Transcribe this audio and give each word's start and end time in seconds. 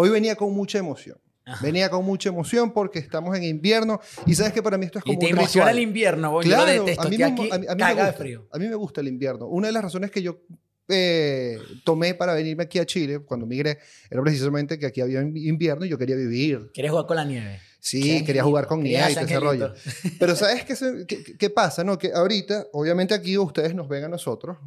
Hoy 0.00 0.10
venía 0.10 0.36
con 0.36 0.52
mucha 0.54 0.78
emoción. 0.78 1.18
Venía 1.62 1.88
con 1.90 2.04
mucha 2.04 2.28
emoción 2.28 2.72
porque 2.72 2.98
estamos 2.98 3.34
en 3.36 3.42
invierno 3.42 4.00
y 4.26 4.34
sabes 4.34 4.52
que 4.52 4.62
para 4.62 4.76
mí 4.78 4.84
esto 4.86 4.98
es 4.98 5.04
como 5.04 5.14
y 5.14 5.18
te 5.18 5.26
un 5.32 5.38
emociona 5.38 5.64
ritual. 5.68 5.76
el 5.78 5.82
invierno. 5.82 6.38
Claro, 6.40 6.66
yo 6.72 6.76
lo 6.76 6.84
detesto. 6.84 7.02
a 7.02 7.08
mí, 7.08 7.16
Estoy 7.16 7.18
me, 7.18 7.32
aquí, 7.32 7.50
a 7.50 7.58
mí- 7.58 7.66
a 7.66 7.74
mí 7.74 7.82
me 7.82 7.88
caga 7.88 8.02
de 8.04 8.10
gusta, 8.10 8.18
frío. 8.22 8.48
a 8.52 8.58
mí 8.58 8.68
me 8.68 8.74
gusta 8.74 9.00
el 9.00 9.08
invierno. 9.08 9.46
Una 9.46 9.66
de 9.68 9.72
las 9.72 9.82
razones 9.82 10.10
que 10.10 10.20
yo 10.22 10.40
eh, 10.88 11.58
tomé 11.84 12.14
para 12.14 12.34
venirme 12.34 12.64
aquí 12.64 12.78
a 12.78 12.86
Chile 12.86 13.18
cuando 13.20 13.44
migré 13.46 13.78
era 14.10 14.22
precisamente 14.22 14.78
que 14.78 14.86
aquí 14.86 15.00
había 15.00 15.20
invierno 15.22 15.84
y 15.84 15.88
yo 15.88 15.96
quería 15.98 16.16
vivir. 16.16 16.70
¿Quieres 16.74 16.90
jugar 16.92 17.06
con 17.06 17.16
la 17.16 17.24
nieve? 17.24 17.60
Sí, 17.80 18.24
quería 18.24 18.44
jugar 18.44 18.66
con 18.66 18.82
nieve 18.82 19.10
y 19.10 19.14
todo 19.14 19.24
ese 19.24 19.40
rollo. 19.40 19.72
Pero 20.20 20.36
¿sabes 20.36 20.64
qué, 20.64 20.76
se- 20.76 21.06
qué, 21.06 21.24
qué 21.38 21.50
pasa? 21.50 21.82
No? 21.82 21.96
Que 21.98 22.12
ahorita, 22.12 22.66
obviamente 22.72 23.14
aquí 23.14 23.36
ustedes 23.38 23.74
nos 23.74 23.88
ven 23.88 24.04
a 24.04 24.08
nosotros 24.08 24.58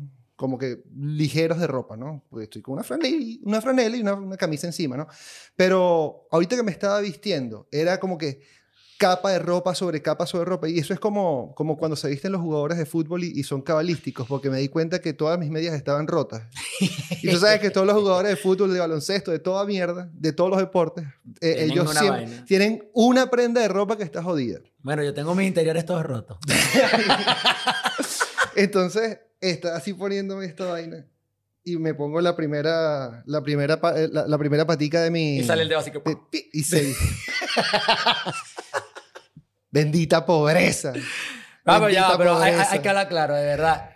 como 0.41 0.57
que 0.57 0.81
ligeros 0.97 1.59
de 1.59 1.67
ropa, 1.67 1.95
¿no? 1.95 2.23
Porque 2.31 2.45
estoy 2.45 2.63
con 2.63 2.73
una 2.73 2.83
franela, 2.83 3.15
y- 3.15 3.39
una 3.43 3.61
franela 3.61 3.95
y 3.95 4.01
una, 4.01 4.15
una 4.15 4.37
camisa 4.37 4.65
encima, 4.65 4.97
¿no? 4.97 5.05
Pero 5.55 6.27
ahorita 6.31 6.55
que 6.55 6.63
me 6.63 6.71
estaba 6.71 6.99
vistiendo, 6.99 7.67
era 7.71 7.99
como 7.99 8.17
que 8.17 8.41
capa 8.97 9.31
de 9.31 9.39
ropa 9.39 9.73
sobre 9.75 10.01
capa 10.01 10.25
sobre 10.27 10.45
ropa. 10.45 10.67
Y 10.69 10.77
eso 10.79 10.93
es 10.93 10.99
como, 10.99 11.53
como 11.55 11.75
cuando 11.77 11.95
se 11.95 12.07
visten 12.07 12.31
los 12.31 12.41
jugadores 12.41 12.77
de 12.77 12.85
fútbol 12.85 13.23
y, 13.23 13.31
y 13.39 13.43
son 13.43 13.61
cabalísticos, 13.61 14.27
porque 14.27 14.49
me 14.51 14.59
di 14.59 14.67
cuenta 14.69 14.99
que 14.99 15.13
todas 15.13 15.37
mis 15.39 15.49
medias 15.51 15.73
estaban 15.75 16.07
rotas. 16.07 16.43
Y 17.21 17.29
tú 17.31 17.37
sabes 17.37 17.59
que 17.59 17.69
todos 17.71 17.85
los 17.87 17.95
jugadores 17.95 18.31
de 18.31 18.35
fútbol, 18.35 18.73
de 18.73 18.79
baloncesto, 18.79 19.31
de 19.31 19.39
toda 19.39 19.65
mierda, 19.65 20.09
de 20.13 20.33
todos 20.33 20.49
los 20.49 20.59
deportes, 20.59 21.05
eh, 21.39 21.65
ellos 21.71 21.89
siempre 21.91 22.25
vaina. 22.25 22.45
tienen 22.45 22.89
una 22.93 23.29
prenda 23.29 23.61
de 23.61 23.67
ropa 23.67 23.95
que 23.97 24.03
está 24.03 24.21
jodida. 24.23 24.59
Bueno, 24.83 25.03
yo 25.03 25.13
tengo 25.13 25.35
mis 25.35 25.47
interiores 25.47 25.85
todos 25.85 26.03
rotos. 26.03 26.37
Entonces, 28.55 29.19
está 29.41 29.75
así 29.75 29.93
poniéndome 29.93 30.45
esta 30.45 30.65
vaina. 30.65 31.05
Y 31.63 31.77
me 31.77 31.93
pongo 31.93 32.21
la 32.21 32.35
primera, 32.35 33.21
la 33.25 33.41
primera, 33.41 33.79
eh, 33.95 34.09
la, 34.11 34.25
la 34.25 34.37
primera 34.37 34.65
patica 34.65 35.01
de 35.01 35.11
mi... 35.11 35.39
Y 35.39 35.43
sale 35.43 35.63
el 35.63 35.69
dedo 35.69 35.79
así 35.79 35.91
que... 35.91 35.99
de- 35.99 36.49
y 36.53 36.63
se... 36.63 36.95
Bendita 39.69 40.25
pobreza. 40.25 40.93
Vamos 41.63 41.91
ya, 41.91 42.01
Bendita 42.01 42.17
pero 42.17 42.37
hay, 42.37 42.79
que 42.79 42.89
hablar 42.89 43.07
claro, 43.07 43.35
de 43.35 43.45
verdad. 43.45 43.91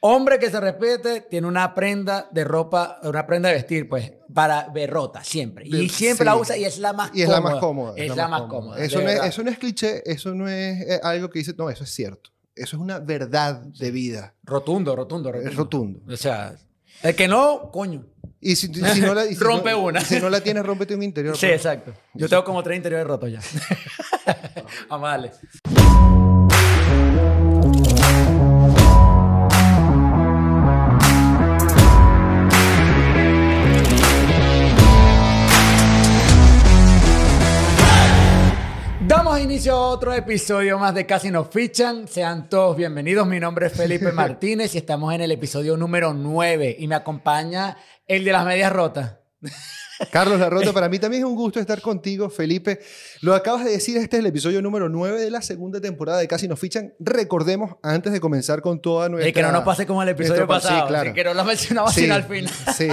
Hombre 0.00 0.38
que 0.40 0.50
se 0.50 0.58
respete 0.58 1.20
tiene 1.20 1.46
una 1.46 1.74
prenda 1.74 2.28
de 2.32 2.42
ropa, 2.42 2.98
una 3.04 3.24
prenda 3.26 3.50
de 3.50 3.54
vestir, 3.56 3.88
pues, 3.88 4.12
para 4.34 4.68
berrota, 4.70 5.22
siempre. 5.22 5.64
Y 5.68 5.88
siempre 5.90 6.24
la 6.24 6.34
usa 6.34 6.56
y 6.56 6.64
es 6.64 6.78
la 6.78 6.92
más 6.92 7.12
Y 7.14 7.22
es 7.22 7.28
cómoda. 7.28 7.40
la 7.40 7.50
más 7.50 7.60
cómoda. 7.60 7.94
Es 7.96 8.16
la 8.16 8.28
más 8.28 8.42
cómoda. 8.42 8.78
Eso, 8.82 9.00
no 9.00 9.08
es, 9.08 9.22
eso 9.22 9.44
no 9.44 9.50
es 9.50 9.58
cliché, 9.58 10.02
eso 10.10 10.34
no 10.34 10.48
es 10.48 10.80
eh, 10.80 11.00
algo 11.04 11.30
que 11.30 11.38
dice, 11.38 11.54
no, 11.56 11.70
eso 11.70 11.84
es 11.84 11.90
cierto. 11.90 12.30
Eso 12.54 12.76
es 12.76 12.82
una 12.82 12.98
verdad 12.98 13.60
de 13.62 13.90
vida. 13.90 14.34
Rotundo, 14.44 14.94
rotundo, 14.94 15.32
rotundo. 15.32 15.50
Es 15.50 15.56
rotundo. 15.56 16.00
O 16.12 16.16
sea, 16.16 16.54
el 17.02 17.14
que 17.14 17.26
no, 17.28 17.70
coño. 17.72 18.04
Y 18.40 18.56
si, 18.56 18.66
si 18.74 19.00
no 19.00 19.14
la, 19.14 19.24
y 19.26 19.34
si 19.34 19.40
Rompe 19.42 19.70
no- 19.70 19.82
una. 19.84 20.00
Si 20.00 20.18
no 20.20 20.28
la 20.28 20.40
tienes, 20.40 20.64
rómpete 20.64 20.94
un 20.94 21.02
interior. 21.02 21.36
Sí, 21.36 21.46
pues. 21.46 21.56
exacto. 21.56 21.94
Yo 22.14 22.28
tengo 22.28 22.44
como 22.44 22.62
tres 22.62 22.76
interiores 22.76 23.06
rotos 23.06 23.30
ya. 23.32 23.40
Vamos 24.88 25.08
a 25.08 25.10
darle. 25.12 25.32
Damos 39.32 39.46
inicio 39.46 39.72
a 39.72 39.88
otro 39.88 40.12
episodio 40.12 40.78
más 40.78 40.94
de 40.94 41.06
Casi 41.06 41.30
nos 41.30 41.48
fichan. 41.48 42.06
Sean 42.06 42.50
todos 42.50 42.76
bienvenidos. 42.76 43.26
Mi 43.26 43.40
nombre 43.40 43.68
es 43.68 43.72
Felipe 43.72 44.12
Martínez 44.12 44.74
y 44.74 44.78
estamos 44.78 45.14
en 45.14 45.22
el 45.22 45.32
episodio 45.32 45.74
número 45.74 46.12
9 46.12 46.76
y 46.78 46.86
me 46.86 46.96
acompaña 46.96 47.78
el 48.06 48.26
de 48.26 48.32
las 48.32 48.44
medias 48.44 48.70
rotas. 48.70 49.16
Carlos 50.10 50.40
Larrota, 50.40 50.72
para 50.72 50.88
mí 50.88 50.98
también 50.98 51.22
es 51.22 51.28
un 51.28 51.36
gusto 51.36 51.60
estar 51.60 51.80
contigo, 51.80 52.30
Felipe. 52.30 52.80
Lo 53.20 53.34
acabas 53.34 53.64
de 53.64 53.70
decir, 53.72 53.96
este 53.96 54.16
es 54.16 54.20
el 54.20 54.26
episodio 54.26 54.62
número 54.62 54.88
9 54.88 55.20
de 55.20 55.30
la 55.30 55.42
segunda 55.42 55.80
temporada 55.80 56.18
de 56.18 56.28
Casi 56.28 56.48
nos 56.48 56.58
fichan. 56.58 56.94
Recordemos, 56.98 57.76
antes 57.82 58.12
de 58.12 58.20
comenzar 58.20 58.62
con 58.62 58.80
toda 58.80 59.08
nuestra... 59.08 59.28
Y 59.28 59.32
que 59.32 59.42
no 59.42 59.52
nos 59.52 59.64
pase 59.64 59.86
como 59.86 60.02
el 60.02 60.08
episodio 60.08 60.46
pasado. 60.46 60.80
Sí, 60.80 60.88
claro. 60.88 61.14
que 61.14 61.24
no 61.24 61.34
lo 61.34 61.44
mencionamos 61.44 61.94
Sí, 61.94 62.02
sino 62.02 62.14
al 62.14 62.24
final. 62.24 62.52
Sí. 62.76 62.88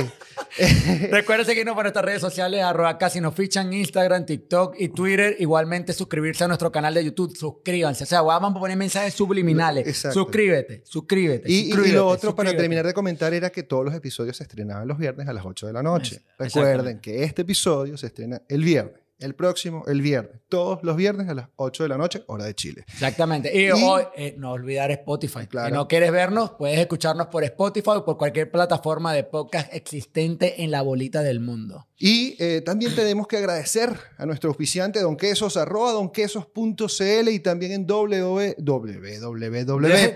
Recuerden 1.11 1.45
seguirnos 1.45 1.75
por 1.75 1.83
nuestras 1.83 2.05
redes 2.05 2.21
sociales, 2.21 2.63
arroba 2.63 2.97
casi 2.97 3.21
nos 3.21 3.33
fichan, 3.33 3.71
Instagram, 3.73 4.25
TikTok 4.25 4.75
y 4.77 4.89
Twitter. 4.89 5.35
Igualmente 5.39 5.93
suscribirse 5.93 6.43
a 6.43 6.47
nuestro 6.47 6.71
canal 6.71 6.93
de 6.93 7.05
YouTube. 7.05 7.35
Suscríbanse. 7.35 8.03
O 8.03 8.07
sea, 8.07 8.21
vamos 8.21 8.55
a 8.55 8.59
poner 8.59 8.77
mensajes 8.77 9.13
subliminales. 9.13 9.87
Exacto. 9.87 10.19
Suscríbete, 10.19 10.81
suscríbete. 10.85 11.51
Y, 11.51 11.71
lo 11.73 12.07
otro, 12.07 12.35
para 12.35 12.55
terminar 12.55 12.85
de 12.85 12.93
comentar, 12.93 13.33
era 13.33 13.49
que 13.49 13.63
todos 13.63 13.85
los 13.85 13.93
episodios 13.93 14.37
se 14.37 14.43
estrenaban 14.43 14.87
los 14.87 14.97
viernes 14.97 15.27
a 15.27 15.33
las 15.33 15.45
8 15.45 15.67
de 15.67 15.73
la 15.73 15.83
noche. 15.83 16.21
Es- 16.39 16.53
Recuerden 16.89 16.99
que 17.01 17.23
este 17.23 17.43
episodio 17.43 17.97
se 17.97 18.07
estrena 18.07 18.41
el 18.49 18.63
viernes. 18.63 18.99
El 19.19 19.35
próximo, 19.35 19.83
el 19.85 20.01
viernes. 20.01 20.39
Todos 20.47 20.79
los 20.81 20.95
viernes 20.95 21.27
a 21.27 21.33
las 21.33 21.49
8 21.57 21.83
de 21.83 21.89
la 21.89 21.97
noche, 21.97 22.23
hora 22.27 22.45
de 22.45 22.55
Chile. 22.55 22.85
Exactamente. 22.87 23.51
Y, 23.53 23.65
Y- 23.65 23.71
hoy, 23.71 24.03
eh, 24.15 24.35
no 24.37 24.53
olvidar 24.53 24.91
Spotify. 24.91 25.45
Claro. 25.45 25.67
Si 25.67 25.73
no 25.73 25.89
quieres 25.89 26.09
vernos, 26.13 26.51
puedes 26.51 26.79
escucharnos 26.79 27.27
por 27.27 27.43
Spotify 27.43 27.89
o 27.97 28.05
por 28.05 28.17
cualquier 28.17 28.49
plataforma 28.49 29.13
de 29.13 29.25
podcast 29.25 29.73
existente 29.73 30.63
en 30.63 30.71
la 30.71 30.83
bolita 30.83 31.21
del 31.21 31.41
mundo. 31.41 31.85
Y 31.97 32.37
eh, 32.39 32.61
también 32.61 32.95
tenemos 32.95 33.27
que 33.27 33.35
agradecer 33.35 33.89
a 34.17 34.25
nuestro 34.25 34.51
auspiciante, 34.51 35.01
Don 35.01 35.17
Quesos, 35.17 35.57
arroba 35.57 35.91
donquesos.cl 35.91 37.29
y 37.29 37.39
también 37.41 37.73
en 37.73 37.85
www. 37.85 38.55
W, 38.57 39.19
W. 39.65 40.15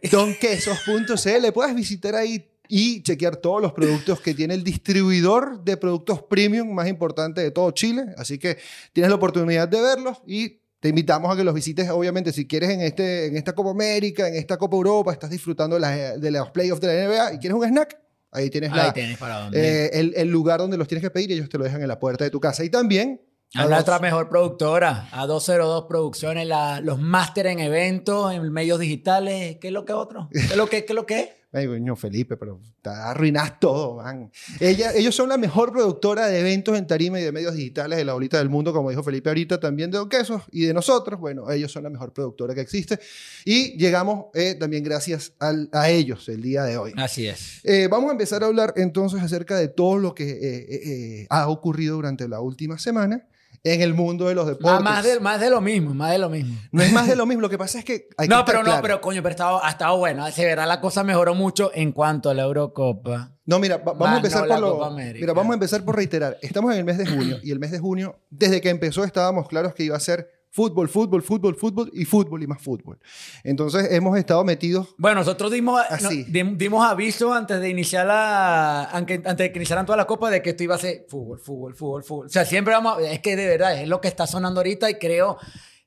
donquesos.cl. 0.10 1.52
Puedes 1.52 1.74
visitar 1.74 2.14
ahí 2.14 2.48
y 2.68 3.02
chequear 3.02 3.36
todos 3.36 3.60
los 3.60 3.72
productos 3.72 4.20
que 4.20 4.34
tiene 4.34 4.54
el 4.54 4.64
distribuidor 4.64 5.62
de 5.64 5.76
productos 5.76 6.22
premium 6.22 6.72
más 6.72 6.88
importante 6.88 7.40
de 7.42 7.50
todo 7.50 7.70
Chile. 7.72 8.06
Así 8.16 8.38
que 8.38 8.58
tienes 8.92 9.10
la 9.10 9.16
oportunidad 9.16 9.68
de 9.68 9.80
verlos 9.80 10.22
y 10.26 10.60
te 10.80 10.88
invitamos 10.90 11.32
a 11.32 11.36
que 11.36 11.44
los 11.44 11.54
visites, 11.54 11.88
obviamente, 11.90 12.32
si 12.32 12.46
quieres 12.46 12.70
en, 12.70 12.80
este, 12.82 13.26
en 13.26 13.36
esta 13.36 13.54
Copa 13.54 13.70
América, 13.70 14.28
en 14.28 14.34
esta 14.36 14.56
Copa 14.58 14.76
Europa, 14.76 15.12
estás 15.12 15.30
disfrutando 15.30 15.76
de, 15.76 15.80
las- 15.80 16.20
de 16.20 16.30
los 16.30 16.50
playoffs 16.50 16.80
de 16.80 16.86
la 16.88 17.08
NBA 17.08 17.34
y 17.34 17.38
quieres 17.38 17.56
un 17.58 17.64
snack, 17.66 17.98
ahí 18.32 18.50
tienes, 18.50 18.70
Ahí 18.72 18.76
la, 18.78 18.92
tienes 18.92 19.16
para 19.18 19.40
dónde. 19.40 19.58
eh, 19.86 19.90
el, 19.94 20.12
el 20.16 20.28
lugar 20.28 20.58
donde 20.60 20.76
los 20.76 20.86
tienes 20.88 21.02
que 21.02 21.10
pedir 21.10 21.30
y 21.30 21.34
ellos 21.34 21.48
te 21.48 21.56
lo 21.58 21.64
dejan 21.64 21.80
en 21.82 21.88
la 21.88 21.98
puerta 21.98 22.24
de 22.24 22.30
tu 22.30 22.40
casa. 22.40 22.64
Y 22.64 22.70
también... 22.70 23.20
A 23.56 23.66
nuestra 23.66 24.00
mejor 24.00 24.28
productora, 24.28 25.08
a 25.12 25.26
202 25.26 25.84
Producciones, 25.88 26.44
la- 26.46 26.80
los 26.80 26.98
máster 27.00 27.46
en 27.46 27.60
eventos, 27.60 28.32
en 28.34 28.52
medios 28.52 28.80
digitales. 28.80 29.58
¿Qué 29.60 29.68
es 29.68 29.72
lo 29.72 29.84
que 29.84 29.92
otro? 29.92 30.28
¿Qué 30.32 30.38
es 30.40 30.56
lo 30.56 30.66
que, 30.66 30.84
qué 30.84 30.92
es 30.92 30.94
lo 30.96 31.06
que? 31.06 31.43
Ay, 31.56 31.68
coño, 31.68 31.94
Felipe, 31.94 32.36
pero 32.36 32.60
te 32.82 32.90
arruinas 32.90 33.60
todo, 33.60 33.94
man. 33.96 34.30
Ella, 34.58 34.92
ellos 34.92 35.14
son 35.14 35.28
la 35.28 35.38
mejor 35.38 35.70
productora 35.72 36.26
de 36.26 36.40
eventos 36.40 36.76
en 36.76 36.84
tarima 36.86 37.20
y 37.20 37.22
de 37.22 37.30
medios 37.30 37.54
digitales 37.54 37.96
de 37.96 38.04
la 38.04 38.12
bolita 38.12 38.38
del 38.38 38.48
mundo, 38.48 38.72
como 38.72 38.90
dijo 38.90 39.04
Felipe 39.04 39.30
ahorita, 39.30 39.60
también 39.60 39.90
de 39.92 39.98
Don 39.98 40.08
Quesos 40.08 40.42
y 40.50 40.66
de 40.66 40.74
nosotros. 40.74 41.20
Bueno, 41.20 41.48
ellos 41.50 41.70
son 41.70 41.84
la 41.84 41.90
mejor 41.90 42.12
productora 42.12 42.54
que 42.56 42.60
existe. 42.60 42.98
Y 43.44 43.76
llegamos 43.78 44.26
eh, 44.34 44.56
también 44.58 44.82
gracias 44.82 45.32
al- 45.38 45.68
a 45.72 45.88
ellos 45.90 46.28
el 46.28 46.42
día 46.42 46.64
de 46.64 46.76
hoy. 46.76 46.92
Así 46.96 47.28
es. 47.28 47.60
Eh, 47.62 47.86
vamos 47.88 48.08
a 48.08 48.12
empezar 48.12 48.42
a 48.42 48.46
hablar 48.46 48.74
entonces 48.76 49.22
acerca 49.22 49.56
de 49.56 49.68
todo 49.68 49.98
lo 49.98 50.12
que 50.14 50.28
eh, 50.28 50.38
eh, 50.40 50.80
eh, 51.22 51.26
ha 51.30 51.48
ocurrido 51.48 51.94
durante 51.94 52.26
la 52.28 52.40
última 52.40 52.78
semana 52.80 53.28
en 53.64 53.80
el 53.80 53.94
mundo 53.94 54.28
de 54.28 54.34
los 54.34 54.44
Más, 54.44 54.54
deportes. 54.58 54.82
más, 54.84 55.04
de, 55.04 55.20
más 55.20 55.40
de 55.40 55.48
lo 55.50 55.60
mismo, 55.62 55.94
más 55.94 56.12
de 56.12 56.18
lo 56.18 56.28
mismo. 56.28 56.54
No 56.70 56.82
es 56.82 56.92
más 56.92 57.06
de 57.08 57.16
lo 57.16 57.24
mismo, 57.24 57.40
lo 57.40 57.48
que 57.48 57.56
pasa 57.56 57.78
es 57.78 57.84
que 57.84 58.08
hay 58.18 58.28
no, 58.28 58.44
pero 58.44 58.58
no, 58.58 58.64
claro. 58.66 58.82
pero 58.82 59.00
coño, 59.00 59.22
pero 59.22 59.30
ha 59.30 59.32
estado, 59.32 59.64
ha 59.64 59.70
estado 59.70 59.96
bueno. 59.96 60.30
Se 60.30 60.44
verá 60.44 60.66
la 60.66 60.80
cosa 60.82 61.02
mejoró 61.02 61.34
mucho 61.34 61.70
en 61.74 61.92
cuanto 61.92 62.28
a 62.28 62.34
la 62.34 62.42
Eurocopa. 62.42 63.32
No, 63.46 63.58
mira, 63.58 63.78
va- 63.78 63.84
vamos 63.94 64.00
Más 64.00 64.12
a 64.12 64.16
empezar 64.16 64.42
no 64.48 64.54
por 64.54 64.60
lo. 64.60 64.90
Mira, 64.96 65.32
vamos 65.32 65.50
a 65.52 65.54
empezar 65.54 65.82
por 65.84 65.96
reiterar. 65.96 66.36
Estamos 66.42 66.72
en 66.72 66.78
el 66.78 66.84
mes 66.84 66.98
de 66.98 67.06
junio 67.06 67.38
y 67.42 67.50
el 67.52 67.58
mes 67.58 67.70
de 67.70 67.78
junio, 67.78 68.18
desde 68.30 68.60
que 68.60 68.68
empezó, 68.70 69.02
estábamos 69.04 69.48
claros 69.48 69.74
que 69.74 69.82
iba 69.84 69.96
a 69.96 70.00
ser 70.00 70.28
fútbol, 70.54 70.88
fútbol, 70.88 71.20
fútbol, 71.20 71.56
fútbol 71.56 71.90
y 71.92 72.04
fútbol 72.04 72.42
y 72.42 72.46
más 72.46 72.62
fútbol. 72.62 72.96
Entonces 73.42 73.88
hemos 73.90 74.16
estado 74.16 74.44
metidos. 74.44 74.94
Bueno, 74.98 75.18
nosotros 75.18 75.50
dimos, 75.50 75.80
Así. 75.90 76.24
no, 76.28 76.52
dimos 76.56 76.86
aviso 76.86 77.32
antes 77.32 77.60
de 77.60 77.68
iniciar 77.70 78.06
la, 78.06 78.84
antes 78.90 79.36
de 79.36 79.50
que 79.50 79.58
iniciaran 79.58 79.84
todas 79.84 79.96
las 79.96 80.06
copas 80.06 80.30
de 80.30 80.42
que 80.42 80.50
esto 80.50 80.62
iba 80.62 80.76
a 80.76 80.78
ser 80.78 81.06
fútbol, 81.08 81.40
fútbol, 81.40 81.74
fútbol, 81.74 82.04
fútbol. 82.04 82.26
O 82.26 82.28
sea, 82.28 82.44
siempre 82.44 82.72
vamos, 82.72 82.98
a- 82.98 83.02
es 83.02 83.18
que 83.18 83.34
de 83.34 83.46
verdad 83.48 83.80
es 83.82 83.88
lo 83.88 84.00
que 84.00 84.06
está 84.06 84.28
sonando 84.28 84.60
ahorita 84.60 84.88
y 84.90 84.94
creo 84.94 85.38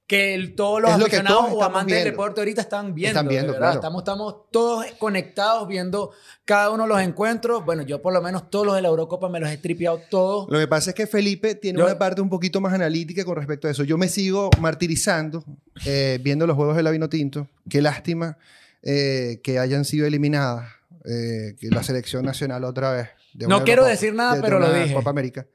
que 0.08 0.34
el- 0.34 0.56
todos 0.56 0.82
los 0.82 0.92
Es 0.92 0.98
lo 1.00 1.06
aficionados 1.06 1.46
todos 1.50 1.54
o 1.54 1.64
amantes 1.64 1.94
del 1.96 2.04
viendo. 2.06 2.12
deporte 2.12 2.40
ahorita 2.42 2.62
están 2.62 2.96
viendo. 2.96 3.10
Están 3.20 3.28
viendo, 3.28 3.48
de 3.48 3.60
verdad. 3.60 3.68
claro. 3.68 3.80
Estamos, 3.80 4.02
estamos 4.02 4.36
todos 4.52 4.86
conectados 4.98 5.68
viendo 5.68 6.12
cada 6.46 6.70
uno 6.72 6.84
de 6.84 6.90
los 6.90 7.02
encuentros. 7.02 7.66
Bueno, 7.66 7.82
yo 7.84 8.02
por 8.02 8.14
lo 8.14 8.22
menos 8.22 8.50
todos 8.50 8.66
los 8.66 8.76
de 8.76 8.82
la 8.82 8.88
Eurocopa 8.88 9.28
me 9.28 9.40
los 9.42 9.50
he 9.50 9.58
tripeado 9.58 10.00
todos. 10.10 10.48
Lo 10.50 10.58
que 10.60 10.68
pasa 10.68 10.92
es 10.92 10.96
que 10.96 11.08
Felipe 11.08 11.56
tiene 11.56 11.80
Yo- 11.80 11.86
una 11.86 11.98
parte 12.00 12.22
un 12.22 12.30
poquito 12.30 12.62
más 12.62 12.72
analítica 12.74 13.26
con 13.26 13.36
respecto 13.36 13.68
a 13.68 13.72
eso. 13.72 13.84
Yo 13.84 13.98
me 13.98 14.08
sigo 14.08 14.50
martirizando 14.62 15.44
eh, 15.86 16.20
viendo 16.24 16.48
los 16.48 16.56
juegos 16.56 16.78
de 16.78 16.84
la 16.84 16.92
Vinotinto. 16.92 17.48
Qué 17.70 17.82
lástima 17.82 18.38
eh, 18.84 19.42
que 19.44 19.60
hayan 19.60 19.84
sido 19.86 20.08
eliminadas. 20.08 20.70
eh, 21.10 21.56
que 21.60 21.70
la 21.70 21.84
selección 21.84 22.26
nacional 22.26 22.66
otra 22.66 22.92
vez. 22.92 23.08
de 23.34 23.48
No 23.48 23.64
quiero 23.64 23.86
decir 23.86 24.14
nada, 24.14 24.36
de- 24.36 24.42
pero 24.42 24.60
lo 24.60 24.68
una 24.70 24.80
dije. 24.84 24.94
Copa 24.94 25.10
América. 25.10 25.46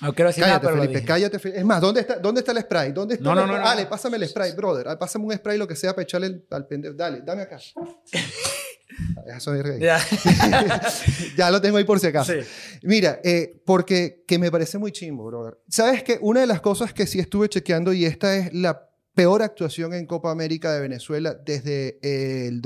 No 0.00 0.14
quiero 0.14 0.28
decir 0.28 0.44
Cállate, 0.44 0.58
nada, 0.58 0.60
pero 0.60 0.76
lo 0.76 0.82
Felipe, 0.82 1.00
dije. 1.00 1.06
cállate, 1.06 1.38
Felipe. 1.38 1.58
Es 1.60 1.64
más, 1.64 1.80
¿dónde 1.80 2.00
está, 2.02 2.18
¿dónde 2.18 2.40
está 2.40 2.52
el 2.52 2.58
spray? 2.60 2.92
¿Dónde 2.92 3.14
está 3.14 3.24
No, 3.24 3.30
el 3.32 3.36
no, 3.36 3.46
no, 3.46 3.52
spray? 3.54 3.64
no. 3.64 3.68
Ale, 3.70 3.86
pásame 3.86 4.16
el 4.16 4.28
spray, 4.28 4.52
brother. 4.52 4.96
Pásame 4.98 5.24
un 5.24 5.32
spray, 5.34 5.58
lo 5.58 5.66
que 5.66 5.74
sea, 5.76 5.92
para 5.92 6.02
echarle 6.04 6.26
al- 6.28 6.44
al 6.50 6.66
pendejo. 6.66 6.94
Dale, 6.94 7.22
dame 7.24 7.42
acá. 7.42 7.58
Ya 9.28 9.38
soy 9.38 9.62
rey. 9.62 9.78
Ya. 9.80 10.00
ya 11.36 11.50
lo 11.50 11.60
tengo 11.60 11.76
ahí 11.76 11.84
por 11.84 12.00
si 12.00 12.06
acaso. 12.08 12.32
Sí. 12.32 12.38
Mira, 12.82 13.20
eh, 13.22 13.60
porque 13.64 14.24
que 14.26 14.38
me 14.38 14.50
parece 14.50 14.78
muy 14.78 14.90
chimbo, 14.92 15.24
brother. 15.26 15.58
¿Sabes 15.68 16.02
que 16.02 16.18
Una 16.20 16.40
de 16.40 16.46
las 16.46 16.60
cosas 16.60 16.92
que 16.92 17.06
sí 17.06 17.20
estuve 17.20 17.48
chequeando 17.48 17.92
y 17.92 18.06
esta 18.06 18.34
es 18.36 18.52
la 18.54 18.88
peor 19.14 19.42
actuación 19.42 19.94
en 19.94 20.06
Copa 20.06 20.30
América 20.30 20.72
de 20.72 20.80
Venezuela 20.80 21.34
desde 21.34 21.98
eh, 22.02 22.48
el 22.48 22.60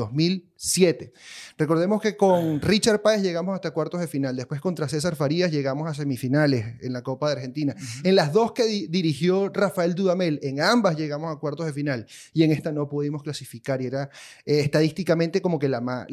2007. 0.62 1.12
Recordemos 1.58 2.00
que 2.00 2.16
con 2.16 2.60
Richard 2.60 3.02
Páez 3.02 3.20
llegamos 3.22 3.54
hasta 3.54 3.72
cuartos 3.72 4.00
de 4.00 4.06
final, 4.06 4.36
después 4.36 4.60
contra 4.60 4.88
César 4.88 5.16
Farías 5.16 5.50
llegamos 5.50 5.88
a 5.90 5.94
semifinales 5.94 6.64
en 6.80 6.92
la 6.92 7.02
Copa 7.02 7.26
de 7.28 7.32
Argentina. 7.34 7.74
En 8.04 8.14
las 8.14 8.32
dos 8.32 8.52
que 8.52 8.64
di- 8.64 8.86
dirigió 8.86 9.48
Rafael 9.48 9.94
Dudamel, 9.94 10.38
en 10.42 10.60
ambas 10.60 10.96
llegamos 10.96 11.34
a 11.34 11.38
cuartos 11.40 11.66
de 11.66 11.72
final 11.72 12.06
y 12.32 12.44
en 12.44 12.52
esta 12.52 12.70
no 12.72 12.88
pudimos 12.88 13.22
clasificar 13.22 13.82
y 13.82 13.86
era 13.86 14.08
eh, 14.46 14.60
estadísticamente 14.60 15.42
como 15.42 15.58
que 15.58 15.68
la, 15.68 16.06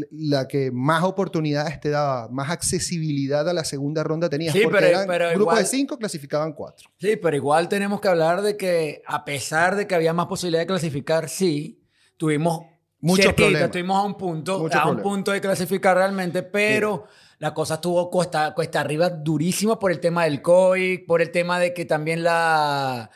que 0.49 0.71
más 0.71 1.03
oportunidades 1.03 1.79
te 1.79 1.89
daba, 1.89 2.27
más 2.29 2.49
accesibilidad 2.49 3.47
a 3.47 3.53
la 3.53 3.63
segunda 3.63 4.03
ronda 4.03 4.29
tenías. 4.29 4.53
Sí, 4.53 4.61
porque 4.63 4.77
pero- 4.79 4.87
eran 4.89 5.07
pero 5.07 5.25
grupos 5.29 5.41
igual- 5.53 5.57
de 5.63 5.65
cinco 5.69 5.97
clasificaban 5.97 6.53
cuatro. 6.53 6.89
Sí, 6.99 7.15
pero 7.21 7.35
igual 7.35 7.69
tenemos 7.69 8.01
que 8.01 8.07
hablar 8.07 8.41
de 8.41 8.57
que 8.57 9.03
a 9.05 9.23
pesar 9.25 9.75
de 9.75 9.85
que 9.85 9.93
había 9.95 10.13
más 10.13 10.25
posibilidad 10.25 10.61
de 10.63 10.67
clasificar, 10.67 11.29
sí, 11.29 11.83
tuvimos 12.17 12.61
Muchos 13.01 13.25
cerquita, 13.25 13.45
problemas. 13.45 13.65
estuvimos 13.65 13.97
a 13.97 14.03
un 14.03 14.15
punto, 14.15 14.59
Muchos 14.59 14.75
a 14.75 14.79
un 14.79 14.83
problemas. 14.95 15.03
punto 15.03 15.31
de 15.31 15.41
clasificar 15.41 15.95
realmente, 15.97 16.43
pero 16.43 17.07
la 17.37 17.53
cosa 17.53 17.75
estuvo 17.75 18.09
cuesta, 18.09 18.53
cuesta 18.53 18.81
arriba 18.81 19.09
durísima 19.09 19.79
por 19.79 19.91
el 19.91 19.99
tema 19.99 20.25
del 20.25 20.41
COVID, 20.41 21.05
por 21.05 21.21
el 21.21 21.31
tema 21.31 21.59
de 21.59 21.73
que 21.73 21.85
también 21.85 22.23
la 22.23 23.09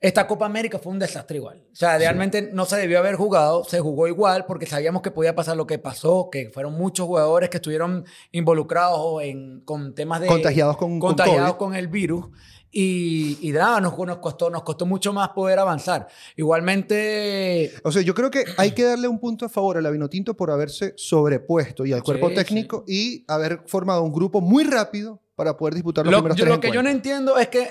esta 0.00 0.26
Copa 0.28 0.46
América 0.46 0.78
fue 0.78 0.92
un 0.92 0.98
desastre 1.00 1.38
igual. 1.38 1.64
O 1.72 1.74
sea, 1.74 1.98
realmente 1.98 2.50
no 2.52 2.66
se 2.66 2.76
debió 2.76 3.00
haber 3.00 3.16
jugado, 3.16 3.64
se 3.64 3.80
jugó 3.80 4.06
igual 4.06 4.46
porque 4.46 4.64
sabíamos 4.66 5.02
que 5.02 5.10
podía 5.10 5.34
pasar 5.34 5.56
lo 5.56 5.66
que 5.66 5.78
pasó, 5.78 6.28
que 6.30 6.50
fueron 6.50 6.74
muchos 6.74 7.06
jugadores 7.06 7.48
que 7.50 7.56
estuvieron 7.56 8.04
involucrados 8.30 9.22
en, 9.22 9.60
con 9.64 9.94
temas 9.94 10.20
de 10.20 10.28
Contagiados 10.28 10.76
con, 10.76 11.00
con 11.00 11.10
contagiados 11.10 11.54
con 11.56 11.74
el 11.74 11.88
virus. 11.88 12.26
Y, 12.70 13.38
y 13.40 13.50
nada, 13.52 13.80
nos, 13.80 13.96
nos, 13.98 14.18
costó, 14.18 14.50
nos 14.50 14.62
costó 14.62 14.84
mucho 14.84 15.12
más 15.12 15.30
poder 15.30 15.58
avanzar. 15.58 16.06
Igualmente, 16.36 17.72
O 17.82 17.90
sea, 17.90 18.02
yo 18.02 18.14
creo 18.14 18.30
que 18.30 18.44
hay 18.56 18.72
que 18.72 18.84
darle 18.84 19.08
un 19.08 19.18
punto 19.18 19.46
a 19.46 19.48
favor 19.48 19.78
a 19.78 19.80
la 19.80 19.90
Vinotinto 19.90 20.34
por 20.36 20.50
haberse 20.50 20.94
sobrepuesto 20.96 21.84
y 21.86 21.92
al 21.92 22.02
cuerpo 22.02 22.28
Sí, 22.28 22.34
técnico 22.34 22.84
y 22.86 23.24
haber 23.26 23.62
formado 23.66 24.02
un 24.02 24.12
grupo 24.12 24.40
muy 24.40 24.64
rápido 24.64 25.20
para 25.34 25.56
poder 25.56 25.74
disputar 25.74 26.04
los 26.04 26.12
lo, 26.12 26.18
primeros 26.18 26.36
yo- 26.36 26.44
tres 26.44 26.54
lo 26.56 26.60
que 26.60 26.70
yo 26.70 26.82
no 26.82 26.90
entiendo 26.90 27.38
es 27.38 27.48
que 27.48 27.68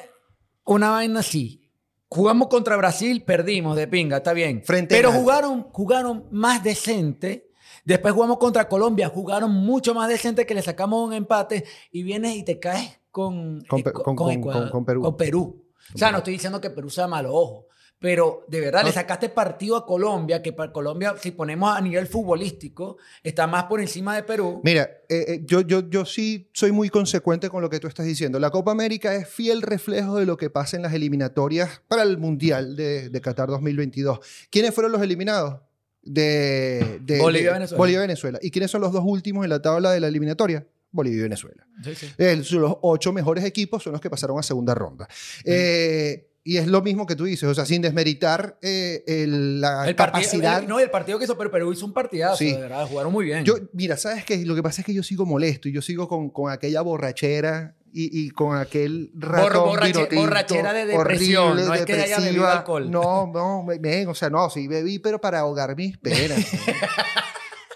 una 0.65 0.89
vaina 0.91 1.19
así. 1.19 1.66
Jugamos 2.09 2.47
contra 2.47 2.77
Brasil, 2.77 3.23
perdimos 3.23 3.75
de 3.75 3.87
pinga, 3.87 4.17
está 4.17 4.33
bien. 4.33 4.63
Frente 4.63 4.95
Pero 4.95 5.11
jugaron, 5.11 5.63
jugaron 5.71 6.25
más 6.31 6.63
decente. 6.63 7.51
Después 7.83 8.13
jugamos 8.13 8.37
contra 8.37 8.67
Colombia, 8.67 9.09
jugaron 9.09 9.51
mucho 9.51 9.93
más 9.93 10.07
decente 10.09 10.45
que 10.45 10.53
le 10.53 10.61
sacamos 10.61 11.05
un 11.07 11.13
empate 11.13 11.65
y 11.91 12.03
vienes 12.03 12.35
y 12.35 12.43
te 12.43 12.59
caes 12.59 12.99
con, 13.11 13.61
Con 13.67 13.79
eh, 13.79 13.83
con- 13.83 14.15
con- 14.15 14.31
Ecuador- 14.31 14.63
con- 14.63 14.71
con 14.71 14.85
Perú. 14.85 15.01
Con 15.03 15.17
Perú. 15.17 15.63
O 15.93 15.97
sea, 15.97 16.11
no 16.11 16.17
estoy 16.17 16.33
diciendo 16.33 16.59
que 16.59 16.69
Perú 16.69 16.89
sea 16.89 17.07
malo, 17.07 17.33
ojo. 17.33 17.66
Pero 17.99 18.45
de 18.47 18.59
verdad, 18.61 18.85
le 18.85 18.91
sacaste 18.91 19.29
partido 19.29 19.75
a 19.75 19.85
Colombia, 19.85 20.43
que 20.43 20.53
para 20.53 20.71
Colombia, 20.71 21.15
si 21.19 21.31
ponemos 21.31 21.75
a 21.75 21.81
nivel 21.81 22.05
futbolístico, 22.05 22.97
está 23.23 23.47
más 23.47 23.63
por 23.63 23.81
encima 23.81 24.15
de 24.15 24.21
Perú. 24.21 24.61
Mira, 24.63 24.83
eh, 25.09 25.25
eh, 25.27 25.41
yo, 25.45 25.61
yo, 25.61 25.89
yo 25.89 26.05
sí 26.05 26.47
soy 26.53 26.71
muy 26.71 26.89
consecuente 26.89 27.49
con 27.49 27.61
lo 27.63 27.69
que 27.71 27.79
tú 27.79 27.87
estás 27.87 28.05
diciendo. 28.05 28.39
La 28.39 28.51
Copa 28.51 28.69
América 28.71 29.15
es 29.15 29.27
fiel 29.27 29.63
reflejo 29.63 30.17
de 30.17 30.27
lo 30.27 30.37
que 30.37 30.51
pasa 30.51 30.77
en 30.77 30.83
las 30.83 30.93
eliminatorias 30.93 31.81
para 31.87 32.03
el 32.03 32.19
Mundial 32.19 32.75
de, 32.75 33.09
de 33.09 33.21
Qatar 33.21 33.49
2022. 33.49 34.19
¿Quiénes 34.51 34.75
fueron 34.75 34.91
los 34.91 35.01
eliminados? 35.01 35.59
De, 36.03 36.99
de- 37.01 37.19
Bolivia, 37.19 37.53
Venezuela. 37.53 37.77
Bolivia, 37.79 37.99
Venezuela. 38.01 38.39
¿Y 38.41 38.51
quiénes 38.51 38.71
son 38.71 38.81
los 38.81 38.93
dos 38.93 39.03
últimos 39.05 39.43
en 39.43 39.49
la 39.49 39.61
tabla 39.61 39.91
de 39.91 39.99
la 39.99 40.07
eliminatoria? 40.07 40.65
Bolivia 40.91 41.19
y 41.19 41.23
Venezuela. 41.23 41.67
Sí, 41.83 41.95
sí. 41.95 42.07
El- 42.17 42.45
los 42.51 42.77
ocho 42.81 43.11
mejores 43.11 43.43
equipos 43.43 43.83
son 43.83 43.91
los 43.93 44.01
que 44.01 44.09
pasaron 44.09 44.39
a 44.39 44.43
segunda 44.43 44.73
ronda. 44.73 45.07
Eh, 45.43 46.27
y 46.49 46.57
es 46.57 46.67
lo 46.67 46.81
mismo 46.81 47.05
que 47.05 47.15
tú 47.15 47.25
dices, 47.25 47.43
o 47.49 47.53
sea, 47.53 47.65
sin 47.65 47.81
desmeritar 47.81 48.57
eh, 48.61 49.03
el- 49.05 49.59
la 49.59 49.87
El 49.87 49.95
capacidad. 49.95 50.61
el- 50.61 50.67
no, 50.67 50.79
el 50.79 50.89
partido 50.89 51.17
que 51.19 51.25
hizo 51.25 51.37
Perú, 51.37 51.51
Perú 51.51 51.73
hizo 51.73 51.85
un 51.85 51.93
partidazo, 51.93 52.37
Sí. 52.37 52.53
de 52.53 52.61
verdad, 52.61 52.87
jugaron 52.87 53.11
muy 53.11 53.25
bien. 53.25 53.43
Yo, 53.43 53.55
mira, 53.73 53.97
¿sabes 53.97 54.23
qué? 54.23 54.37
Lo 54.45 54.55
que 54.55 54.63
pasa 54.63 54.81
es 54.81 54.85
que 54.85 54.93
yo 54.93 55.03
sigo 55.03 55.25
molesto 55.25 55.67
y 55.67 55.73
yo 55.73 55.81
sigo 55.81 56.07
con, 56.07 56.29
con 56.29 56.51
aquella 56.51 56.81
borrachera 56.81 57.75
y, 57.91 58.25
y 58.25 58.29
con 58.29 58.55
aquel 58.57 59.11
ratón 59.15 59.69
borrache- 59.69 60.13
borrachera 60.15 60.71
de 60.73 60.85
depresión, 60.85 61.51
horrible, 61.53 61.65
no 61.67 61.73
es 61.73 61.85
que 61.85 61.93
haya 61.93 62.19
bebido 62.19 62.47
alcohol. 62.47 62.89
No, 62.91 63.27
no, 63.33 63.63
men, 63.63 64.07
o 64.07 64.13
sea, 64.15 64.29
no, 64.29 64.49
sí 64.49 64.67
bebí, 64.67 64.99
pero 64.99 65.19
para 65.19 65.39
ahogar 65.39 65.75
mis 65.75 65.97
penas. 65.97 66.39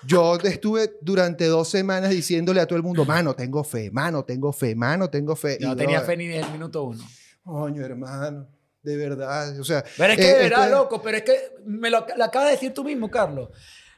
Yo 0.08 0.36
estuve 0.38 0.94
durante 1.02 1.46
dos 1.46 1.70
semanas 1.70 2.10
diciéndole 2.10 2.60
a 2.60 2.66
todo 2.66 2.76
el 2.78 2.84
mundo, 2.84 3.06
mano, 3.06 3.36
tengo 3.36 3.64
fe, 3.64 3.92
mano, 3.92 4.24
tengo 4.26 4.52
fe, 4.52 4.74
mano, 4.76 5.10
tengo 5.10 5.36
fe. 5.36 5.58
Yo 5.62 5.68
no 5.70 5.76
tenía 5.76 6.02
fe 6.02 6.18
ni 6.18 6.28
desde 6.28 6.48
el 6.48 6.52
minuto 6.54 6.84
uno. 6.86 7.04
Coño, 7.44 7.84
hermano, 7.86 8.48
de 8.84 8.98
verdad. 8.98 9.60
O 9.60 9.64
sea, 9.64 9.84
Pero 9.98 10.14
es 10.14 10.20
que 10.20 10.26
eh, 10.32 10.34
de 10.34 10.40
verdad, 10.44 10.64
esto 10.64 10.66
es- 10.66 10.72
loco, 10.72 11.02
pero 11.02 11.18
es 11.18 11.24
que 11.24 11.34
me 11.66 11.90
lo, 11.90 12.06
lo 12.16 12.24
acabas 12.24 12.48
de 12.50 12.54
decir 12.56 12.74
tú 12.74 12.84
mismo, 12.84 13.10
Carlos. 13.10 13.50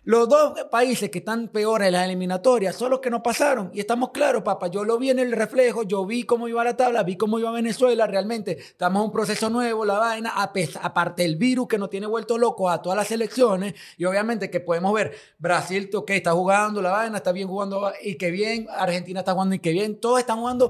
Los 0.06 0.28
dos 0.28 0.66
países 0.70 1.10
que 1.10 1.20
están 1.20 1.48
peores 1.48 1.88
en 1.88 1.94
las 1.94 2.04
eliminatorias 2.04 2.76
son 2.76 2.90
los 2.92 3.00
que 3.00 3.10
no 3.10 3.24
pasaron. 3.24 3.72
Y 3.74 3.80
estamos 3.80 4.10
claros, 4.12 4.44
papá. 4.44 4.68
Yo 4.68 4.84
lo 4.84 4.98
vi 5.00 5.12
en 5.12 5.20
el 5.20 5.32
reflejo, 5.32 5.84
yo 5.84 6.06
vi 6.06 6.24
cómo 6.24 6.50
iba 6.50 6.62
la 6.62 6.76
tabla, 6.76 7.04
vi 7.04 7.16
cómo 7.16 7.40
iba 7.40 7.50
Venezuela. 7.52 8.06
Realmente 8.06 8.58
estamos 8.60 9.00
en 9.00 9.06
un 9.06 9.12
proceso 9.14 9.50
nuevo, 9.50 9.86
la 9.86 10.00
vaina. 10.00 10.34
a 10.36 10.52
pes- 10.52 10.78
aparte 10.82 11.24
el 11.24 11.38
virus 11.38 11.70
que 11.70 11.78
nos 11.78 11.90
tiene 11.90 12.06
vuelto 12.08 12.38
locos 12.38 12.70
a 12.70 12.82
todas 12.82 12.98
las 12.98 13.08
selecciones. 13.08 13.76
Y 13.98 14.04
obviamente 14.04 14.50
que 14.50 14.60
podemos 14.60 14.94
ver 14.94 15.14
Brasil, 15.38 15.90
ok, 15.94 16.10
está 16.10 16.34
jugando 16.34 16.82
la 16.82 16.90
vaina, 16.92 17.16
está 17.16 17.32
bien 17.32 17.48
jugando 17.48 17.94
y 18.02 18.16
que 18.16 18.30
bien. 18.30 18.68
Argentina 18.76 19.22
está 19.22 19.32
jugando 19.32 19.56
y 19.56 19.60
que 19.60 19.72
bien. 19.72 20.02
Todos 20.02 20.20
están 20.20 20.38
jugando 20.40 20.70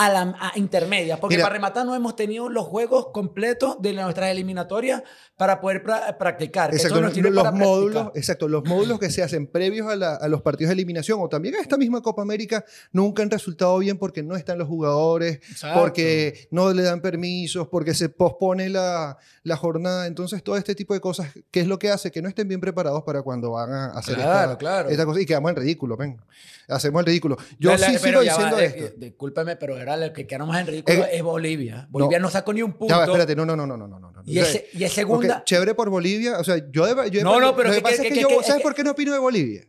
a 0.00 0.08
la 0.10 0.20
a 0.40 0.52
intermedia. 0.56 1.18
Porque 1.18 1.36
Mira. 1.36 1.46
para 1.46 1.54
rematar 1.54 1.84
no 1.84 1.94
hemos 1.94 2.14
tenido 2.16 2.48
los 2.48 2.64
juegos 2.66 3.08
completos 3.12 3.76
de 3.82 3.92
nuestras 3.92 4.30
eliminatorias 4.30 5.02
para 5.36 5.60
poder 5.60 5.82
pra- 5.82 6.16
practicar. 6.16 6.72
Exacto, 6.72 7.00
los 7.00 7.12
para 7.34 7.50
módulos, 7.52 7.92
practicar. 7.94 8.12
exacto, 8.18 8.48
los 8.48 8.64
módulos 8.64 8.98
que 9.00 9.10
se 9.10 9.22
hacen 9.22 9.46
previos 9.48 9.88
a, 9.88 9.96
la- 9.96 10.14
a 10.14 10.28
los 10.28 10.40
partidos 10.42 10.68
de 10.68 10.74
eliminación 10.74 11.18
o 11.20 11.28
también 11.28 11.56
a 11.56 11.60
esta 11.60 11.76
misma 11.76 12.00
Copa 12.00 12.22
América 12.22 12.64
nunca 12.92 13.22
han 13.22 13.30
resultado 13.30 13.76
bien 13.78 13.98
porque 13.98 14.22
no 14.22 14.36
están 14.36 14.56
los 14.58 14.68
jugadores, 14.68 15.36
Exacto. 15.50 15.80
porque 15.80 16.46
no 16.52 16.72
le 16.72 16.82
dan 16.84 17.00
permisos, 17.00 17.66
porque 17.68 17.92
se 17.94 18.08
pospone 18.08 18.68
la, 18.68 19.18
la 19.42 19.56
jornada. 19.56 20.06
Entonces, 20.06 20.42
todo 20.44 20.56
este 20.56 20.74
tipo 20.74 20.94
de 20.94 21.00
cosas, 21.00 21.28
¿qué 21.50 21.60
es 21.60 21.66
lo 21.66 21.78
que 21.78 21.90
hace? 21.90 22.10
Que 22.12 22.22
no 22.22 22.28
estén 22.28 22.46
bien 22.46 22.60
preparados 22.60 23.02
para 23.02 23.22
cuando 23.22 23.50
van 23.52 23.72
a 23.72 23.86
hacer 23.92 24.14
Claro, 24.14 24.52
esta, 24.52 24.58
claro. 24.58 24.88
esta 24.90 25.04
cosa 25.04 25.20
y 25.20 25.26
quedamos 25.26 25.50
en 25.50 25.56
ridículo, 25.56 25.96
ven. 25.96 26.20
Hacemos 26.68 27.00
el 27.00 27.06
ridículo. 27.06 27.36
Yo 27.58 27.70
La- 27.70 27.78
sí 27.78 27.96
sigo 27.98 28.18
va, 28.18 28.24
diciendo 28.24 28.58
eh, 28.58 28.64
esto. 28.66 28.84
eh, 28.84 28.94
discúlpeme, 28.98 29.56
pero 29.56 29.78
el 29.94 30.12
que 30.12 30.26
quedamos 30.26 30.56
en 30.56 30.66
ridículo 30.66 31.04
Eh, 31.04 31.10
es 31.12 31.22
Bolivia. 31.22 31.86
Bolivia 31.90 32.18
no, 32.18 32.30
sacó 32.30 32.52
ni 32.52 32.62
un 32.62 32.72
punto. 32.74 32.94
Ya 32.94 33.04
espérate, 33.04 33.34
no, 33.36 33.46
no, 33.46 33.56
no, 33.56 33.66
no, 33.66 33.76
no, 33.76 33.88
no. 33.88 33.98
no. 34.00 34.22
Y 34.26 34.38
es, 34.38 34.64
y 34.74 34.84
es 34.84 34.92
segunda. 34.92 35.42
chévere 35.44 35.74
por 35.74 35.88
Bolivia. 35.90 36.38
O 36.38 36.44
sea, 36.44 36.56
yo, 36.70 37.04
yo 37.06 37.22
No, 37.24 37.40
no, 37.40 37.54
pero 37.56 37.68
Lo 37.68 37.74
que 37.74 37.78
que- 37.78 37.82
pasa 37.82 38.02
que- 38.02 38.08
es 38.08 38.14
que, 38.14 38.20
yo, 38.22 38.28
¿sabes 38.42 38.62
por 38.62 38.74
qué 38.74 38.84
no 38.84 38.90
opino 38.92 39.12
de 39.12 39.18
Bolivia? 39.18 39.62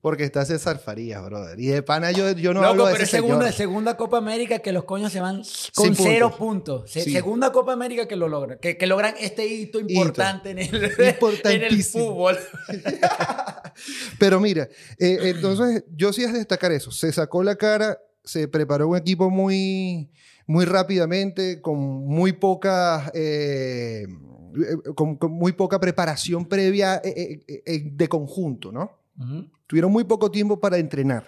Porque 0.00 0.24
está 0.24 0.44
César 0.44 0.78
Farías, 0.78 1.24
brother. 1.24 1.58
Y 1.58 1.68
de 1.68 1.82
pana 1.82 2.10
yo, 2.12 2.30
yo 2.32 2.52
no 2.52 2.60
Loco, 2.60 2.70
hablo 2.72 2.86
de 2.88 2.92
pero 2.92 3.04
es 3.04 3.10
segunda, 3.10 3.50
segunda 3.52 3.96
Copa 3.96 4.18
América 4.18 4.58
que 4.58 4.70
los 4.70 4.84
coños 4.84 5.10
se 5.10 5.18
van 5.18 5.36
con 5.74 5.86
Sin 5.86 5.96
cero 5.96 6.34
puntos. 6.36 6.90
Se- 6.90 7.00
Sí. 7.04 7.10
Segunda 7.12 7.50
Copa 7.52 7.72
América 7.72 8.06
que 8.06 8.14
lo 8.14 8.28
logran. 8.28 8.58
Que, 8.58 8.76
que 8.76 8.86
logran 8.86 9.14
este 9.18 9.46
hito 9.46 9.80
importante 9.80 10.50
en, 10.50 10.58
el, 10.58 10.68
en 11.44 11.62
el 11.62 11.82
fútbol. 11.84 12.38
Pero 14.18 14.40
mira, 14.40 14.68
eh, 14.98 15.18
entonces 15.22 15.84
yo 15.96 16.12
sí 16.12 16.22
es 16.22 16.32
destacar 16.32 16.72
eso. 16.72 16.90
Se 16.90 17.10
sacó 17.12 17.42
la 17.42 17.56
cara, 17.56 17.98
se 18.24 18.48
preparó 18.48 18.88
un 18.88 18.96
equipo 18.96 19.30
muy, 19.30 20.10
muy 20.46 20.64
rápidamente, 20.64 21.60
con 21.60 21.78
muy 21.78 22.32
poca, 22.32 23.10
eh, 23.14 24.06
eh, 24.06 24.92
con, 24.94 25.16
con 25.16 25.32
muy 25.32 25.52
poca 25.52 25.78
preparación 25.78 26.46
previa 26.46 27.00
eh, 27.04 27.90
de 27.92 28.08
conjunto, 28.08 28.72
¿no? 28.72 28.98
Tuvieron 29.66 29.92
muy 29.92 30.04
poco 30.04 30.30
tiempo 30.30 30.58
para 30.58 30.78
entrenar. 30.78 31.26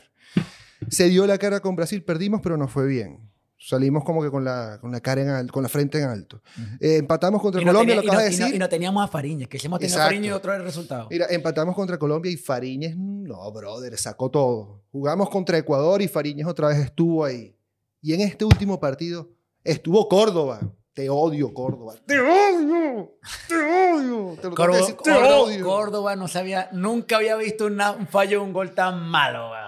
Se 0.88 1.08
dio 1.08 1.26
la 1.26 1.38
cara 1.38 1.60
con 1.60 1.76
Brasil, 1.76 2.02
perdimos, 2.02 2.40
pero 2.42 2.56
no 2.56 2.66
fue 2.66 2.86
bien. 2.86 3.20
Salimos 3.58 4.04
como 4.04 4.22
que 4.22 4.30
con 4.30 4.44
la, 4.44 4.78
con 4.80 4.92
la 4.92 5.00
cara 5.00 5.22
en 5.22 5.28
alto, 5.30 5.52
con 5.52 5.62
la 5.62 5.68
frente 5.68 5.98
en 5.98 6.04
alto. 6.08 6.42
Eh, 6.78 6.96
empatamos 6.98 7.40
contra 7.40 7.60
no, 7.62 7.66
Colombia, 7.68 7.94
tenía- 7.96 8.06
lo 8.06 8.12
acabas 8.12 8.30
y 8.30 8.34
de 8.34 8.36
no- 8.36 8.36
y 8.36 8.38
no- 8.40 8.44
decir. 8.46 8.56
y 8.56 8.58
no 8.58 8.68
teníamos 8.68 9.04
a 9.04 9.08
Fariñez, 9.08 9.48
que 9.48 9.58
si 9.58 9.66
hemos 9.66 9.80
tenido 9.80 9.98
a. 10.00 10.04
Fariñez 10.04 10.28
y 10.28 10.32
otro 10.32 10.52
era 10.52 10.60
el 10.60 10.66
resultado. 10.66 11.08
Mira, 11.10 11.26
empatamos 11.30 11.74
contra 11.74 11.98
Colombia 11.98 12.30
y 12.30 12.36
Fariñez, 12.36 12.94
no, 12.96 13.50
brother, 13.52 13.96
sacó 13.96 14.30
todo. 14.30 14.82
Jugamos 14.92 15.30
contra 15.30 15.56
Ecuador 15.56 16.02
y 16.02 16.08
Fariñez 16.08 16.46
otra 16.46 16.68
vez 16.68 16.78
estuvo 16.78 17.24
ahí. 17.24 17.56
Y 18.02 18.12
en 18.12 18.20
este 18.20 18.44
último 18.44 18.78
partido 18.78 19.30
estuvo 19.64 20.06
Córdoba. 20.08 20.60
Te 20.92 21.10
odio, 21.10 21.52
Córdoba. 21.52 21.94
Te 22.06 22.18
odio. 22.20 23.10
Te 23.48 23.54
odio. 23.54 24.36
Te 24.40 24.48
lo 24.48 24.54
Córdoba, 24.54 24.78
decir, 24.78 24.96
te 24.96 25.10
Córdoba- 25.12 25.36
odio. 25.40 25.64
Córdoba 25.66 26.16
no 26.16 26.26
sabía, 26.28 26.68
nunca 26.72 27.16
había 27.16 27.36
visto 27.36 27.66
una- 27.66 27.92
un 27.92 28.06
fallo 28.06 28.42
un 28.42 28.52
gol 28.52 28.72
tan 28.74 29.00
malo. 29.08 29.50
weón. 29.50 29.65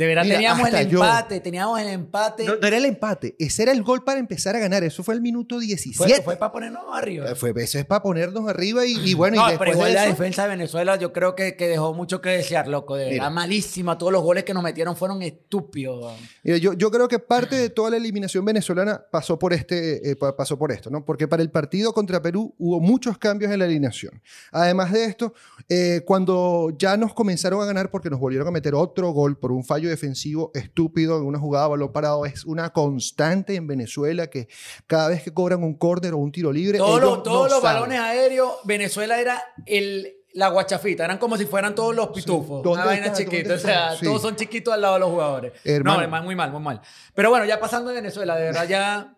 De 0.00 0.06
verdad 0.06 0.22
Mira, 0.24 0.36
teníamos 0.36 0.68
el 0.72 0.88
yo. 0.88 0.98
empate, 1.04 1.40
teníamos 1.40 1.78
el 1.78 1.88
empate. 1.88 2.44
No, 2.44 2.56
no 2.56 2.66
era 2.66 2.78
el 2.78 2.86
empate, 2.86 3.36
ese 3.38 3.64
era 3.64 3.72
el 3.72 3.82
gol 3.82 4.02
para 4.02 4.18
empezar 4.18 4.56
a 4.56 4.58
ganar. 4.58 4.82
Eso 4.82 5.02
fue 5.02 5.12
el 5.14 5.20
minuto 5.20 5.56
fue, 5.56 5.66
17. 5.66 6.22
fue 6.22 6.36
para 6.38 6.50
ponernos 6.52 6.84
arriba. 6.90 7.34
Fue, 7.34 7.52
eso 7.56 7.78
es 7.78 7.84
para 7.84 8.02
ponernos 8.02 8.48
arriba 8.48 8.86
y, 8.86 8.94
y 9.10 9.12
bueno, 9.12 9.36
no, 9.36 9.42
y 9.52 9.58
pero 9.58 9.72
después 9.72 9.76
igual 9.76 9.88
de 9.88 9.94
la 9.96 10.04
eso, 10.06 10.10
defensa 10.12 10.44
de 10.44 10.48
Venezuela 10.48 10.96
yo 10.96 11.12
creo 11.12 11.34
que, 11.34 11.54
que 11.54 11.68
dejó 11.68 11.92
mucho 11.92 12.22
que 12.22 12.30
desear, 12.30 12.66
loco. 12.66 12.96
De 12.96 13.10
Mira. 13.10 13.24
verdad, 13.24 13.30
malísima. 13.34 13.98
Todos 13.98 14.10
los 14.10 14.22
goles 14.22 14.44
que 14.44 14.54
nos 14.54 14.62
metieron 14.62 14.96
fueron 14.96 15.20
estúpidos. 15.20 16.14
Mira, 16.44 16.56
yo, 16.56 16.72
yo 16.72 16.90
creo 16.90 17.06
que 17.06 17.18
parte 17.18 17.56
de 17.56 17.68
toda 17.70 17.90
la 17.90 17.98
eliminación 17.98 18.42
venezolana 18.42 19.02
pasó 19.10 19.38
por, 19.38 19.52
este, 19.52 20.12
eh, 20.12 20.16
pa- 20.16 20.34
pasó 20.34 20.58
por 20.58 20.72
esto, 20.72 20.88
¿no? 20.88 21.04
Porque 21.04 21.28
para 21.28 21.42
el 21.42 21.50
partido 21.50 21.92
contra 21.92 22.22
Perú 22.22 22.54
hubo 22.58 22.80
muchos 22.80 23.18
cambios 23.18 23.52
en 23.52 23.58
la 23.58 23.66
alineación. 23.66 24.22
Además 24.50 24.92
de 24.92 25.04
esto, 25.04 25.34
eh, 25.68 26.00
cuando 26.06 26.72
ya 26.78 26.96
nos 26.96 27.12
comenzaron 27.12 27.60
a 27.62 27.66
ganar 27.66 27.90
porque 27.90 28.08
nos 28.08 28.18
volvieron 28.18 28.48
a 28.48 28.50
meter 28.50 28.74
otro 28.74 29.10
gol 29.10 29.36
por 29.38 29.52
un 29.52 29.62
fallo 29.62 29.89
defensivo 29.90 30.50
estúpido 30.54 31.18
en 31.18 31.24
una 31.24 31.38
jugada 31.38 31.66
a 31.66 31.68
balón 31.68 31.92
parado, 31.92 32.24
es 32.26 32.44
una 32.44 32.70
constante 32.70 33.54
en 33.56 33.66
Venezuela 33.66 34.28
que 34.28 34.48
cada 34.86 35.08
vez 35.08 35.22
que 35.22 35.32
cobran 35.34 35.62
un 35.62 35.74
córner 35.74 36.14
o 36.14 36.18
un 36.18 36.32
tiro 36.32 36.52
libre, 36.52 36.78
Todos 36.78 37.00
los, 37.00 37.22
todos 37.22 37.48
no 37.50 37.54
los 37.54 37.62
saben. 37.62 37.80
balones 37.80 38.00
aéreos, 38.00 38.54
Venezuela 38.64 39.20
era 39.20 39.42
el, 39.66 40.16
la 40.32 40.48
guachafita. 40.48 41.04
Eran 41.04 41.18
como 41.18 41.36
si 41.36 41.46
fueran 41.46 41.74
todos 41.74 41.94
los 41.94 42.08
pitufos. 42.08 42.62
¿Dónde 42.62 42.82
Una 42.82 42.84
vaina 42.84 43.12
chiquita. 43.12 43.48
¿Dónde 43.48 43.54
O 43.54 43.58
sea? 43.58 43.96
Sí. 43.96 44.04
todos 44.04 44.22
son 44.22 44.36
chiquitos 44.36 44.72
al 44.72 44.80
lado 44.80 44.94
de 44.94 45.00
los 45.00 45.10
jugadores. 45.10 45.52
Hermano. 45.64 46.06
No, 46.06 46.22
muy 46.22 46.36
mal, 46.36 46.50
muy 46.52 46.62
mal. 46.62 46.80
Pero 47.14 47.30
bueno, 47.30 47.44
ya 47.44 47.58
pasando 47.60 47.90
de 47.90 47.96
Venezuela, 47.96 48.36
de 48.36 48.42
verdad 48.44 48.68
ya... 48.68 49.16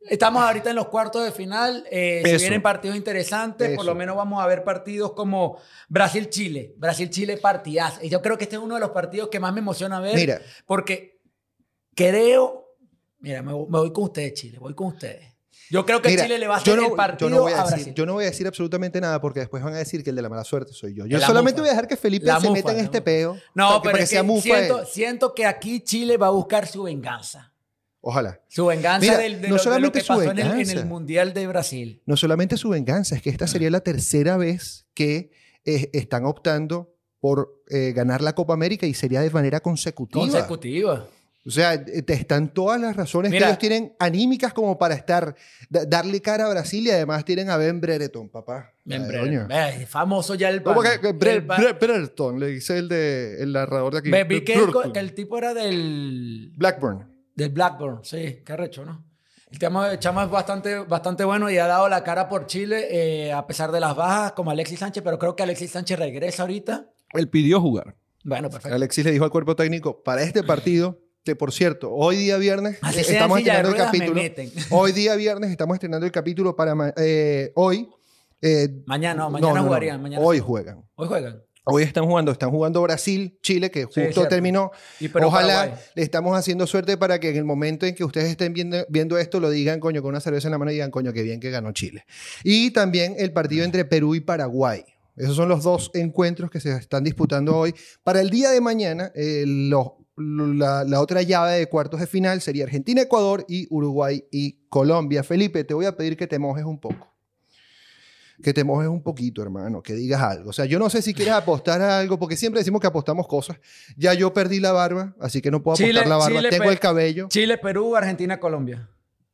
Estamos 0.00 0.42
ahorita 0.42 0.70
en 0.70 0.76
los 0.76 0.88
cuartos 0.88 1.24
de 1.24 1.32
final. 1.32 1.84
eh, 1.90 2.22
se 2.24 2.36
vienen 2.38 2.62
partidos 2.62 2.96
interesantes. 2.96 3.74
Por 3.76 3.84
lo 3.84 3.94
menos 3.94 4.16
vamos 4.16 4.42
a 4.42 4.46
ver 4.46 4.62
partidos 4.64 5.12
como 5.12 5.58
Brasil-Chile. 5.88 6.74
Brasil-Chile 6.78 7.36
partidazo. 7.38 8.00
Y 8.02 8.08
yo 8.08 8.22
creo 8.22 8.38
que 8.38 8.44
este 8.44 8.56
es 8.56 8.62
uno 8.62 8.74
de 8.76 8.80
los 8.80 8.90
partidos 8.90 9.28
que 9.28 9.40
más 9.40 9.52
me 9.52 9.60
emociona 9.60 10.00
ver. 10.00 10.14
Mira. 10.14 10.40
Porque 10.66 11.20
creo. 11.94 12.76
Mira, 13.20 13.42
me, 13.42 13.52
me 13.52 13.58
voy 13.78 13.92
con 13.92 14.04
ustedes, 14.04 14.34
Chile. 14.34 14.58
Voy 14.58 14.74
con 14.74 14.88
ustedes. 14.88 15.34
Yo 15.70 15.84
creo 15.84 16.00
que 16.00 16.08
Mira, 16.10 16.22
Chile 16.22 16.38
le 16.38 16.46
va 16.48 16.54
a 16.54 16.58
hacer 16.58 16.76
no- 16.76 16.86
el 16.86 16.92
partido 16.92 17.28
yo 17.28 17.36
no 17.36 17.42
voy 17.42 17.52
a, 17.52 17.56
a 17.56 17.64
decir, 17.64 17.74
Brasil. 17.76 17.94
Yo 17.94 18.06
no 18.06 18.14
voy 18.14 18.24
a 18.24 18.28
decir 18.28 18.46
absolutamente 18.46 19.00
nada 19.02 19.20
porque 19.20 19.40
después 19.40 19.62
van 19.62 19.74
a 19.74 19.78
decir 19.78 20.02
que 20.02 20.10
el 20.10 20.16
de 20.16 20.22
la 20.22 20.30
mala 20.30 20.44
suerte 20.44 20.72
soy 20.72 20.94
yo. 20.94 21.04
Yo 21.04 21.18
La 21.18 21.26
solamente 21.26 21.60
mufa. 21.60 21.62
voy 21.64 21.68
a 21.68 21.72
dejar 21.72 21.88
que 21.88 21.96
Felipe 21.98 22.24
La 22.24 22.40
se 22.40 22.46
mufa, 22.48 22.52
meta 22.54 22.72
en 22.72 22.78
este 22.78 22.98
mufa. 23.00 23.04
peo. 23.04 23.32
No, 23.54 23.68
que- 23.82 23.88
pero 23.88 23.92
para 23.92 24.04
es 24.04 24.10
que 24.10 24.16
que 24.42 24.86
siento 24.86 25.34
que 25.34 25.44
aquí 25.44 25.80
Chile 25.80 26.16
va 26.16 26.28
a 26.28 26.30
buscar 26.30 26.66
su 26.66 26.84
venganza. 26.84 27.47
Ojalá. 28.00 28.40
Su 28.48 28.66
venganza 28.66 29.00
Mira, 29.00 29.18
del- 29.18 29.40
de, 29.40 29.48
no 29.48 29.56
lo, 29.56 29.56
de 29.56 29.56
lo 29.56 29.58
solamente 29.58 29.98
que 29.98 30.04
su 30.04 30.08
pasó 30.08 30.22
en 30.22 30.38
el, 30.38 30.46
en 30.46 30.50
venganza. 30.52 30.72
el 30.80 30.86
Mundial 30.86 31.34
de 31.34 31.46
Brasil. 31.46 32.02
No 32.06 32.16
solamente 32.16 32.56
su 32.56 32.68
venganza, 32.68 33.16
es 33.16 33.22
que 33.22 33.30
esta 33.30 33.46
sería 33.46 33.70
la 33.70 33.80
tercera 33.80 34.36
vez 34.36 34.86
que 34.94 35.30
eh, 35.64 35.90
están 35.92 36.24
optando 36.24 36.94
por 37.20 37.62
eh, 37.68 37.92
ganar 37.94 38.22
la 38.22 38.34
Copa 38.34 38.54
América 38.54 38.86
y 38.86 38.94
sería 38.94 39.20
de 39.20 39.30
manera 39.30 39.60
consecutiva. 39.60 40.22
Consecutiva. 40.24 41.06
O 41.46 41.50
sea, 41.50 41.82
te 41.82 42.12
están 42.12 42.52
todas 42.52 42.78
las 42.80 42.94
razones 42.94 43.30
Mira. 43.32 43.46
que 43.46 43.50
ellos 43.50 43.58
tienen 43.58 43.94
anímicas 43.98 44.52
como 44.52 44.76
para 44.78 44.94
estar, 44.94 45.34
da- 45.70 45.84
darle 45.86 46.20
cara 46.20 46.46
a 46.46 46.50
Brasil 46.50 46.86
y 46.86 46.90
además 46.90 47.24
tienen 47.24 47.48
a 47.48 47.56
Ben 47.56 47.80
Brereton, 47.80 48.28
papá. 48.28 48.70
Bien, 48.84 49.02
Ay, 49.02 49.08
Bre- 49.10 49.20
coño. 49.20 49.46
Ve, 49.48 49.82
es 49.82 49.88
famoso 49.88 50.34
ya 50.34 50.50
el 50.50 50.62
¿Cómo 50.62 50.82
pan. 50.82 51.00
que 51.00 51.08
Bre- 51.14 51.46
pan. 51.46 51.60
Bre- 51.62 51.78
Brereton? 51.78 52.38
Le 52.38 52.48
dice 52.48 52.76
el, 52.78 52.88
de, 52.88 53.42
el 53.42 53.52
narrador 53.52 53.94
de 53.94 53.98
aquí. 54.00 54.10
Ve, 54.10 54.24
vi 54.24 54.42
que 54.44 54.52
el, 54.54 54.60
Brereton. 54.60 54.92
que 54.92 55.00
el 55.00 55.14
tipo 55.14 55.38
era 55.38 55.54
del, 55.54 56.52
Blackburn. 56.54 57.07
Del 57.38 57.50
Blackburn. 57.50 58.00
Sí, 58.02 58.42
qué 58.44 58.52
arrecho, 58.52 58.84
¿no? 58.84 59.04
El 59.50 59.58
chamo, 59.58 59.84
el 59.84 59.98
chamo 59.98 60.22
es 60.22 60.28
bastante, 60.28 60.80
bastante 60.80 61.24
bueno 61.24 61.48
y 61.48 61.56
ha 61.56 61.66
dado 61.66 61.88
la 61.88 62.02
cara 62.04 62.28
por 62.28 62.46
Chile 62.46 62.88
eh, 62.90 63.32
a 63.32 63.46
pesar 63.46 63.70
de 63.72 63.80
las 63.80 63.96
bajas 63.96 64.32
como 64.32 64.50
Alexis 64.50 64.80
Sánchez, 64.80 65.02
pero 65.02 65.18
creo 65.18 65.34
que 65.36 65.44
Alexis 65.44 65.70
Sánchez 65.70 65.98
regresa 65.98 66.42
ahorita. 66.42 66.90
Él 67.14 67.28
pidió 67.30 67.60
jugar. 67.60 67.94
Bueno, 68.24 68.50
perfecto. 68.50 68.74
Alexis 68.74 69.04
le 69.04 69.12
dijo 69.12 69.24
al 69.24 69.30
cuerpo 69.30 69.54
técnico, 69.56 70.02
para 70.02 70.22
este 70.22 70.42
partido, 70.42 70.98
que 71.24 71.36
por 71.36 71.52
cierto, 71.52 71.92
hoy 71.94 72.16
día 72.16 72.36
viernes 72.38 72.78
Así 72.82 72.98
eh, 72.98 73.02
estamos 73.06 73.36
de 73.36 73.42
estrenando 73.42 73.70
el 73.70 73.76
capítulo. 73.76 74.20
Hoy 74.70 74.92
día 74.92 75.14
viernes 75.14 75.50
estamos 75.50 75.74
estrenando 75.76 76.04
el 76.06 76.12
capítulo 76.12 76.56
para 76.56 76.92
eh, 76.96 77.52
hoy. 77.54 77.88
eh, 78.42 78.82
Mañana, 78.84 79.22
no, 79.22 79.30
mañana 79.30 79.60
no, 79.60 79.64
jugarían. 79.64 80.02
Mañana 80.02 80.24
hoy 80.24 80.40
juegan. 80.40 80.84
Hoy 80.96 81.06
juegan. 81.06 81.42
Hoy 81.70 81.82
están 81.82 82.06
jugando, 82.06 82.32
están 82.32 82.50
jugando 82.50 82.80
Brasil, 82.82 83.38
Chile, 83.42 83.70
que 83.70 83.84
justo 83.84 84.26
terminó. 84.28 84.70
Y 85.00 85.08
Perú, 85.08 85.26
Ojalá 85.28 85.54
Paraguay. 85.64 85.80
le 85.94 86.02
estamos 86.02 86.36
haciendo 86.36 86.66
suerte 86.66 86.96
para 86.96 87.20
que 87.20 87.28
en 87.30 87.36
el 87.36 87.44
momento 87.44 87.84
en 87.84 87.94
que 87.94 88.04
ustedes 88.04 88.30
estén 88.30 88.54
viendo, 88.54 88.78
viendo 88.88 89.18
esto 89.18 89.38
lo 89.38 89.50
digan, 89.50 89.78
coño, 89.78 90.00
con 90.00 90.10
una 90.10 90.20
cerveza 90.20 90.48
en 90.48 90.52
la 90.52 90.58
mano 90.58 90.70
y 90.70 90.74
digan, 90.74 90.90
coño, 90.90 91.12
qué 91.12 91.22
bien 91.22 91.40
que 91.40 91.50
ganó 91.50 91.72
Chile. 91.72 92.04
Y 92.42 92.70
también 92.70 93.16
el 93.18 93.32
partido 93.32 93.64
entre 93.64 93.84
Perú 93.84 94.14
y 94.14 94.20
Paraguay. 94.20 94.84
Esos 95.16 95.36
son 95.36 95.48
los 95.48 95.62
dos 95.64 95.90
encuentros 95.94 96.50
que 96.50 96.60
se 96.60 96.70
están 96.76 97.04
disputando 97.04 97.56
hoy. 97.56 97.74
Para 98.02 98.20
el 98.20 98.30
día 98.30 98.50
de 98.50 98.60
mañana, 98.60 99.12
eh, 99.14 99.44
los- 99.46 99.88
la, 100.16 100.84
la 100.84 101.00
otra 101.00 101.22
llave 101.22 101.52
de 101.58 101.66
cuartos 101.68 102.00
de 102.00 102.06
final 102.06 102.40
sería 102.40 102.64
Argentina-Ecuador 102.64 103.44
y 103.48 103.66
Uruguay 103.70 104.24
y 104.32 104.66
Colombia. 104.68 105.22
Felipe, 105.22 105.62
te 105.64 105.74
voy 105.74 105.86
a 105.86 105.96
pedir 105.96 106.16
que 106.16 106.26
te 106.26 106.38
mojes 106.40 106.64
un 106.64 106.80
poco. 106.80 107.14
Que 108.42 108.52
te 108.54 108.62
mojes 108.62 108.88
un 108.88 109.02
poquito, 109.02 109.42
hermano, 109.42 109.82
que 109.82 109.94
digas 109.94 110.20
algo. 110.22 110.50
O 110.50 110.52
sea, 110.52 110.64
yo 110.64 110.78
no 110.78 110.88
sé 110.90 111.02
si 111.02 111.12
quieres 111.12 111.34
apostar 111.34 111.82
a 111.82 111.98
algo, 111.98 112.18
porque 112.20 112.36
siempre 112.36 112.60
decimos 112.60 112.80
que 112.80 112.86
apostamos 112.86 113.26
cosas. 113.26 113.58
Ya 113.96 114.14
yo 114.14 114.32
perdí 114.32 114.60
la 114.60 114.70
barba, 114.72 115.14
así 115.20 115.40
que 115.42 115.50
no 115.50 115.62
puedo 115.62 115.72
apostar 115.74 115.88
Chile- 115.88 116.06
la 116.08 116.16
barba. 116.16 116.36
Chile, 116.38 116.50
Tengo 116.50 116.64
pe- 116.64 116.70
el 116.70 116.78
cabello. 116.78 117.26
Chile, 117.28 117.58
Perú, 117.58 117.96
Argentina, 117.96 118.38
Colombia. 118.38 118.88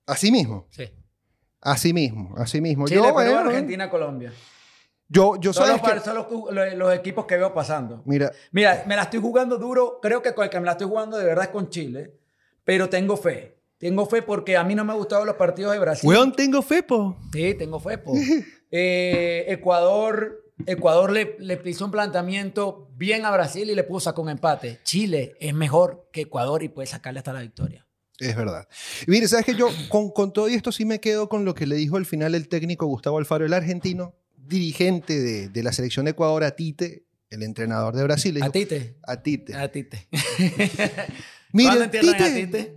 Así 0.07 0.31
mismo, 0.33 0.67
Sí. 0.71 0.85
así 1.61 1.93
mismo, 1.93 2.35
así 2.39 2.61
mismo. 2.61 2.87
Chile, 2.87 3.01
yo, 3.03 3.15
Perú, 3.15 3.33
bueno, 3.33 3.49
Argentina, 3.51 3.91
Colombia. 3.91 4.33
yo, 5.09 5.37
yo 5.39 5.53
Son, 5.53 5.67
sabes 5.67 5.83
los, 5.83 5.93
que... 5.93 6.01
son 6.01 6.15
los, 6.17 6.55
los- 6.55 6.75
los 6.75 6.95
equipos 6.95 7.27
que 7.27 7.37
veo 7.37 7.53
pasando. 7.53 8.03
Mira, 8.07 8.33
Mira, 8.53 8.85
me 8.87 8.97
la 8.97 9.03
estoy 9.03 9.21
jugando 9.21 9.59
duro. 9.59 9.99
Creo 10.01 10.23
que 10.23 10.33
con 10.35 10.45
el 10.45 10.51
que 10.51 10.59
me 10.61 10.67
la 10.67 10.73
estoy 10.73 10.89
jugando 10.89 11.19
de 11.19 11.25
verdad 11.25 11.45
es 11.45 11.51
con 11.51 11.69
Chile. 11.69 12.15
Pero 12.65 12.89
tengo 12.89 13.17
fe. 13.19 13.59
Tengo 13.77 14.07
fe 14.07 14.23
porque 14.23 14.57
a 14.57 14.65
mí 14.65 14.75
no 14.75 14.83
me 14.85 14.93
han 14.93 14.99
gustado 14.99 15.25
los 15.27 15.37
partidos 15.37 15.73
de 15.75 15.79
Brasil. 15.79 16.09
Weón, 16.09 16.33
tengo 16.33 16.63
fe, 16.63 16.83
po. 16.83 17.19
Sí, 17.33 17.53
tengo 17.55 17.79
fe, 17.79 17.99
po. 17.99 18.15
Eh, 18.71 19.45
Ecuador, 19.49 20.45
Ecuador 20.67 21.13
le, 21.13 21.37
le 21.39 21.61
hizo 21.65 21.85
un 21.85 21.91
planteamiento 21.91 22.89
bien 22.97 23.25
a 23.25 23.31
Brasil 23.31 23.69
y 23.71 23.75
le 23.75 23.85
puso 23.85 24.13
un 24.17 24.29
empate. 24.31 24.81
Chile 24.85 25.35
es 25.41 25.55
mejor 25.55 26.09
que 26.13 26.23
Ecuador 26.23 26.63
y 26.63 26.69
puede 26.69 26.87
sacarle 26.87 27.19
hasta 27.19 27.33
la 27.33 27.41
victoria. 27.41 27.87
Es 28.19 28.37
verdad. 28.37 28.69
Y 29.07 29.11
mire, 29.11 29.27
¿sabes 29.27 29.45
que 29.45 29.55
Yo 29.55 29.69
con, 29.89 30.11
con 30.11 30.33
todo 30.33 30.47
esto 30.47 30.71
sí 30.71 30.85
me 30.85 31.01
quedo 31.01 31.29
con 31.29 31.45
lo 31.45 31.55
que 31.55 31.67
le 31.67 31.75
dijo 31.77 31.97
al 31.97 32.07
final 32.07 32.35
el 32.35 32.49
técnico 32.49 32.87
Gustavo 32.87 33.19
Alfaro, 33.19 33.45
el 33.45 33.53
argentino, 33.53 34.15
dirigente 34.37 35.21
de, 35.21 35.49
de 35.49 35.63
la 35.63 35.73
selección 35.73 36.05
de 36.05 36.13
Ecuador, 36.13 36.45
a 36.45 36.53
Tite, 36.55 37.05
el 37.31 37.43
entrenador 37.43 37.97
de 37.97 38.05
Brasil. 38.05 38.35
le 38.35 38.41
¿A 38.43 38.45
dijo, 38.45 38.53
Tite? 38.53 38.97
A 39.03 39.23
Tite. 39.23 39.55
A 39.55 39.69
Tite. 39.69 40.09
Mire, 41.53 41.69
¿Cuándo 41.69 41.85
entierran 41.85 42.23
a 42.23 42.35
Tite. 42.35 42.75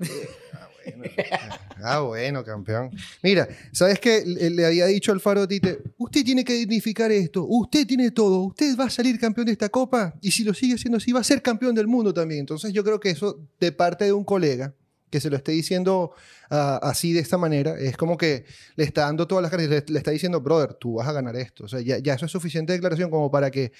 Ah, 1.83 1.99
bueno, 1.99 2.43
campeón. 2.43 2.89
Mira, 3.21 3.47
¿sabes 3.71 3.99
qué? 3.99 4.23
Le, 4.25 4.65
había 4.65 4.87
dicho 4.87 5.11
Alfaro 5.11 5.43
a 5.43 5.47
Tite, 5.47 5.79
usted 5.97 6.23
tiene 6.23 6.43
que 6.43 6.53
dignificar 6.53 7.11
esto, 7.11 7.45
usted 7.47 7.85
tiene 7.85 8.11
todo, 8.11 8.39
usted 8.41 8.75
va 8.77 8.85
a 8.85 8.89
salir 8.89 9.19
campeón 9.19 9.45
de 9.45 9.51
esta 9.51 9.69
copa 9.69 10.15
y 10.21 10.31
si 10.31 10.43
lo 10.43 10.53
sigue 10.53 10.75
haciendo 10.75 10.97
así 10.97 11.11
va 11.11 11.19
a 11.19 11.23
ser 11.23 11.41
campeón 11.41 11.75
del 11.75 11.87
mundo 11.87 12.13
también. 12.13 12.41
Entonces 12.41 12.73
yo 12.73 12.83
creo 12.83 12.99
que 12.99 13.11
eso 13.11 13.39
de 13.59 13.71
parte 13.71 14.05
de 14.05 14.13
un 14.13 14.23
colega 14.23 14.73
que 15.09 15.21
se 15.21 15.29
lo 15.29 15.37
esté 15.37 15.51
diciendo 15.51 16.11
ah, 16.49 16.79
así 16.81 17.13
de 17.13 17.19
esta 17.19 17.37
manera, 17.37 17.77
es 17.79 17.95
como 17.95 18.17
que 18.17 18.45
le 18.75 18.83
está 18.83 19.01
dando 19.01 19.27
todas 19.27 19.41
las 19.41 19.51
cartas, 19.51 19.69
le, 19.69 19.83
le 19.87 19.97
está 19.99 20.11
diciendo, 20.11 20.41
brother, 20.41 20.73
tú 20.73 20.95
vas 20.95 21.07
a 21.07 21.13
ganar 21.13 21.35
esto. 21.35 21.65
O 21.65 21.67
sea, 21.67 21.79
ya, 21.79 21.99
ya 21.99 22.15
eso 22.15 22.25
es 22.25 22.31
suficiente 22.31 22.73
declaración 22.73 23.09
como 23.09 23.31
para 23.31 23.51
que 23.51 23.71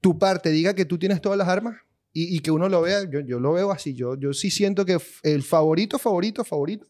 tu 0.00 0.18
parte 0.18 0.50
diga 0.50 0.74
que 0.74 0.84
tú 0.84 0.98
tienes 0.98 1.20
todas 1.20 1.38
las 1.38 1.48
armas 1.48 1.76
y, 2.12 2.36
y 2.36 2.40
que 2.40 2.50
uno 2.50 2.68
lo 2.68 2.80
vea, 2.82 3.04
yo, 3.10 3.20
yo 3.20 3.40
lo 3.40 3.52
veo 3.52 3.70
así, 3.72 3.94
yo, 3.94 4.16
yo 4.16 4.32
sí 4.32 4.50
siento 4.50 4.84
que 4.84 4.98
el 5.22 5.42
favorito, 5.42 5.98
favorito, 5.98 6.44
favorito 6.44 6.86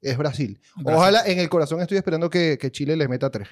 es 0.00 0.16
Brasil. 0.16 0.60
Brasil. 0.76 0.96
Ojalá 0.96 1.22
en 1.26 1.38
el 1.40 1.48
corazón 1.48 1.80
estoy 1.80 1.98
esperando 1.98 2.30
que, 2.30 2.56
que 2.60 2.70
Chile 2.70 2.96
le 2.96 3.06
meta 3.08 3.30
tres. 3.30 3.48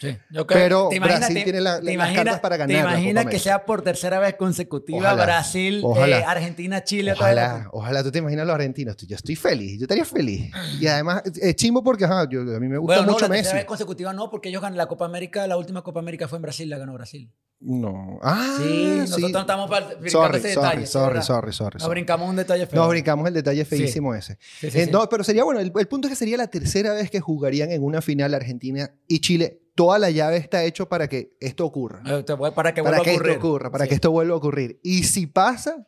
Sí, 0.00 0.08
yo 0.30 0.44
creo- 0.46 0.58
Pero 0.60 0.88
¿te 0.90 0.96
imaginas- 0.96 1.18
Brasil 1.20 1.36
te- 1.36 1.44
tiene 1.44 1.60
la- 1.60 1.80
te 1.80 1.96
las 1.96 2.12
cartas 2.14 2.40
para 2.40 2.56
ganar 2.56 2.76
¿Te 2.76 2.82
la 2.82 2.90
imaginas 2.98 3.26
que 3.26 3.38
sea 3.38 3.64
por 3.64 3.82
tercera 3.82 4.18
vez 4.18 4.34
consecutiva 4.34 4.98
Ojalá, 4.98 5.24
Brasil, 5.24 5.80
ojalá. 5.84 6.18
eh, 6.18 6.24
Argentina, 6.26 6.82
Chile? 6.82 7.12
Ojalá, 7.12 7.68
ojalá 7.72 8.02
tú 8.02 8.10
te 8.10 8.18
imaginas 8.18 8.44
los 8.46 8.54
argentinos. 8.54 8.96
Yo 8.96 9.14
estoy 9.14 9.36
feliz, 9.36 9.78
yo 9.78 9.84
estaría 9.84 10.04
feliz. 10.04 10.50
Y 10.80 10.86
además, 10.88 11.22
es 11.40 11.54
chimbo 11.54 11.82
porque 11.84 12.04
ajá, 12.06 12.28
yo- 12.28 12.40
a 12.40 12.58
mí 12.60 12.66
me 12.68 12.76
gusta 12.78 12.96
Bueno, 12.96 13.06
no, 13.06 13.12
mucho 13.12 13.26
la 13.28 13.34
tercera 13.34 13.42
Messi. 13.54 13.56
vez 13.56 13.64
consecutiva 13.66 14.12
no, 14.12 14.30
porque 14.30 14.48
ellos 14.48 14.60
ganan 14.62 14.76
la 14.76 14.86
Copa 14.86 15.04
América, 15.04 15.46
la 15.46 15.56
última 15.56 15.82
Copa 15.82 16.00
América 16.00 16.26
fue 16.28 16.38
en 16.38 16.42
Brasil, 16.42 16.68
la 16.68 16.78
ganó 16.78 16.92
Brasil. 16.94 17.30
No. 17.66 18.18
Ah, 18.22 18.58
Sí, 18.58 18.94
nosotros 18.98 19.30
no 19.32 19.40
estamos 19.40 19.70
para 19.70 19.86
brincando 19.86 20.10
Sorry, 20.10 20.38
ese 20.38 20.52
sorry, 20.52 20.66
detalle. 20.68 20.86
sí, 20.86 20.92
sorry, 20.92 21.22
sorry, 21.22 21.52
sorry, 21.52 21.78
Nos 21.80 21.88
brincamos 21.88 22.28
un 22.28 22.36
detalle 22.36 22.66
feo. 22.66 22.78
Nos 22.80 22.90
brincamos 22.90 23.26
el 23.26 23.32
detalle 23.34 23.64
feísimo 23.64 24.14
ese. 24.14 24.36
Sí, 24.60 24.70
sí, 24.70 24.78
Eh, 24.80 24.84
sí. 24.84 24.90
No, 24.92 25.08
pero 25.08 25.24
sería 25.24 25.44
bueno. 25.44 25.60
El, 25.60 25.72
el 25.74 25.88
punto 25.88 26.06
es 26.06 26.12
que 26.12 26.16
sería 26.16 26.36
la 26.36 26.48
tercera 26.48 26.92
vez 26.92 27.10
que 27.10 27.20
jugarían 27.20 27.70
en 27.72 27.82
una 27.82 28.02
final 28.02 28.34
Argentina 28.34 28.90
y 29.08 29.20
Chile. 29.20 29.62
Toda 29.74 29.98
la 29.98 30.10
llave 30.10 30.36
está 30.36 30.62
hecho 30.62 30.88
para 30.88 31.08
que 31.08 31.36
esto 31.40 31.64
ocurra. 31.64 32.02
Eh, 32.06 32.22
Para 32.54 32.74
que 32.74 32.82
para 32.82 32.98
vuelva 32.98 33.02
que 33.02 33.10
a 33.10 33.14
ocurrir. 33.14 33.32
esto 33.32 33.46
ocurra, 33.48 33.70
para 33.72 33.84
Sí. 33.84 33.88
que 33.88 33.94
esto 33.96 34.10
vuelva 34.10 34.34
a 34.34 34.36
ocurrir. 34.36 34.78
Y 34.84 35.04
si 35.04 35.26
pasa, 35.26 35.86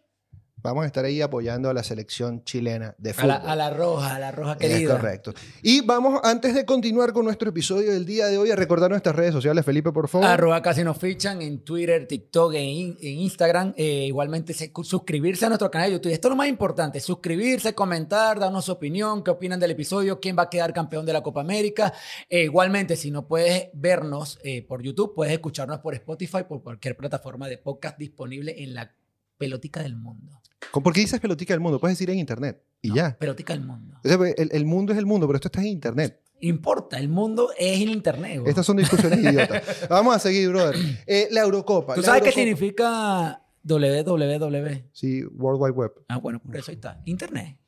vamos 0.66 0.84
a 0.84 0.86
estar 0.86 1.04
ahí 1.04 1.20
apoyando 1.22 1.70
a 1.70 1.74
la 1.74 1.82
selección 1.82 2.44
chilena 2.44 2.94
de 2.98 3.10
A 3.10 3.14
fútbol. 3.14 3.28
la, 3.28 3.34
a 3.36 3.56
la 3.56 3.70
roja, 3.70 4.14
a 4.16 4.18
la 4.18 4.32
roja 4.32 4.52
Es 4.60 4.70
querida. 4.70 4.96
correcto. 4.96 5.32
Y 5.62 5.80
vamos, 5.80 6.20
antes 6.24 6.54
de 6.54 6.64
continuar 6.64 7.12
con 7.12 7.24
nuestro 7.24 7.48
episodio 7.50 7.92
del 7.92 8.04
día 8.04 8.26
de 8.26 8.38
hoy, 8.38 8.50
a 8.50 8.56
recordar 8.56 8.90
nuestras 8.90 9.16
redes 9.16 9.32
sociales, 9.32 9.64
Felipe, 9.64 9.92
por 9.92 10.08
favor. 10.08 10.26
Arroba 10.26 10.60
casi 10.62 10.84
nos 10.84 10.98
fichan 10.98 11.42
en 11.42 11.64
Twitter, 11.64 12.06
TikTok, 12.06 12.54
en, 12.54 12.64
in- 12.64 12.96
en 13.00 13.18
Instagram. 13.18 13.74
Eh, 13.76 14.04
igualmente 14.06 14.52
se- 14.52 14.72
suscribirse 14.82 15.46
a 15.46 15.48
nuestro 15.48 15.70
canal 15.70 15.88
de 15.90 15.96
YouTube. 15.96 16.12
Esto 16.12 16.28
es 16.28 16.30
lo 16.30 16.36
más 16.36 16.48
importante. 16.48 17.00
Suscribirse, 17.00 17.74
comentar, 17.74 18.38
darnos 18.38 18.64
su 18.64 18.72
opinión, 18.72 19.22
qué 19.24 19.30
opinan 19.30 19.60
del 19.60 19.70
episodio, 19.72 20.20
quién 20.20 20.36
va 20.38 20.42
a 20.44 20.50
quedar 20.50 20.72
campeón 20.72 21.06
de 21.06 21.12
la 21.12 21.22
Copa 21.22 21.40
América. 21.40 21.92
Eh, 22.28 22.44
igualmente, 22.44 22.96
si 22.96 23.10
no 23.10 23.26
puedes 23.26 23.68
vernos 23.74 24.38
eh, 24.42 24.62
por 24.66 24.82
YouTube, 24.82 25.14
puedes 25.14 25.32
escucharnos 25.32 25.80
por 25.80 25.94
Spotify, 25.94 26.44
por 26.48 26.62
cualquier 26.62 26.96
plataforma 26.96 27.48
de 27.48 27.58
podcast 27.58 27.98
disponible 27.98 28.54
en 28.62 28.74
la 28.74 28.92
pelotica 29.38 29.82
del 29.82 29.96
mundo. 29.96 30.40
¿Con- 30.70 30.82
¿Por 30.82 30.92
qué 30.92 31.00
dices 31.00 31.20
pelotica 31.20 31.54
del 31.54 31.60
mundo? 31.60 31.78
Puedes 31.80 31.96
decir 31.98 32.10
en 32.10 32.18
internet 32.18 32.62
y 32.82 32.94
ya. 32.94 33.16
Pelotica 33.18 33.52
del 33.54 33.64
mundo. 33.64 33.98
O 34.04 34.08
sea, 34.08 34.18
el, 34.36 34.48
el 34.52 34.64
mundo 34.66 34.92
es 34.92 34.98
el 34.98 35.06
mundo, 35.06 35.26
pero 35.26 35.36
esto 35.36 35.48
está 35.48 35.60
en 35.60 35.68
internet. 35.68 36.20
Importa, 36.40 36.98
el 36.98 37.08
mundo 37.08 37.50
es 37.58 37.80
el 37.80 37.88
internet. 37.88 38.42
Estas 38.46 38.66
son 38.66 38.76
discusiones 38.76 39.18
idiotas. 39.22 39.88
Vamos 39.88 40.14
a 40.16 40.18
seguir, 40.18 40.50
brother. 40.50 40.76
Eh, 41.06 41.28
la 41.30 41.40
Eurocopa. 41.40 41.94
¿Tú 41.94 42.02
la 42.02 42.06
sabes 42.06 42.22
qué 42.22 42.32
significa 42.32 43.42
www? 43.62 44.84
Sí, 44.92 45.24
World 45.24 45.62
Wide 45.62 45.72
Web. 45.72 45.92
Ah, 46.08 46.18
bueno, 46.18 46.38
por 46.40 46.56
eso 46.56 46.70
ahí 46.70 46.74
está. 46.74 47.00
Internet. 47.06 47.58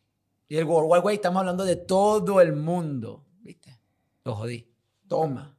Y 0.49 0.57
el 0.57 0.65
World 0.65 0.91
Wide 0.93 1.01
Web 1.03 1.15
estamos 1.15 1.41
hablando 1.41 1.65
de 1.65 1.77
todo 1.77 2.41
el 2.41 2.55
mundo. 2.55 3.25
¿Viste? 3.41 3.79
Lo 4.25 4.35
jodí. 4.35 4.71
Toma. 5.09 5.57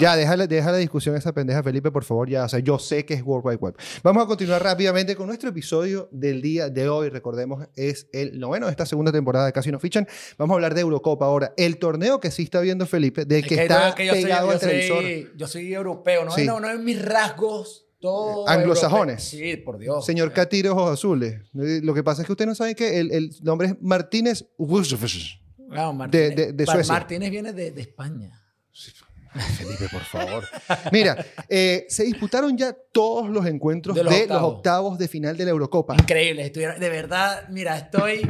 Ya, 0.00 0.16
deja 0.16 0.36
la, 0.36 0.46
deja 0.46 0.72
la 0.72 0.78
discusión 0.78 1.16
esa 1.16 1.32
pendeja, 1.32 1.62
Felipe, 1.62 1.90
por 1.90 2.04
favor. 2.04 2.28
Ya, 2.28 2.44
o 2.44 2.48
sea, 2.48 2.58
yo 2.60 2.78
sé 2.78 3.04
que 3.04 3.14
es 3.14 3.22
World 3.22 3.46
Wide 3.46 3.56
Web. 3.58 3.74
Vamos 4.02 4.24
a 4.24 4.26
continuar 4.26 4.62
rápidamente 4.62 5.14
con 5.16 5.26
nuestro 5.26 5.50
episodio 5.50 6.08
del 6.12 6.40
día 6.40 6.70
de 6.70 6.88
hoy. 6.88 7.08
Recordemos, 7.10 7.66
es 7.76 8.08
el 8.12 8.38
noveno 8.40 8.66
de 8.66 8.70
esta 8.72 8.86
segunda 8.86 9.12
temporada 9.12 9.46
de 9.46 9.52
Casi 9.52 9.70
No 9.70 9.78
Fichan. 9.78 10.08
Vamos 10.38 10.54
a 10.54 10.56
hablar 10.56 10.74
de 10.74 10.80
Eurocopa 10.80 11.26
ahora. 11.26 11.52
El 11.56 11.76
torneo 11.78 12.20
que 12.20 12.30
sí 12.30 12.44
está 12.44 12.60
viendo 12.60 12.86
Felipe, 12.86 13.24
del 13.26 13.40
Es 13.42 13.48
que, 13.48 13.56
que 13.56 13.62
está 13.62 13.94
que 13.94 14.06
yo 14.06 14.12
soy- 14.14 14.22
pegado 14.22 14.46
yo 14.46 14.52
al 14.52 14.60
televisor. 14.60 15.02
soy- 15.02 15.30
yo 15.36 15.46
soy 15.46 15.74
europeo, 15.74 16.24
¿no? 16.24 16.30
Sí. 16.32 16.46
No, 16.46 16.58
no 16.60 16.70
es 16.70 16.78
mis 16.80 17.02
rasgos. 17.04 17.86
Todo 18.00 18.48
Anglosajones. 18.48 19.32
europeo. 19.32 19.50
Sí, 19.56 19.62
por 19.62 19.78
Dios. 19.78 20.04
Señor 20.04 20.32
Catire 20.32 20.70
Ojos 20.70 20.90
Azules. 20.90 21.34
Eh, 21.56 21.80
Lo 21.84 21.94
que 21.94 22.02
pasa 22.02 22.22
es 22.22 22.26
que 22.26 22.32
usted 22.32 22.46
no 22.46 22.54
sabe 22.56 22.74
que 22.74 22.98
el, 22.98 23.12
el 23.12 23.30
nombre 23.42 23.68
es 23.68 23.76
Martínez 23.80 24.46
Martínez, 25.92 26.36
de- 26.56 26.66
Suecia. 26.66 26.92
Martínez 26.94 27.30
viene 27.30 27.52
de, 27.52 27.70
de 27.70 27.80
España. 27.80 28.41
Felipe, 29.56 29.88
por 29.90 30.02
favor. 30.02 30.44
Mira, 30.92 31.16
eh, 31.48 31.86
se 31.88 32.04
disputaron 32.04 32.56
ya 32.56 32.76
todos 32.92 33.30
los 33.30 33.46
encuentros 33.46 33.96
de 33.96 34.04
De 34.04 34.26
los, 34.26 34.28
los 34.28 34.42
octavos. 34.42 34.98
de 34.98 35.08
final 35.08 35.36
de 35.36 35.44
la 35.44 35.50
Eurocopa. 35.52 35.94
Increíble. 35.94 36.44
Estuvieron, 36.44 36.78
de 36.78 36.88
verdad, 36.90 37.48
mira, 37.48 37.78
estoy 37.78 38.22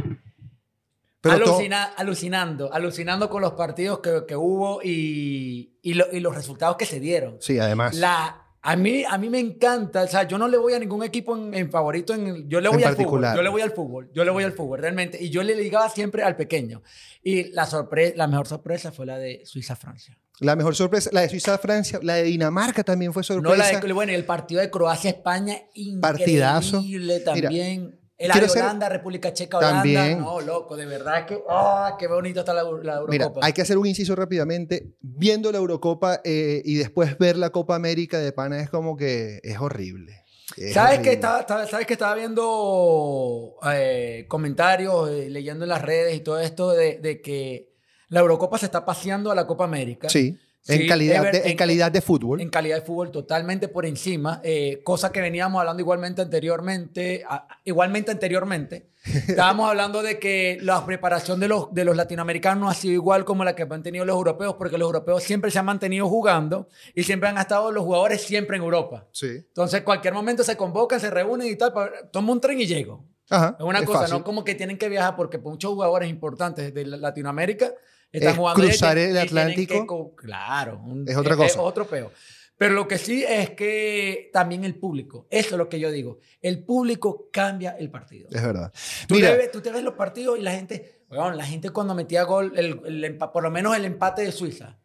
alucinando, 1.96 2.72
alucinando 2.72 3.28
con 3.30 3.42
los 3.42 3.52
partidos 3.52 4.00
que, 4.00 4.24
que 4.26 4.36
hubo 4.36 4.80
y, 4.82 5.76
y, 5.82 5.94
lo- 5.94 6.06
y 6.12 6.20
los 6.20 6.34
resultados 6.34 6.76
que 6.76 6.86
se 6.86 7.00
dieron. 7.00 7.36
Sí, 7.40 7.58
además. 7.58 7.94
La, 7.96 8.44
a, 8.62 8.76
mí, 8.76 9.04
a 9.08 9.18
mí 9.18 9.28
me 9.28 9.38
encanta, 9.40 10.02
o 10.02 10.06
sea, 10.08 10.24
yo 10.24 10.38
no 10.38 10.48
le 10.48 10.56
voy 10.56 10.74
a 10.74 10.78
ningún 10.78 11.02
equipo 11.02 11.36
en, 11.36 11.54
en 11.54 11.70
favorito, 11.70 12.14
en, 12.14 12.48
yo 12.48 12.60
le 12.60 12.68
En 12.68 12.74
voy 12.74 12.84
al 12.84 12.90
particular. 12.94 13.32
fútbol, 13.32 13.36
yo 13.36 13.42
le 13.42 13.48
voy 13.50 13.62
al 13.62 13.70
fútbol, 13.72 14.10
yo 14.12 14.24
le 14.24 14.30
voy 14.30 14.44
al 14.44 14.52
fútbol, 14.52 14.78
realmente. 14.80 15.22
Y 15.22 15.30
yo 15.30 15.42
le 15.42 15.54
ligaba 15.56 15.88
siempre 15.88 16.22
al 16.22 16.36
pequeño. 16.36 16.82
Y 17.22 17.50
la, 17.52 17.66
sorpresa, 17.66 18.14
la 18.16 18.26
mejor 18.26 18.46
sorpresa 18.48 18.92
fue 18.92 19.06
la 19.06 19.18
de 19.18 19.42
Suiza-Francia. 19.44 20.16
La 20.40 20.56
mejor 20.56 20.74
sorpresa, 20.74 21.10
la 21.12 21.20
de 21.20 21.28
Suiza-Francia, 21.28 22.00
la 22.02 22.14
de 22.14 22.24
Dinamarca 22.24 22.82
también 22.82 23.12
fue 23.12 23.22
sorpresa. 23.22 23.56
No 23.56 23.62
la 23.74 23.80
de, 23.80 23.92
bueno, 23.92 24.12
el 24.12 24.24
partido 24.24 24.60
de 24.60 24.70
Croacia-España, 24.70 25.56
Partidazo. 26.00 26.78
increíble 26.78 27.20
también. 27.20 27.98
el 28.18 28.30
quiero 28.30 28.46
de 28.46 28.52
hacer- 28.52 28.62
Holanda, 28.62 28.88
República 28.88 29.32
Checa, 29.32 29.58
Holanda. 29.58 29.76
También. 29.82 30.20
No, 30.20 30.40
loco, 30.40 30.76
de 30.76 30.86
verdad 30.86 31.26
que, 31.26 31.38
ah, 31.48 31.96
qué 31.98 32.06
bonito 32.08 32.40
está 32.40 32.54
la, 32.54 32.62
la 32.62 32.68
Eurocopa. 32.98 33.08
Mira, 33.10 33.30
hay 33.40 33.52
que 33.52 33.62
hacer 33.62 33.78
un 33.78 33.86
inciso 33.86 34.14
rápidamente. 34.16 34.94
Viendo 35.00 35.50
la 35.52 35.58
Eurocopa 35.58 36.20
eh, 36.24 36.62
y 36.64 36.74
después 36.76 37.18
ver 37.18 37.36
la 37.36 37.50
Copa 37.50 37.74
América 37.76 38.18
de 38.18 38.32
Pana 38.32 38.60
es 38.60 38.70
como 38.70 38.96
que 38.96 39.40
es 39.42 39.58
horrible. 39.60 40.24
Es 40.56 40.74
¿Sabes 40.74 40.98
horrible. 40.98 41.02
que, 41.10 41.14
estaba, 41.14 41.40
estaba- 41.40 41.66
¿Sabes 41.66 41.86
que 41.86 41.92
estaba 41.94 42.14
viendo 42.14 43.56
eh, 43.72 44.26
comentarios, 44.28 45.10
eh, 45.10 45.28
leyendo 45.30 45.64
en 45.64 45.68
las 45.70 45.82
redes 45.82 46.14
y 46.16 46.20
todo 46.20 46.40
esto 46.40 46.70
de, 46.70 46.98
de 46.98 47.20
que 47.20 47.71
la 48.12 48.20
Eurocopa 48.20 48.58
se 48.58 48.66
está 48.66 48.84
paseando 48.84 49.30
a 49.30 49.34
la 49.34 49.46
Copa 49.46 49.64
América? 49.64 50.08
Sí, 50.08 50.38
Sí, 50.64 50.74
en, 50.82 50.86
calidad 50.88 51.32
de, 51.32 51.38
en 51.38 51.48
en- 51.48 51.56
calidad 51.56 51.90
de 51.90 52.00
fútbol. 52.00 52.40
En 52.40 52.48
calidad 52.48 52.76
de 52.76 52.82
fútbol 52.82 53.10
totalmente 53.10 53.66
por 53.66 53.84
encima, 53.84 54.40
eh, 54.44 54.80
cosa 54.84 55.10
que 55.10 55.20
veníamos 55.20 55.58
hablando 55.58 55.80
igualmente 55.80 56.22
anteriormente, 56.22 57.24
a- 57.28 57.48
igualmente 57.64 58.12
anteriormente. 58.12 58.86
Estábamos 59.28 59.68
hablando 59.68 60.02
de 60.02 60.20
que 60.20 60.58
la 60.62 60.86
preparación 60.86 61.40
de 61.40 61.48
los, 61.48 61.74
de 61.74 61.84
los 61.84 61.96
latinoamericanos 61.96 62.60
no 62.60 62.70
ha 62.70 62.74
sido 62.74 62.94
igual 62.94 63.24
como 63.24 63.42
la 63.42 63.56
que 63.56 63.64
han 63.68 63.82
tenido 63.82 64.04
los 64.04 64.14
europeos, 64.14 64.54
porque 64.56 64.78
los 64.78 64.86
europeos 64.86 65.24
siempre 65.24 65.50
se 65.50 65.58
han 65.58 65.64
mantenido 65.64 66.08
jugando 66.08 66.68
y 66.94 67.02
siempre 67.02 67.28
han 67.28 67.38
estado 67.38 67.72
los 67.72 67.82
jugadores 67.82 68.22
siempre 68.22 68.56
en 68.56 68.62
Europa. 68.62 69.08
sí. 69.10 69.26
Entonces, 69.38 69.80
cualquier 69.82 70.14
momento 70.14 70.44
se 70.44 70.56
convocan, 70.56 71.00
se 71.00 71.10
reúnen 71.10 71.48
y 71.48 71.56
tal. 71.56 71.72
Tomo 72.12 72.32
un 72.32 72.40
tren 72.40 72.60
y 72.60 72.66
llego. 72.66 73.04
Ajá. 73.32 73.56
Es 73.58 73.64
una 73.64 73.78
es 73.80 73.86
cosa, 73.86 74.00
fácil. 74.00 74.18
no 74.18 74.24
como 74.24 74.44
que 74.44 74.54
tienen 74.54 74.78
que 74.78 74.88
viajar 74.88 75.16
porque 75.16 75.38
muchos 75.38 75.72
jugadores 75.72 76.08
importantes 76.10 76.72
de 76.74 76.84
la- 76.86 76.96
Latinoamérica 76.96 77.72
están 78.12 78.30
Es 78.32 78.36
jugando. 78.36 78.62
cruzar 78.62 78.98
el 78.98 79.16
Atlántico. 79.18 80.14
que 80.16 80.22
claro. 80.26 80.80
un- 80.84 81.08
Es 81.08 81.16
otra 81.16 81.34
cosa. 81.36 81.46
Es 81.48 81.56
otro 81.56 81.86
peo. 81.86 82.12
Pero 82.58 82.74
lo 82.74 82.86
que 82.86 82.98
sí 82.98 83.24
es 83.26 83.50
que 83.50 84.30
también 84.32 84.64
el 84.64 84.76
público, 84.76 85.26
eso 85.30 85.48
es 85.50 85.56
lo 85.58 85.68
que 85.68 85.80
yo 85.80 85.90
digo, 85.90 86.18
el 86.40 86.62
público 86.62 87.28
cambia 87.32 87.72
el 87.72 87.90
partido. 87.90 88.28
Es 88.30 88.42
verdad. 88.42 88.72
Tú, 89.08 89.14
Mira, 89.16 89.30
te 89.32 89.36
ves, 89.36 89.50
tú 89.50 89.60
te 89.60 89.72
ves 89.72 89.82
los 89.82 89.94
partidos 89.94 90.38
y 90.38 90.42
la 90.42 90.52
gente, 90.52 91.02
la 91.10 91.44
gente 91.44 91.70
cuando 91.70 91.94
metía 91.94 92.22
gol, 92.22 92.52
el, 92.56 92.80
el 93.04 93.16
por 93.18 93.42
lo 93.42 93.50
menos 93.50 93.74
el 93.76 93.84
empate 93.84 94.22
de 94.22 94.30
Suiza, 94.30 94.78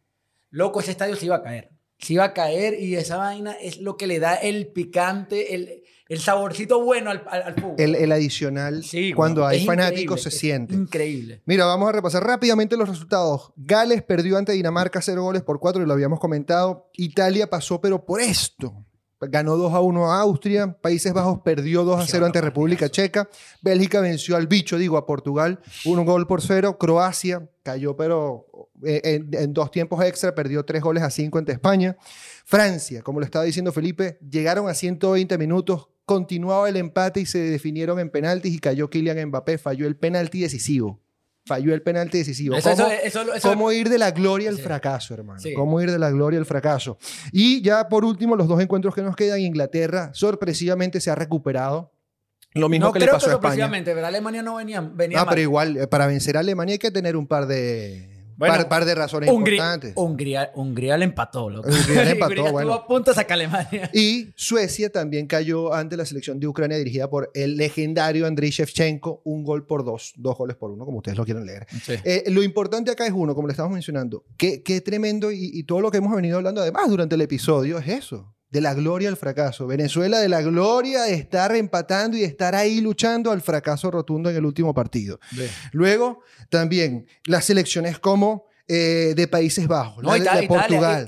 loco, 0.49 0.79
ese 0.79 0.91
estadio 0.91 1.15
se 1.15 1.25
iba 1.25 1.35
a 1.35 1.43
caer. 1.43 1.69
Se 1.99 2.13
iba 2.13 2.23
a 2.23 2.33
caer 2.33 2.79
y 2.79 2.95
esa 2.95 3.17
vaina 3.17 3.53
es 3.61 3.79
lo 3.79 3.95
que 3.97 4.07
le 4.07 4.19
da 4.19 4.35
el 4.35 4.67
picante, 4.67 5.53
el, 5.53 5.83
el 6.09 6.19
saborcito 6.19 6.83
bueno 6.83 7.09
al, 7.09 7.23
al, 7.27 7.41
al 7.43 7.53
fútbol. 7.55 7.75
el, 7.77 7.95
el 7.95 8.11
adicional, 8.11 8.83
Sí, 8.83 9.13
cuando 9.13 9.45
hay 9.45 9.65
fanáticos, 9.65 10.21
se 10.23 10.31
siente. 10.31 10.73
Increíble. 10.75 11.41
Mira, 11.45 11.65
vamos 11.65 11.89
a 11.89 11.91
repasar 11.91 12.23
rápidamente 12.23 12.77
los 12.77 12.87
resultados. 12.89 13.51
Gales 13.57 14.03
perdió 14.03 14.37
ante 14.37 14.53
Dinamarca 14.53 15.01
0 15.01 15.21
goles 15.21 15.41
por 15.43 15.59
4 15.59 15.83
y 15.83 15.85
lo 15.85 15.93
habíamos 15.93 16.19
comentado. 16.19 16.89
Italia 16.93 17.49
pasó, 17.49 17.81
pero 17.81 18.05
por 18.05 18.21
esto. 18.21 18.85
Ganó 19.19 19.57
2 19.57 19.73
a 19.73 19.81
1 19.81 20.11
a 20.11 20.21
Austria. 20.21 20.77
Países 20.79 21.11
Bajos 21.11 21.39
perdió 21.43 21.83
2 21.83 22.01
a 22.01 22.05
Qué 22.05 22.11
0 22.11 22.25
ante 22.27 22.39
República. 22.39 22.87
Checa. 22.89 23.27
Bélgica 23.63 23.99
venció 23.99 24.35
al 24.35 24.45
bicho, 24.45 24.77
digo, 24.77 24.95
a 24.95 25.07
Portugal. 25.07 25.59
Un 25.85 26.05
gol 26.05 26.27
por 26.27 26.41
0. 26.43 26.77
Croacia 26.77 27.49
cayó, 27.63 27.97
pero 27.97 28.45
eh, 28.85 29.01
en, 29.03 29.29
en 29.33 29.53
dos 29.53 29.71
tiempos 29.71 30.03
extra 30.05 30.35
perdió 30.35 30.63
3 30.63 30.83
goles 30.83 31.01
a 31.01 31.09
5 31.09 31.35
ante 31.39 31.51
España. 31.51 31.97
Francia, 32.45 33.01
como 33.01 33.19
lo 33.19 33.25
estaba 33.25 33.43
diciendo 33.43 33.71
Felipe, 33.71 34.19
llegaron 34.29 34.69
a 34.69 34.75
120 34.75 35.35
minutos. 35.39 35.89
Continuaba 36.07 36.69
el 36.69 36.77
empate 36.77 37.19
y 37.19 37.25
se 37.25 37.37
definieron 37.39 37.99
en 37.99 38.09
penaltis 38.09 38.53
y 38.55 38.59
cayó 38.59 38.89
Kylian 38.89 39.27
Mbappé. 39.27 39.57
Falló 39.57 39.85
el 39.87 39.97
penalti 39.97 40.39
decisivo. 40.39 41.01
Falló 41.45 41.73
el 41.73 41.81
penalti 41.81 42.17
decisivo. 42.19 42.55
Eso, 42.55 42.71
¿Cómo, 42.71 42.87
eso, 42.87 43.21
eso, 43.21 43.33
eso- 43.33 43.49
cómo 43.49 43.71
ir 43.73 43.89
de 43.89 43.97
la 43.97 44.11
gloria 44.11 44.47
al 44.49 44.55
Sí. 44.55 44.61
fracaso, 44.61 45.13
hermano? 45.13 45.41
Sí. 45.41 45.53
¿Cómo 45.53 45.81
ir 45.81 45.91
de 45.91 45.99
la 45.99 46.09
gloria 46.09 46.39
al 46.39 46.45
fracaso? 46.45 46.97
Y 47.33 47.61
ya 47.61 47.89
por 47.89 48.05
último, 48.05 48.37
los 48.37 48.47
dos 48.47 48.61
encuentros 48.61 48.95
que 48.95 49.01
nos 49.01 49.17
quedan, 49.17 49.41
Inglaterra 49.41 50.09
sorpresivamente 50.13 51.01
se 51.01 51.11
ha 51.11 51.15
recuperado. 51.15 51.91
Lo 52.53 52.69
mismo 52.69 52.87
no 52.87 52.93
que 52.93 52.99
le 52.99 53.07
pasó 53.07 53.25
que 53.27 53.31
a 53.31 53.33
España. 53.33 53.33
sorpresivamente, 53.51 53.93
¿verdad? 53.93 54.07
Alemania 54.07 54.41
no 54.43 54.55
venía, 54.55 54.79
venía 54.79 55.19
Ah, 55.19 55.25
mal. 55.25 55.33
pero 55.33 55.41
igual, 55.41 55.75
eh, 55.77 55.87
para 55.87 56.07
vencer 56.07 56.37
a 56.37 56.39
Alemania 56.39 56.73
hay 56.75 56.79
que 56.79 56.89
tener 56.91 57.17
un 57.17 57.27
par 57.27 57.47
de, 57.47 58.16
Bueno, 58.37 58.53
par, 58.55 58.69
par 58.69 58.85
de 58.85 58.93
razones 58.93 59.29
Hungría, 59.31 59.55
importantes. 59.57 59.93
Hungría, 59.95 60.51
Hungría 60.53 60.97
le 60.97 61.05
empató, 61.05 61.49
loco. 61.49 61.69
Hungría 61.69 62.05
le 62.05 62.11
empató, 62.11 62.33
Hungría 62.33 62.51
bueno. 62.51 62.71
estuvo 62.71 62.83
a 62.83 62.87
punto 62.87 63.11
de 63.11 63.15
sacar 63.15 63.31
a 63.31 63.41
Alemania. 63.41 63.89
Y 63.93 64.29
Suecia 64.35 64.91
también 64.91 65.25
cayó 65.25 65.73
ante 65.73 65.97
la 65.97 66.05
selección 66.05 66.39
de 66.39 66.47
Ucrania 66.47 66.77
dirigida 66.77 67.09
por 67.09 67.31
el 67.33 67.57
legendario 67.57 68.27
Andriy 68.27 68.51
Shevchenko, 68.51 69.21
un 69.25 69.43
gol 69.43 69.65
por 69.65 69.83
dos, 69.83 70.13
dos 70.15 70.37
goles 70.37 70.55
por 70.55 70.69
uno, 70.71 70.85
como 70.85 70.97
ustedes 70.99 71.17
lo 71.17 71.25
quieren 71.25 71.45
leer. 71.45 71.65
Eh, 72.03 72.25
lo 72.27 72.43
importante 72.43 72.91
acá 72.91 73.07
es 73.07 73.13
uno, 73.13 73.33
como 73.33 73.47
le 73.47 73.53
estamos 73.53 73.71
mencionando, 73.71 74.23
qué, 74.37 74.61
qué 74.61 74.81
tremendo 74.81 75.31
y, 75.31 75.49
y 75.53 75.63
todo 75.63 75.81
lo 75.81 75.89
que 75.89 75.97
hemos 75.97 76.15
venido 76.15 76.37
hablando 76.37 76.61
además 76.61 76.89
durante 76.89 77.15
el 77.15 77.21
episodio 77.21 77.79
es 77.79 77.87
eso, 77.87 78.35
de 78.49 78.61
la 78.61 78.73
gloria 78.73 79.09
al 79.09 79.17
fracaso. 79.17 79.67
Venezuela 79.67 80.19
de 80.19 80.29
la 80.29 80.41
gloria 80.41 81.03
de 81.03 81.13
estar 81.13 81.55
empatando 81.55 82.17
y 82.17 82.21
de 82.21 82.25
estar 82.25 82.55
ahí 82.55 82.81
luchando 82.81 83.31
al 83.31 83.41
fracaso 83.41 83.91
rotundo 83.91 84.29
en 84.29 84.37
el 84.37 84.45
último 84.45 84.73
partido. 84.73 85.19
Luego, 85.71 86.21
también 86.49 87.07
las 87.25 87.45
selecciones 87.45 87.99
como 87.99 88.46
eh, 88.69 89.13
de 89.15 89.27
Países 89.29 89.65
Bajos, 89.67 90.03
No, 90.03 90.09
la 90.09 90.15
de- 90.15 90.19
Ita- 90.19 90.35
de 90.41 90.47
Portugal, 90.47 91.05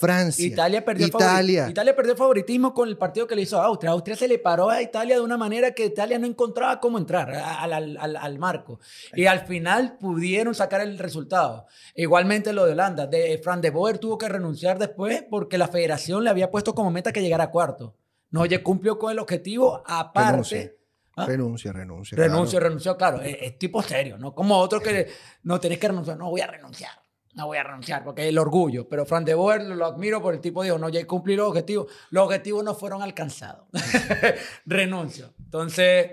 Francia, 0.00 0.46
Italia 0.46 0.82
perdió, 0.84 1.06
Italia. 1.08 1.68
Italia 1.68 1.94
perdió 1.94 2.16
favoritismo 2.16 2.72
con 2.72 2.88
el 2.88 2.96
partido 2.96 3.26
que 3.26 3.36
le 3.36 3.42
hizo 3.42 3.60
a 3.60 3.66
Austria. 3.66 3.90
Austria 3.92 4.16
se 4.16 4.26
le 4.28 4.38
paró 4.38 4.70
a 4.70 4.80
Italia 4.80 5.16
de 5.16 5.20
una 5.20 5.36
manera 5.36 5.72
que 5.72 5.84
Italia 5.84 6.18
no 6.18 6.26
encontraba 6.26 6.80
cómo 6.80 6.96
entrar 6.96 7.30
al, 7.30 7.72
al- 7.72 7.96
al- 7.98 8.16
al 8.16 8.38
marco. 8.38 8.80
Y 9.14 9.26
al 9.26 9.46
final 9.46 9.98
pudieron 9.98 10.54
sacar 10.54 10.80
el 10.80 10.98
resultado. 10.98 11.66
Igualmente 11.94 12.52
lo 12.54 12.64
de 12.64 12.72
Holanda. 12.72 13.06
De, 13.06 13.38
Fran 13.44 13.60
de 13.60 13.68
Boer 13.70 13.98
tuvo 13.98 14.16
que 14.16 14.28
renunciar 14.30 14.78
después 14.78 15.22
porque 15.30 15.58
la 15.58 15.68
federación 15.68 16.24
le 16.24 16.30
había 16.30 16.50
puesto 16.50 16.74
como 16.74 16.90
meta 16.90 17.12
que 17.12 17.20
llegara 17.20 17.44
a 17.44 17.50
cuarto. 17.50 17.94
No, 18.30 18.44
cumplió 18.62 18.98
con 18.98 19.12
el 19.12 19.18
objetivo. 19.18 19.82
Renuncia. 19.86 19.98
Aparte, 19.98 20.78
¿Ah? 21.14 21.26
Renuncia, 21.26 21.72
renuncia. 21.72 22.16
Renuncio, 22.16 22.58
claro. 22.58 22.68
renunció, 22.68 22.96
claro. 22.96 23.20
Es, 23.20 23.36
es 23.42 23.58
tipo 23.58 23.82
serio, 23.82 24.16
¿no? 24.16 24.34
Como 24.34 24.56
otro 24.56 24.80
que 24.80 25.08
no 25.42 25.60
tenés 25.60 25.78
que 25.78 25.88
renunciar. 25.88 26.16
No 26.16 26.30
voy 26.30 26.40
a 26.40 26.46
renunciar. 26.46 27.01
No 27.34 27.46
voy 27.46 27.56
a 27.58 27.62
renunciar 27.62 28.04
porque 28.04 28.28
el 28.28 28.38
orgullo. 28.38 28.88
Pero 28.88 29.06
Fran 29.06 29.24
de 29.24 29.34
Boer 29.34 29.62
lo 29.62 29.86
admiro 29.86 30.20
por 30.20 30.34
el 30.34 30.40
tipo 30.40 30.62
dijo, 30.62 30.78
no, 30.78 30.88
ya 30.90 31.06
cumplí 31.06 31.34
los 31.34 31.48
objetivos. 31.48 31.86
Los 32.10 32.24
objetivos 32.26 32.62
no 32.62 32.74
fueron 32.74 33.00
alcanzados. 33.02 33.66
Renuncio. 34.66 35.32
Entonces, 35.44 36.10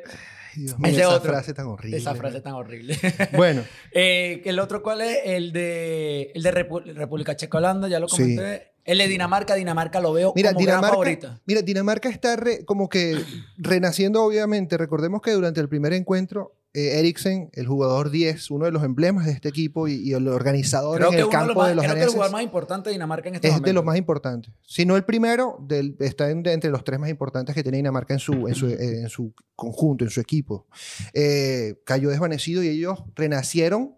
Dios 0.55 0.77
mío, 0.79 0.91
esa 0.91 1.09
otro. 1.09 1.31
frase 1.31 1.53
tan 1.53 1.67
horrible. 1.67 1.97
esa 1.97 2.15
frase 2.15 2.41
tan 2.41 2.53
horrible. 2.53 2.97
Bueno, 3.33 3.63
Eh, 3.91 4.41
¿El 4.45 4.59
otro 4.59 4.81
cuál 4.81 5.01
es? 5.01 5.17
El 5.25 5.51
de, 5.51 6.31
el 6.35 6.43
de 6.43 6.53
Repu- 6.53 6.83
República 6.93 7.35
Checa 7.35 7.57
Holanda, 7.57 7.87
ya 7.87 7.99
lo 7.99 8.07
Sí. 8.07 8.35
El 8.85 8.97
de 8.97 9.07
Dinamarca, 9.07 9.55
Dinamarca 9.55 9.99
lo 9.99 10.13
veo 10.13 10.33
mira, 10.35 10.49
como 10.53 10.65
gran 10.65 10.67
Dinamarca, 10.77 10.93
favorita. 10.95 11.41
mira, 11.45 11.61
Dinamarca 11.61 12.09
está 12.09 12.35
re- 12.35 12.65
como 12.65 12.89
que 12.89 13.17
renaciendo, 13.57 14.23
obviamente. 14.23 14.77
Recordemos 14.77 15.21
que 15.21 15.31
durante 15.31 15.59
el 15.61 15.69
primer 15.69 15.93
encuentro, 15.93 16.55
eh, 16.73 16.99
Eriksen, 16.99 17.49
el 17.53 17.65
jugador 17.65 18.11
10, 18.11 18.51
uno 18.51 18.65
de 18.65 18.71
los 18.71 18.83
emblemas 18.83 19.25
de 19.25 19.31
este 19.31 19.49
equipo 19.49 19.87
y, 19.87 19.93
y 19.95 20.13
el 20.13 20.27
organizador 20.27 20.97
Creo 20.97 21.09
en 21.11 21.17
el 21.17 21.23
uno 21.25 21.29
de 21.31 21.35
los 21.37 21.45
campo 21.47 21.59
más- 21.61 21.69
de 21.69 21.75
los 21.75 21.83
creo 21.83 21.95
que 21.95 22.01
el 22.03 22.09
jugador 22.09 22.31
más 22.31 22.43
importante 22.43 22.89
de 22.89 22.93
Dinamarca 22.93 23.29
en 23.29 23.35
este 23.35 23.47
es 23.47 23.53
momento. 23.53 23.67
de 23.69 23.73
los 23.73 23.83
más 23.85 23.97
importantes. 23.97 24.53
Si 24.67 24.85
no 24.85 24.95
el 24.95 25.03
primero, 25.03 25.57
del- 25.67 25.95
está 25.99 26.29
en- 26.29 26.43
de 26.43 26.53
entre 26.53 26.69
los 26.69 26.83
tres 26.83 26.99
más 26.99 27.09
importantes 27.09 27.55
que 27.55 27.63
tiene 27.63 27.77
Dinamarca 27.79 28.13
en 28.13 28.19
su, 28.19 28.47
en 28.47 28.53
su, 28.55 28.67
en 28.69 29.09
su 29.09 29.33
conjunto, 29.55 30.03
en 30.03 30.11
su 30.11 30.21
equipo. 30.21 30.67
Eh, 31.13 31.75
cayó 31.85 32.09
desvanecido 32.09 32.61
y 32.63 32.67
ellos 32.69 33.03
renacieron 33.15 33.95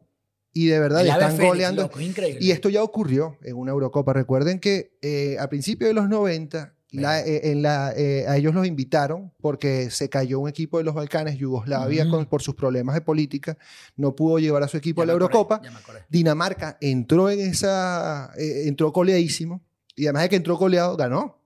y 0.54 0.68
de 0.68 0.80
verdad 0.80 1.04
están 1.14 1.30
goleando. 1.50 1.82
loco. 1.84 1.94
Y 2.42 2.52
esto 2.52 2.70
ya 2.70 2.84
ocurrió 2.84 3.38
en 3.44 3.56
una 3.56 3.72
Eurocopa. 3.72 4.14
Recuerden 4.14 4.60
que 4.60 4.98
eh, 5.02 5.38
a 5.40 5.48
principios 5.50 5.88
de 5.90 5.94
los 5.94 6.10
90, 6.10 6.74
la- 6.92 7.22
eh, 7.26 7.52
en 7.52 7.62
la, 7.62 7.94
eh, 7.96 8.26
a 8.28 8.36
ellos 8.36 8.54
los 8.54 8.68
invitaron 8.68 9.32
porque 9.40 9.90
se 9.92 10.10
cayó 10.10 10.40
un 10.42 10.50
equipo 10.50 10.78
de 10.78 10.84
los 10.84 10.94
Balcanes, 10.94 11.38
Yugoslavia, 11.38 12.04
con- 12.10 12.26
por 12.26 12.42
sus 12.42 12.54
problemas 12.56 12.96
de 12.96 13.02
política, 13.02 13.58
no 13.96 14.14
pudo 14.14 14.40
llevar 14.40 14.62
a 14.64 14.68
su 14.68 14.76
equipo 14.78 15.02
Ya 15.02 15.04
a 15.04 15.06
la 15.08 15.14
Eurocopa. 15.14 15.62
Dinamarca 16.10 16.78
entró 16.82 17.30
en 17.30 17.40
esa, 17.40 18.32
entró 18.38 18.92
coleadísimo 18.92 19.62
y 19.96 20.06
además 20.06 20.24
de 20.24 20.30
que 20.30 20.36
entró 20.36 20.58
coleado, 20.58 20.98
ganó. 20.98 21.41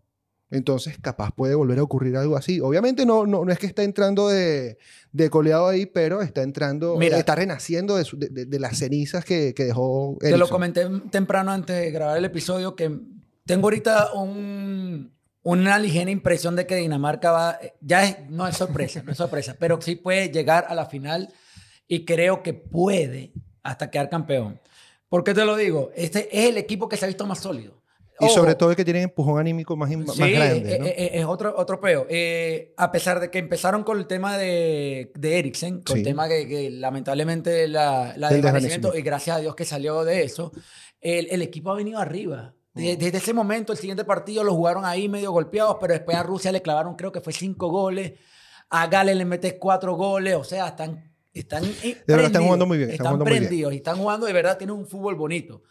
Entonces, 0.51 0.97
capaz 1.01 1.31
puede 1.35 1.55
volver 1.55 1.79
a 1.79 1.83
ocurrir 1.83 2.15
algo 2.17 2.37
así. 2.37 2.59
Obviamente 2.61 3.05
no, 3.05 3.25
no, 3.25 3.43
no 3.43 3.51
es 3.51 3.57
que 3.57 3.65
está 3.65 3.83
entrando 3.83 4.29
de, 4.29 4.77
de 5.11 5.29
coleado 5.29 5.67
ahí, 5.67 5.85
pero 5.87 6.21
está 6.21 6.43
entrando, 6.43 6.95
Mira. 6.97 7.17
está 7.17 7.33
renaciendo 7.35 7.95
de, 7.97 8.03
su- 8.05 8.17
de- 8.19 8.59
las 8.59 8.77
cenizas 8.77 9.25
que, 9.25 9.53
que 9.55 9.65
dejó 9.65 10.17
Te 10.19 10.37
lo 10.37 10.47
comenté 10.47 10.87
temprano 11.09 11.51
antes 11.51 11.75
de 11.75 11.91
grabar 11.91 12.17
el 12.17 12.25
episodio 12.25 12.75
que 12.75 12.99
tengo 13.45 13.65
ahorita 13.67 14.13
un, 14.13 15.11
una 15.41 15.79
ligera 15.79 16.11
impresión 16.11 16.55
de 16.55 16.65
que 16.67 16.75
Dinamarca 16.75 17.31
va, 17.31 17.59
ya 17.81 18.03
es- 18.05 18.29
no 18.29 18.47
es 18.47 18.55
sorpresa, 18.55 19.01
no 19.03 19.11
es 19.11 19.17
sorpresa, 19.17 19.55
pero 19.59 19.81
sí 19.81 19.95
puede 19.95 20.29
llegar 20.29 20.67
a 20.69 20.75
la 20.75 20.85
final 20.85 21.33
y 21.87 22.05
creo 22.05 22.43
que 22.43 22.53
puede 22.53 23.33
hasta 23.63 23.89
quedar 23.89 24.09
campeón. 24.09 24.59
¿Por 25.09 25.23
qué 25.23 25.33
te 25.33 25.43
lo 25.43 25.55
digo? 25.55 25.91
Este 25.95 26.29
es 26.37 26.49
el 26.49 26.57
equipo 26.57 26.87
que 26.87 26.97
se 26.97 27.05
ha 27.05 27.07
visto 27.07 27.25
más 27.25 27.39
sólido. 27.39 27.81
Y 28.19 28.25
Ojo, 28.25 28.33
sobre 28.33 28.55
todo 28.55 28.69
el 28.69 28.75
que 28.77 28.85
tiene 28.85 29.01
empujón 29.01 29.39
anímico 29.39 29.75
más, 29.75 29.89
grande. 29.89 30.75
eh, 30.75 30.79
¿no? 30.79 30.85
eh, 30.85 31.09
es 31.13 31.25
otro, 31.25 31.53
otro 31.57 31.81
peo. 31.81 32.05
Eh, 32.09 32.73
a 32.77 32.89
pesar 32.91 33.19
de 33.19 33.29
que 33.29 33.39
empezaron 33.39 33.83
con 33.83 33.97
el 33.97 34.07
tema 34.07 34.37
de, 34.37 35.11
de 35.15 35.39
Eriksen, 35.39 35.81
con 35.81 35.95
Sí. 35.95 35.99
el 35.99 36.03
tema 36.05 36.27
que, 36.29 36.47
que 36.47 36.69
lamentablemente 36.71 37.67
la, 37.67 38.13
la 38.15 38.29
Del 38.29 38.41
desvanecimiento, 38.41 38.95
y 38.97 39.01
gracias 39.01 39.35
a 39.35 39.39
Dios 39.41 39.53
que 39.55 39.65
salió 39.65 40.05
de 40.05 40.23
eso, 40.23 40.53
el, 41.01 41.27
el 41.29 41.41
equipo 41.41 41.71
ha 41.71 41.75
venido 41.75 41.99
arriba. 41.99 42.53
Mm. 42.73 42.79
De- 42.81 42.95
Desde 42.97 43.17
ese 43.17 43.33
momento, 43.33 43.73
el 43.73 43.79
siguiente 43.79 44.05
partido 44.05 44.45
lo 44.45 44.53
jugaron 44.55 44.85
ahí 44.85 45.09
medio 45.09 45.31
golpeados, 45.33 45.75
pero 45.81 45.93
después 45.93 46.15
a 46.15 46.23
Rusia 46.23 46.53
le 46.53 46.61
clavaron, 46.61 46.95
creo 46.95 47.11
que 47.11 47.19
fue 47.19 47.33
cinco 47.33 47.67
goles. 47.67 48.13
A 48.69 48.87
Gales 48.87 49.17
le 49.17 49.25
metes 49.25 49.55
cuatro 49.59 49.93
goles. 49.95 50.35
O 50.35 50.43
sea, 50.43 50.67
están. 50.69 51.11
Están 51.33 51.63
de 51.63 51.97
verdad, 52.07 52.27
están 52.27 52.43
jugando 52.45 52.65
muy 52.65 52.77
bien, 52.77 52.91
están 52.91 52.93
Están, 53.07 53.07
jugando 53.07 53.25
muy 53.25 53.31
bien. 53.33 53.43
prendidos 53.49 53.73
y 53.73 53.75
están 53.75 53.97
jugando 53.97 54.25
de 54.25 54.31
verdad. 54.31 54.57
Tienen 54.57 54.73
un 54.77 54.87
fútbol 54.87 55.15
bonito. 55.15 55.63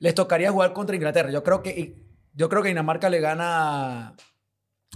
Les 0.00 0.14
tocaría 0.14 0.50
jugar 0.50 0.72
contra 0.72 0.96
Inglaterra. 0.96 1.30
Yo 1.30 1.44
creo 1.44 1.62
que, 1.62 1.94
yo 2.34 2.48
creo 2.48 2.62
que 2.62 2.68
Dinamarca 2.68 3.08
le 3.08 3.20
gana. 3.20 4.16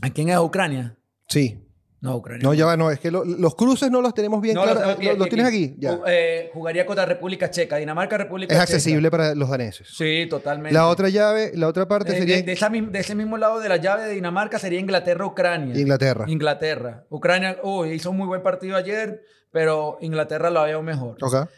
¿A 0.02 0.10
quién 0.12 0.28
es? 0.30 0.34
¿A 0.34 0.42
Ucrania? 0.42 0.96
Sí. 1.28 1.60
No, 2.00 2.16
Ucrania. 2.16 2.42
No, 2.42 2.52
ya 2.52 2.66
va, 2.66 2.76
no, 2.76 2.90
es 2.90 3.00
que 3.00 3.10
lo- 3.10 3.24
los 3.24 3.54
cruces 3.54 3.90
no 3.90 4.02
los 4.02 4.12
tenemos 4.12 4.42
bien 4.42 4.54
No, 4.56 4.62
claros. 4.64 4.82
lo 4.82 4.88
tengo 4.96 5.02
¿Lo, 5.02 5.08
aquí, 5.10 5.18
lo 5.18 5.24
aquí, 5.24 5.30
tienes 5.30 5.46
aquí. 5.46 5.76
Ya. 5.78 5.98
Eh, 6.06 6.50
jugaría 6.52 6.84
contra 6.84 7.06
República 7.06 7.50
Checa. 7.50 7.76
Dinamarca, 7.76 8.18
República 8.18 8.52
es 8.52 8.60
Checa. 8.60 8.62
accesible 8.64 9.10
para 9.10 9.34
los 9.34 9.48
daneses. 9.48 9.88
Sí, 9.96 10.26
totalmente. 10.28 10.74
La 10.74 10.88
otra 10.88 11.08
llave, 11.08 11.52
la 11.54 11.66
otra 11.66 11.88
parte 11.88 12.12
Eh, 12.14 12.18
sería 12.18 12.36
de, 12.36 12.42
de 12.42 12.52
esa 12.52 12.68
misma- 12.68 12.90
de 12.90 12.98
ese 12.98 13.14
mismo 13.14 13.38
lado 13.38 13.58
de 13.60 13.70
la 13.70 13.76
llave 13.78 14.04
de 14.04 14.12
Dinamarca 14.14 14.58
sería 14.58 14.80
Inglaterra-Ucrania. 14.80 15.78
Inglaterra. 15.80 16.26
Inglaterra. 16.28 17.06
Ucrania, 17.08 17.56
uy, 17.62 17.92
hizo 17.92 18.10
un 18.10 18.18
muy 18.18 18.26
buen 18.26 18.42
partido 18.42 18.76
ayer, 18.76 19.22
pero 19.50 19.96
Inglaterra 20.02 20.50
lo 20.50 20.62
veo 20.64 20.82
mejor. 20.82 21.16
Ok. 21.22 21.48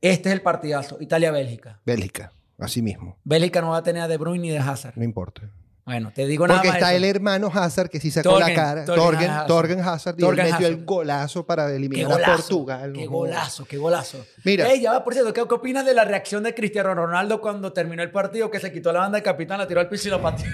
Este 0.00 0.30
es 0.30 0.32
el 0.34 0.40
partidazo. 0.40 0.96
Italia-Bélgica. 1.00 1.80
Bélgica, 1.84 2.32
así 2.64 2.82
mismo. 2.82 3.18
Bélgica 3.24 3.60
no 3.60 3.70
va 3.70 3.78
a 3.78 3.82
tener 3.82 4.02
a 4.02 4.08
De 4.08 4.16
Bruyne 4.16 4.42
ni 4.42 4.50
de 4.50 4.58
Hazard. 4.58 4.94
No 4.96 5.04
importa. 5.04 5.42
Bueno, 5.84 6.12
te 6.14 6.26
digo 6.26 6.46
nada 6.46 6.60
Porque 6.60 6.68
más 6.68 6.76
está 6.76 6.90
eso. 6.94 6.98
el 6.98 7.04
hermano 7.04 7.50
Hazard 7.52 7.88
que 7.90 7.98
sí 7.98 8.12
sacó 8.12 8.38
la 8.38 8.54
cara. 8.54 8.84
Torgen 8.84 9.28
Torgen, 9.48 9.80
Hazard. 9.80 10.16
Torgen 10.16 10.20
Hazard. 10.20 10.20
Y 10.20 10.24
él 10.24 10.30
metió 10.36 10.54
Hazard. 10.54 10.64
el 10.66 10.84
golazo 10.84 11.44
para 11.44 11.74
eliminar 11.74 12.06
golazo. 12.08 12.30
a 12.30 12.36
Portugal. 12.36 12.92
Qué 12.92 13.06
golazo, 13.06 13.64
qué 13.64 13.76
golazo. 13.78 14.24
Mira. 14.44 14.68
Ey, 14.68 14.80
ya 14.80 14.92
va, 14.92 15.02
por 15.02 15.12
cierto, 15.12 15.32
¿qué, 15.32 15.42
qué 15.46 15.54
opinas 15.54 15.84
de 15.84 15.92
la 15.92 16.04
reacción 16.04 16.44
de 16.44 16.54
Cristiano 16.54 16.94
Ronaldo 16.94 17.40
cuando 17.40 17.72
terminó 17.72 18.00
el 18.04 18.12
partido? 18.12 18.48
Que 18.48 18.60
se 18.60 18.72
quitó 18.72 18.92
la 18.92 19.00
banda 19.00 19.16
de 19.18 19.24
capitán, 19.24 19.58
la 19.58 19.66
tiró 19.66 19.80
al 19.80 19.88
piso 19.88 20.06
y 20.06 20.12
la 20.12 20.22
pateó. 20.22 20.46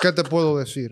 ¿Qué 0.00 0.12
te 0.12 0.22
puedo 0.22 0.58
decir? 0.58 0.90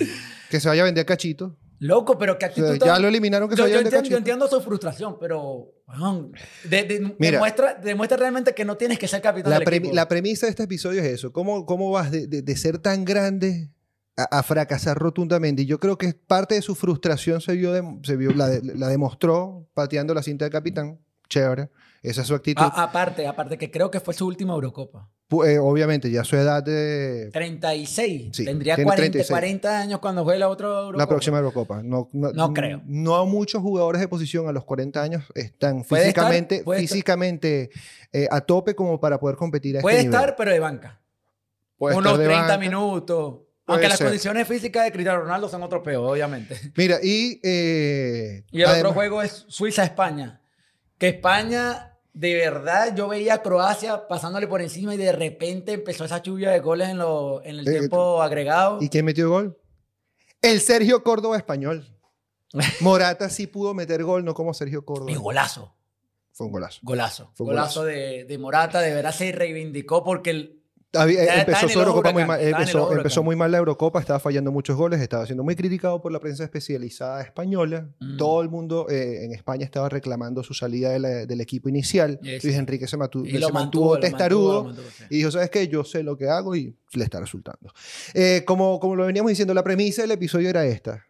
Que 0.51 0.59
se 0.59 0.69
vaya 0.69 0.83
a 0.83 0.87
vender 0.87 1.07
cachito. 1.07 1.57
Loco, 1.87 2.17
pero 2.17 2.39
que 2.39 2.47
O 2.47 2.49
actitud 2.49 2.69
sea, 2.69 2.79
tan- 2.79 2.89
ya 2.89 2.99
lo 2.99 3.09
eliminaron 3.09 3.49
que 3.49 3.57
yo, 3.57 3.69
yo 3.69 3.79
entiendo, 3.81 4.09
yo 4.09 4.17
entiendo 4.17 4.49
su 4.49 4.61
frustración, 4.63 5.19
pero 5.21 5.71
weón, 5.87 6.33
de- 6.65 6.85
de- 6.85 7.01
Mira. 7.19 7.33
demuestra, 7.33 7.75
demuestra 7.75 8.17
realmente 8.17 8.55
que 8.55 8.65
no 8.65 8.77
tienes 8.77 8.99
que 8.99 9.07
ser 9.07 9.21
capitán 9.21 9.51
La, 9.51 9.59
del 9.59 9.69
premi- 9.69 9.77
equipo. 9.89 9.95
la 9.95 10.09
premisa 10.09 10.47
de 10.47 10.51
este 10.51 10.63
episodio 10.63 11.01
es 11.03 11.07
eso. 11.09 11.33
¿Cómo, 11.33 11.67
cómo 11.67 11.91
vas 11.91 12.11
de, 12.11 12.27
de- 12.27 12.57
ser 12.57 12.79
tan 12.79 13.05
grande 13.05 13.71
a, 14.17 14.39
a 14.39 14.43
fracasar 14.43 14.97
rotundamente? 14.97 15.63
Y 15.63 15.67
yo 15.67 15.79
creo 15.79 15.99
que 15.99 16.15
parte 16.15 16.55
de 16.55 16.63
su 16.63 16.75
frustración 16.75 17.41
se 17.43 17.53
vio, 17.53 17.73
se 18.03 18.17
vio 18.17 18.31
la, 18.33 18.49
la 18.63 18.89
demostró 18.89 19.69
pateando 19.75 20.15
la 20.15 20.23
cinta 20.23 20.47
de 20.47 20.51
capitán. 20.51 21.01
Chévere. 21.29 21.71
Esa 22.03 22.21
es 22.23 22.27
su 22.29 22.35
actitud. 22.35 22.63
A- 22.63 22.83
aparte, 22.85 23.27
aparte 23.27 23.59
que 23.59 23.71
creo 23.71 23.91
que 23.91 24.01
fue 24.01 24.15
su 24.15 24.27
última 24.27 24.55
Eurocopa. 24.55 25.11
Eh, 25.43 25.59
obviamente, 25.59 26.11
ya 26.11 26.23
su 26.25 26.37
edad 26.37 26.63
de 26.63 27.31
36. 27.33 28.29
Sí, 28.33 28.45
Tendría 28.45 28.75
tiene 28.77 28.87
40, 28.89 29.11
36. 29.13 29.31
40 29.31 29.79
años 29.81 30.01
cuando 30.01 30.23
juegue 30.25 30.39
la 30.39 30.49
otra 30.49 30.67
Eurocopa. 30.69 30.99
la 30.99 31.07
próxima 31.09 31.39
Eurocopa. 31.39 31.83
No, 31.83 32.11
no, 32.13 32.33
No 32.33 32.53
creo. 32.53 32.83
No 32.85 33.25
muchos 33.27 33.63
jugadores 33.63 34.01
de 34.01 34.09
posición 34.09 34.49
a 34.49 34.53
los 34.53 34.65
40 34.65 35.03
años 35.03 35.25
están 35.35 35.83
Puede 35.85 36.03
físicamente, 36.05 36.63
puede 36.63 36.81
estar. 36.83 36.95
físicamente 36.95 37.71
eh, 38.13 38.29
a 38.31 38.41
tope 38.43 38.75
como 38.75 39.01
para 39.01 39.19
poder 39.19 39.37
competir 39.37 39.79
a 39.79 39.81
Puede 39.81 39.97
este 39.97 40.09
nivel. 40.09 40.21
estar, 40.21 40.37
pero 40.37 40.51
de 40.53 40.61
banca. 40.61 41.01
Puede 41.77 41.97
Unos 41.97 42.13
estar 42.13 42.19
de 42.21 42.27
30 42.27 42.43
banca. 42.47 42.59
minutos. 42.59 43.35
Puede 43.65 43.77
Aunque 43.79 43.89
las 43.89 43.99
condiciones 43.99 44.47
físicas 44.47 44.85
de 44.85 44.93
Cristiano 44.93 45.21
Ronaldo 45.23 45.49
son 45.49 45.63
otro 45.63 45.83
peor, 45.83 46.13
obviamente. 46.13 46.55
Mira, 46.77 46.99
y... 47.03 47.41
eh, 47.43 48.45
Y 48.51 48.61
el 48.61 48.69
otro 48.69 48.93
juego 48.93 49.23
es 49.23 49.47
Suiza-España. 49.49 50.41
Que 50.99 51.09
España, 51.09 51.94
de 52.15 52.35
verdad, 52.35 52.95
yo 52.97 53.09
veía 53.09 53.35
a 53.35 53.43
Croacia 53.43 54.09
pasándole 54.09 54.47
por 54.47 54.63
encima 54.63 54.95
y 54.95 54.99
de 54.99 55.13
repente 55.13 55.73
empezó 55.73 56.05
esa 56.05 56.23
lluvia 56.23 56.51
de 56.51 56.61
goles 56.61 56.89
en, 56.89 56.99
lo- 56.99 57.43
en 57.45 57.59
el 57.59 57.69
Eh, 57.69 57.73
tiempo 57.73 58.23
agregado. 58.23 58.79
¿Y 58.81 58.89
quién 58.89 59.05
metió 59.05 59.29
gol? 59.29 59.59
El 60.41 60.61
Sergio 60.61 61.03
Córdoba 61.03 61.37
español. 61.37 61.87
Morata 62.81 63.29
sí 63.29 63.47
pudo 63.47 63.75
meter 63.75 64.03
gol, 64.05 64.25
no 64.25 64.33
como 64.35 64.55
Sergio 64.55 64.85
Córdoba. 64.85 65.11
Y 65.11 65.17
golazo, 65.17 65.75
Fue 66.33 66.47
un 66.47 66.53
golazo. 66.53 66.81
golazo. 66.83 67.31
Fue 67.35 67.45
un 67.47 67.53
golazo 67.53 67.85
de, 67.85 68.25
de 68.25 68.39
Morata, 68.39 68.81
de 68.81 68.95
verdad 68.95 69.13
se 69.13 69.33
reivindicó 69.33 70.03
porque 70.05 70.31
el, 70.31 70.64
Había- 70.95 71.23
está 71.25 71.41
empezó 71.41 71.69
su 71.69 71.79
Eurocopa 71.79 72.11
Huracán, 72.11 72.15
muy 72.15 72.25
mal. 72.27 72.41
Empezó, 72.41 72.93
empezó 72.93 73.23
muy 73.23 73.37
la 73.51 73.59
Eurocopa, 73.59 74.01
estaba 74.01 74.19
fallando 74.21 74.51
muchos 74.53 74.77
goles, 74.77 75.01
estaba 75.01 75.27
siendo 75.27 75.43
muy 75.45 75.57
criticado 75.57 76.01
por 76.01 76.13
la 76.13 76.21
prensa 76.21 76.45
especializada 76.45 77.23
española. 77.23 77.89
Mm. 78.01 78.17
Todo 78.17 78.43
el 78.43 78.49
mundo 78.49 78.87
eh, 78.89 79.25
en 79.25 79.33
España 79.33 79.65
estaba 79.65 79.89
reclamando 79.89 80.43
su 80.43 80.55
salida 80.55 80.91
de 80.91 80.99
la- 80.99 81.27
del 81.27 81.41
equipo 81.41 81.69
inicial. 81.69 82.19
Yes. 82.23 82.45
Luis 82.45 82.57
Enrique 82.57 82.87
se, 82.87 82.97
matu- 82.97 83.25
mantuvo, 83.53 83.95
lo 83.95 84.01
testarudo. 84.01 84.65
mantuvo, 84.65 84.83
lo 84.83 84.83
mantuvo, 84.83 84.87
sí. 84.97 85.05
Y 85.11 85.17
dijo, 85.19 85.31
¿sabes 85.31 85.51
qué? 85.51 85.69
Yo 85.69 85.85
sé 85.85 86.03
lo 86.03 86.17
que 86.17 86.29
hago 86.29 86.55
y 86.57 86.77
le 86.95 87.05
está 87.05 87.21
resultando. 87.21 87.73
Eh, 88.15 88.43
como, 88.47 88.79
como 88.81 88.97
lo 88.97 89.07
veníamos 89.07 89.31
diciendo, 89.31 89.53
la 89.55 89.65
premisa 89.65 90.03
del 90.03 90.13
episodio 90.13 90.49
era 90.49 90.65
esta, 90.65 91.05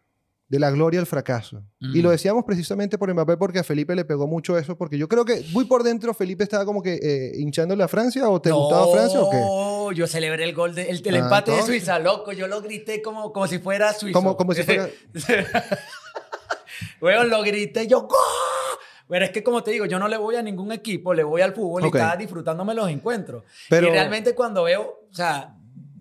de 0.47 0.59
la 0.59 0.69
gloria 0.69 0.99
al 0.99 1.07
fracaso. 1.07 1.63
Mm. 1.79 1.95
Y 1.95 2.01
lo 2.01 2.11
decíamos 2.11 2.43
precisamente 2.45 2.97
por 2.99 3.11
Mbappé 3.11 3.35
porque 3.37 3.59
a 3.59 3.63
Felipe 3.63 3.95
le 3.95 4.05
pegó 4.05 4.27
mucho 4.27 4.57
eso, 4.57 4.77
porque 4.77 4.97
yo 4.97 5.07
creo 5.07 5.25
que 5.25 5.43
muy 5.53 5.65
por 5.65 5.81
dentro 5.83 6.13
Felipe 6.13 6.43
estaba 6.43 6.65
como 6.65 6.83
que 6.83 6.99
eh, 7.01 7.31
hinchándole 7.39 7.83
a 7.83 7.87
Francia 7.87 8.29
o 8.29 8.39
te 8.39 8.51
gustaba 8.51 8.87
Francia 8.91 9.19
o 9.21 9.29
qué. 9.31 9.37
No, 9.37 9.91
yo 9.91 10.05
celebré 10.07 10.43
el 10.43 10.53
gol, 10.53 10.75
de, 10.75 10.89
el, 10.89 11.01
el 11.03 11.15
Ah, 11.15 11.19
empate 11.19 11.51
de 11.51 11.57
entonces. 11.57 11.81
Suiza, 11.83 11.97
loco. 11.99 12.31
Yo 12.31 12.47
lo 12.47 12.61
grité 12.61 13.01
como, 13.01 13.33
como 13.33 13.47
si 13.47 13.57
fuera 13.59 13.91
suizo. 13.93 14.13
Como, 14.17 14.37
como 14.37 14.53
si 14.53 14.63
fuera... 14.63 14.87
Weón, 17.01 17.29
lo 17.29 17.41
grité 17.41 17.87
yo. 17.87 18.01
¡Gol! 18.01 18.17
Pero 19.07 19.25
es 19.25 19.31
que, 19.31 19.43
como 19.43 19.63
te 19.63 19.71
digo, 19.71 19.85
yo 19.85 19.99
no 19.99 20.07
le 20.07 20.17
voy 20.17 20.35
a 20.35 20.41
ningún 20.41 20.71
equipo, 20.71 21.13
le 21.13 21.23
voy 21.23 21.41
al 21.41 21.53
fútbol 21.53 21.83
Ok. 21.85 21.95
y 21.95 21.97
estaba 21.97 22.15
disfrutándome 22.17 22.73
los 22.73 22.89
encuentros. 22.89 23.43
Pero- 23.69 23.87
Y 23.87 23.91
realmente 23.91 24.33
cuando 24.33 24.63
veo, 24.63 24.81
o 25.11 25.13
sea, 25.13 25.55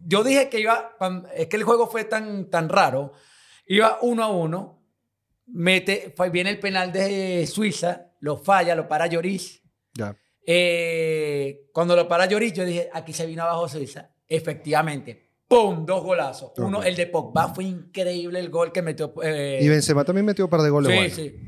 yo 0.07 0.25
dije 0.25 0.49
que 0.49 0.61
iba, 0.61 0.93
es 1.37 1.47
que 1.49 1.57
el 1.57 1.65
juego 1.65 1.87
fue 1.87 2.05
tan, 2.05 2.47
tan 2.47 2.69
raro, 2.71 3.13
iba 3.67 3.99
uno 4.03 4.23
a 4.25 4.29
uno 4.29 4.83
mete, 5.47 6.13
fue- 6.17 6.31
viene 6.31 6.51
el 6.51 6.59
penal 6.59 6.91
de 6.93 7.47
Suiza, 7.47 8.13
lo 8.21 8.37
falla, 8.37 8.75
lo 8.75 8.89
para 8.89 9.07
Lloris. 9.07 9.63
Ya. 9.95 10.17
Eh, 10.47 11.67
cuando 11.73 11.95
lo 11.97 12.09
para 12.09 12.27
Lloris, 12.27 12.53
yo 12.53 12.65
dije, 12.65 12.89
aquí 12.93 13.13
se 13.13 13.27
vino 13.27 13.43
abajo 13.43 13.69
Suiza. 13.69 14.11
Efectivamente, 14.27 15.31
¡pum! 15.49 15.85
Dos 15.85 16.03
golazos. 16.03 16.53
Uno, 16.59 16.83
el 16.83 16.97
de 16.97 17.07
Pogba, 17.07 17.53
fue 17.55 17.65
increíble 17.65 18.39
el 18.41 18.49
gol 18.51 18.73
que 18.73 18.83
metió. 18.83 19.13
eh, 19.23 19.59
Y 19.63 19.69
Benzema 19.69 20.05
también 20.05 20.25
metió 20.27 20.45
un 20.47 20.51
par 20.51 20.63
de 20.63 20.71
goles. 20.71 21.15
Sí, 21.15 21.23
sí. 21.31 21.41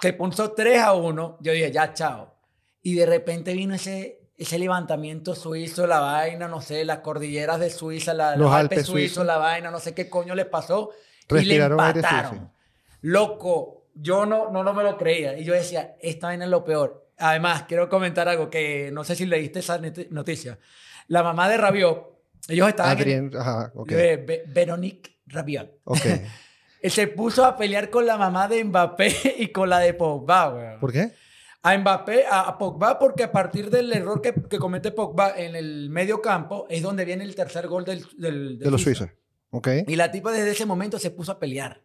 Se 0.00 0.12
puso 0.12 0.52
3 0.52 0.80
a 0.80 0.92
1. 0.94 1.38
Yo 1.40 1.52
dije, 1.52 1.70
ya, 1.72 1.94
chao. 1.94 2.34
Y 2.82 2.94
de 2.96 3.06
repente 3.06 3.54
vino 3.54 3.74
ese, 3.74 4.28
ese 4.36 4.58
levantamiento 4.58 5.34
suizo, 5.34 5.86
la 5.86 6.00
vaina, 6.00 6.48
no 6.48 6.60
sé, 6.60 6.84
las 6.84 6.98
cordilleras 6.98 7.60
de 7.60 7.70
Suiza, 7.70 8.12
la- 8.12 8.32
Los 8.32 8.46
los, 8.46 8.52
Alpes 8.52 8.78
Alpes 8.78 8.86
suizos, 8.86 9.08
suizos. 9.14 9.26
la 9.26 9.36
vaina, 9.38 9.70
no 9.70 9.78
sé 9.78 9.94
qué 9.94 10.10
coño 10.10 10.34
les 10.34 10.46
pasó. 10.46 10.90
Respiraron 11.28 11.78
y 11.78 11.80
le 11.80 11.86
aire 11.86 11.98
empataron. 12.00 12.30
suizo. 12.30 12.52
Loco, 13.02 13.86
yo 13.94 14.26
no, 14.26 14.50
no, 14.50 14.62
no 14.62 14.72
me 14.74 14.82
lo 14.82 14.96
creía. 14.96 15.38
Y 15.38 15.44
yo 15.44 15.52
decía, 15.54 15.96
esta 16.00 16.28
vaina 16.28 16.44
es 16.44 16.50
lo 16.50 16.64
peor. 16.64 17.08
Además, 17.18 17.64
quiero 17.68 17.88
comentar 17.88 18.28
algo 18.28 18.48
que 18.50 18.90
no 18.92 19.04
sé 19.04 19.14
si 19.16 19.26
leíste 19.26 19.58
esa 19.60 19.78
noti- 19.80 20.08
noticia. 20.10 20.58
La 21.08 21.22
mamá 21.22 21.48
de 21.48 21.56
Rabiot, 21.56 22.18
ellos 22.48 22.68
estaban 22.68 22.92
en... 22.92 22.98
Adrien, 22.98 23.30
ajá, 23.36 23.72
ok. 23.74 23.92
eh, 23.92 24.16
Ve- 24.26 24.44
Veronique 24.48 25.18
Rabiot. 25.26 25.70
ok. 25.84 25.98
Se 26.84 27.06
puso 27.06 27.44
a 27.44 27.56
pelear 27.56 27.90
con 27.90 28.06
la 28.06 28.16
mamá 28.16 28.48
de 28.48 28.64
Mbappé 28.64 29.36
y 29.38 29.48
con 29.48 29.68
la 29.70 29.78
de 29.78 29.94
Pogba, 29.94 30.52
weón. 30.52 30.80
¿Por 30.80 30.92
qué? 30.92 31.12
A 31.62 31.78
Mbappé, 31.78 32.26
a, 32.26 32.40
a 32.40 32.58
Pogba, 32.58 32.98
porque 32.98 33.22
a 33.22 33.30
partir 33.30 33.70
del 33.70 33.92
error 33.92 34.20
que, 34.20 34.34
que 34.50 34.58
comete 34.58 34.90
Pogba 34.90 35.34
en 35.36 35.54
el 35.54 35.90
medio 35.90 36.20
campo 36.20 36.66
es 36.68 36.82
donde 36.82 37.04
viene 37.04 37.22
el 37.22 37.36
tercer 37.36 37.68
gol 37.68 37.84
del, 37.84 38.04
del- 38.18 38.58
De 38.58 38.68
los 38.68 38.82
suizos. 38.82 39.08
Ok. 39.52 39.68
Y 39.86 39.96
la 39.96 40.10
tipa 40.10 40.32
desde 40.32 40.50
ese 40.50 40.66
momento 40.66 40.98
se 40.98 41.10
puso 41.10 41.32
a 41.32 41.38
pelear 41.38 41.82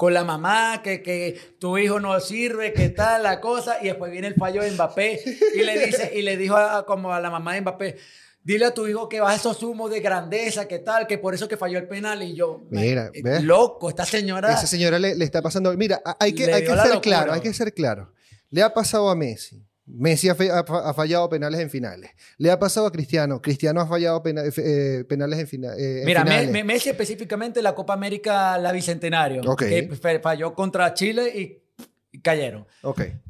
con 0.00 0.14
la 0.14 0.24
mamá, 0.24 0.80
que, 0.82 1.02
que 1.02 1.38
tu 1.58 1.76
hijo 1.76 2.00
no 2.00 2.18
sirve, 2.20 2.72
que 2.72 2.88
tal 2.88 3.22
la 3.22 3.38
cosa, 3.38 3.76
y 3.82 3.88
después 3.88 4.10
viene 4.10 4.28
el 4.28 4.34
fallo 4.34 4.62
de 4.62 4.70
Mbappé 4.70 5.20
y 5.54 5.62
le 5.62 5.84
dice 5.84 6.10
y 6.14 6.22
le 6.22 6.38
dijo 6.38 6.56
a, 6.56 6.86
como 6.86 7.12
a 7.12 7.20
la 7.20 7.28
mamá 7.28 7.52
de 7.52 7.60
Mbappé, 7.60 7.96
dile 8.42 8.64
a 8.64 8.72
tu 8.72 8.86
hijo 8.86 9.10
que 9.10 9.20
baje 9.20 9.36
esos 9.36 9.62
humos 9.62 9.90
de 9.90 10.00
grandeza, 10.00 10.66
que 10.66 10.78
tal, 10.78 11.06
que 11.06 11.18
por 11.18 11.34
eso 11.34 11.48
que 11.48 11.58
falló 11.58 11.78
el 11.78 11.86
penal 11.86 12.22
y 12.22 12.34
yo, 12.34 12.62
Mira, 12.70 13.10
eh, 13.12 13.20
¿ves? 13.22 13.42
loco, 13.42 13.90
esta 13.90 14.06
señora 14.06 14.50
Esa 14.50 14.66
señora 14.66 14.98
le, 14.98 15.14
le 15.16 15.24
está 15.26 15.42
pasando. 15.42 15.76
Mira, 15.76 16.00
hay 16.18 16.32
que, 16.32 16.50
hay 16.50 16.64
que 16.64 16.74
ser 16.74 17.00
claro, 17.02 17.34
hay 17.34 17.42
que 17.42 17.52
ser 17.52 17.74
claro. 17.74 18.10
Le 18.48 18.62
ha 18.62 18.72
pasado 18.72 19.10
a 19.10 19.14
Messi. 19.14 19.62
Messi 19.92 20.28
ha, 20.28 20.34
fe- 20.34 20.50
ha 20.50 20.64
fa- 20.64 20.88
ha 20.88 20.94
fallado 20.94 21.28
penales 21.28 21.60
en 21.60 21.70
finales. 21.70 22.10
Le 22.38 22.50
ha 22.50 22.58
pasado 22.58 22.86
a 22.86 22.92
Cristiano. 22.92 23.40
Cristiano 23.42 23.80
ha 23.80 23.86
fallado 23.86 24.22
pena- 24.22 24.42
eh, 24.44 25.04
penales 25.08 25.38
en, 25.40 25.46
fina- 25.48 25.74
eh, 25.76 26.00
en 26.00 26.04
Mira, 26.06 26.24
Me- 26.24 26.30
finales. 26.30 26.50
Me- 26.52 26.64
Messi 26.64 26.88
específicamente 26.90 27.60
la 27.62 27.74
Copa 27.74 27.92
América, 27.94 28.56
la 28.58 28.72
Bicentenario, 28.72 29.42
que 29.56 29.90
falló 30.22 30.54
contra 30.54 30.94
Chile 30.94 31.32
y, 31.34 31.62
y 32.12 32.20
cayeron. 32.20 32.66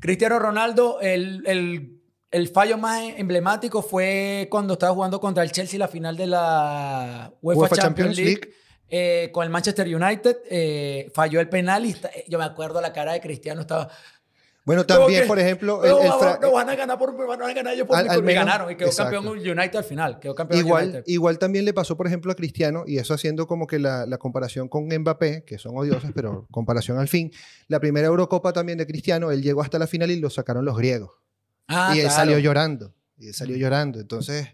Cristiano 0.01 0.39
Ronaldo, 0.39 1.01
el, 1.01 1.43
el- 1.47 1.97
el 2.31 2.49
fallo 2.49 2.79
más 2.79 3.03
emblemático 3.17 3.83
fue 3.83 4.47
cuando 4.51 4.75
estaba 4.75 4.95
jugando 4.95 5.19
contra 5.21 5.43
el 5.43 5.51
Chelsea 5.51 5.79
la 5.79 5.89
final 5.89 6.17
de 6.17 6.27
la 6.29 7.33
UEFA, 7.43 7.61
UEFA 7.63 7.77
Champions, 7.77 8.11
Champions 8.11 8.17
League. 8.17 8.41
League. 8.47 8.55
eh, 8.93 9.31
con 9.33 9.45
el 9.45 9.51
Manchester 9.51 9.87
United, 9.95 10.37
eh, 10.51 11.11
falló 11.15 11.41
el 11.41 11.49
penal 11.49 11.87
y 11.87 11.91
está- 11.91 12.11
yo 12.29 12.39
me 12.39 12.45
acuerdo 12.45 12.81
la 12.81 12.93
cara 12.93 13.13
de 13.13 13.21
Cristiano 13.21 13.61
estaba... 13.63 13.89
Bueno, 14.65 14.85
también, 14.85 15.23
"No, 15.23 15.27
por 15.29 15.39
ejemplo, 15.39 15.83
el, 15.85 15.91
no, 15.91 15.99
el 16.03 16.09
vamos, 16.09 16.23
fra- 16.23 16.39
no 16.41 16.53
van 16.53 16.69
a 16.69 16.75
ganar 16.77 16.99
por 16.99 17.17
van 17.27 17.43
a 17.43 17.53
ganar 17.53 17.73
ellos 17.75 17.87
por 17.87 17.97
Al- 17.97 18.09
al 18.09 18.17
culpa", 18.17 18.31
y 18.31 18.35
menos- 18.35 18.45
ganaron 18.47 18.71
y 18.73 18.77
quedó 18.77 18.89
exacto. 18.89 19.15
campeón 19.23 19.39
United 19.39 19.77
al 19.77 19.85
final, 19.85 20.21
quedó 20.21 20.35
campeón 20.35 20.61
Igual, 20.61 20.85
United. 20.85 21.03
igual 21.07 21.39
también 21.39 21.65
le 21.65 21.73
pasó, 21.73 21.97
por 21.97 22.07
ejemplo, 22.07 22.31
a 22.31 22.35
Cristiano, 22.35 22.85
y 22.87 22.99
eso 22.99 23.15
haciendo 23.15 23.47
como 23.47 23.67
que 23.67 23.79
la, 23.79 24.05
la 24.07 24.19
comparación 24.19 24.69
con 24.69 24.87
Mbappé, 24.87 25.45
que 25.45 25.59
son 25.59 25.77
odiosas, 25.79 26.13
pero 26.15 26.47
comparación 26.51 26.99
al 26.99 27.09
fin. 27.09 27.31
La 27.69 27.81
primera 27.81 28.07
Eurocopa 28.09 28.53
también 28.53 28.77
de 28.79 28.87
Cristiano, 28.87 29.31
él 29.31 29.43
llegó 29.43 29.63
hasta 29.63 29.79
la 29.79 29.87
final 29.87 30.11
y 30.11 30.21
lo 30.21 30.29
sacaron 30.31 30.65
los 30.65 30.77
griegos. 30.77 31.11
Ah, 31.67 31.93
y 31.95 31.99
él 32.01 32.05
claro. 32.07 32.17
salió 32.17 32.39
llorando. 32.39 32.95
Y 33.17 33.29
él 33.29 33.35
salió 33.35 33.57
llorando. 33.57 33.99
Entonces, 34.01 34.49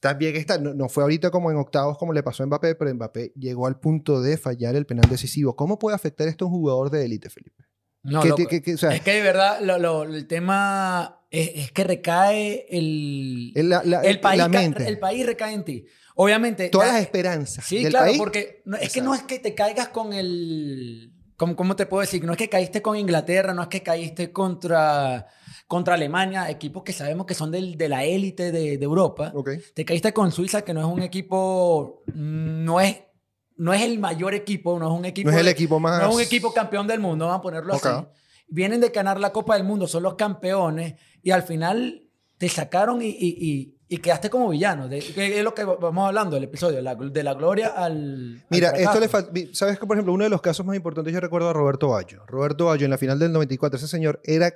también 0.00 0.36
está, 0.36 0.58
no, 0.58 0.74
no 0.74 0.88
fue 0.88 1.02
ahorita 1.02 1.30
como 1.30 1.50
en 1.50 1.56
octavos 1.56 1.96
como 1.98 2.12
le 2.12 2.22
pasó 2.22 2.42
a 2.42 2.46
Mbappé, 2.46 2.74
pero 2.74 2.94
Mbappé 2.94 3.32
llegó 3.36 3.66
al 3.66 3.78
punto 3.80 4.20
de 4.20 4.36
fallar 4.36 4.74
el 4.76 4.84
penal 4.86 5.08
decisivo. 5.08 5.54
¿Cómo 5.56 5.78
puede 5.78 5.94
afectar 5.96 6.26
esto 6.28 6.44
a 6.44 6.48
un 6.48 6.54
jugador 6.54 6.90
de 6.90 7.04
élite, 7.04 7.30
Felipe? 7.30 7.64
No, 8.06 8.22
¿Qué 8.22 8.28
loco. 8.28 8.42
ti- 8.42 8.46
qué- 8.48 8.62
qué- 8.62 8.74
o 8.74 8.78
sea, 8.78 8.90
es 8.94 9.00
que 9.02 9.12
de 9.12 9.22
verdad 9.22 9.60
lo- 9.60 9.78
lo- 9.78 10.04
el 10.04 10.26
tema 10.26 11.20
es, 11.30 11.50
es 11.54 11.72
que 11.72 11.84
recae 11.84 12.66
el, 12.70 13.52
el, 13.54 13.68
la, 13.68 13.82
la- 13.84 14.00
el 14.02 14.20
país, 14.20 14.38
la 14.38 14.48
mente, 14.48 14.86
el 14.88 14.98
país 14.98 15.26
recae 15.26 15.54
en 15.54 15.64
ti. 15.64 15.84
Obviamente. 16.14 16.68
todas 16.70 16.88
da- 16.88 16.92
las 16.94 17.02
esperanzas 17.02 17.64
Sí, 17.64 17.82
del 17.82 17.90
claro, 17.90 18.06
país. 18.06 18.18
porque 18.18 18.62
no- 18.64 18.76
es 18.78 18.92
que 18.92 19.02
no 19.02 19.14
es 19.14 19.22
que 19.22 19.38
te 19.38 19.54
caigas 19.54 19.88
con 19.88 20.12
el. 20.12 21.12
¿cómo, 21.36 21.54
cómo 21.54 21.76
te 21.76 21.84
puedo 21.84 22.00
decir? 22.00 22.24
No 22.24 22.32
es 22.32 22.38
que 22.38 22.48
caíste 22.48 22.80
con 22.80 22.96
Inglaterra, 22.96 23.52
no 23.52 23.60
es 23.62 23.68
que 23.68 23.82
caíste 23.82 24.32
contra, 24.32 25.26
contra 25.66 25.92
Alemania, 25.94 26.48
equipos 26.48 26.82
que 26.84 26.94
sabemos 26.94 27.26
que 27.26 27.34
son 27.34 27.50
del- 27.50 27.76
de 27.76 27.88
la 27.90 28.04
élite 28.04 28.50
de, 28.52 28.78
de 28.78 28.84
Europa. 28.84 29.32
Ok. 29.34 29.50
Te 29.74 29.84
caíste 29.84 30.14
con 30.14 30.32
Suiza, 30.32 30.62
que 30.62 30.72
no 30.72 30.80
es 30.80 30.86
un 30.86 31.02
equipo. 31.02 32.02
No 32.14 32.80
es, 32.80 32.96
no 33.56 33.72
es 33.74 33.82
el 33.82 33.98
mayor 33.98 34.34
equipo, 34.34 34.78
no 34.78 34.92
es 34.92 34.98
un 34.98 35.04
equipo. 35.04 35.30
No 35.30 35.36
es 35.36 35.40
el 35.40 35.48
equipo 35.48 35.80
más... 35.80 36.00
no 36.02 36.08
es 36.10 36.14
un 36.16 36.20
equipo 36.22 36.52
campeón 36.52 36.86
del 36.86 37.00
mundo, 37.00 37.26
vamos 37.26 37.38
a 37.40 37.42
ponerlo 37.42 37.72
así. 37.74 37.82
Vienen 38.48 38.80
de 38.80 38.90
ganar 38.90 39.18
la 39.18 39.32
Copa 39.32 39.54
del 39.54 39.64
Mundo, 39.64 39.88
son 39.88 40.02
los 40.02 40.14
campeones 40.14 40.94
y 41.22 41.30
al 41.30 41.42
final 41.42 42.04
te 42.38 42.48
sacaron 42.48 43.02
y, 43.02 43.06
y- 43.08 43.36
y- 43.40 43.75
y 43.88 43.98
quedaste 43.98 44.28
como 44.30 44.48
villano. 44.48 44.88
De, 44.88 44.98
que 44.98 45.38
es 45.38 45.44
lo 45.44 45.54
que 45.54 45.62
vamos 45.64 46.08
hablando 46.08 46.34
del 46.34 46.44
episodio, 46.44 46.80
la- 46.82 46.94
de 46.96 47.22
la 47.22 47.34
gloria 47.34 47.68
al. 47.68 48.44
Mira, 48.50 48.70
al 48.70 48.80
esto 48.80 48.98
le 48.98 49.08
falta. 49.08 49.30
¿Sabes 49.52 49.78
que, 49.78 49.86
por 49.86 49.96
ejemplo, 49.96 50.12
uno 50.12 50.24
de 50.24 50.30
los 50.30 50.40
casos 50.40 50.66
más 50.66 50.74
importantes 50.74 51.14
yo 51.14 51.20
recuerdo 51.20 51.48
a 51.48 51.52
Roberto 51.52 51.88
Baggio? 51.90 52.24
Roberto 52.26 52.64
Baggio 52.66 52.84
en 52.86 52.90
la 52.90 52.98
final 52.98 53.18
del 53.18 53.32
94, 53.32 53.76
ese 53.78 53.86
señor 53.86 54.20
era, 54.24 54.48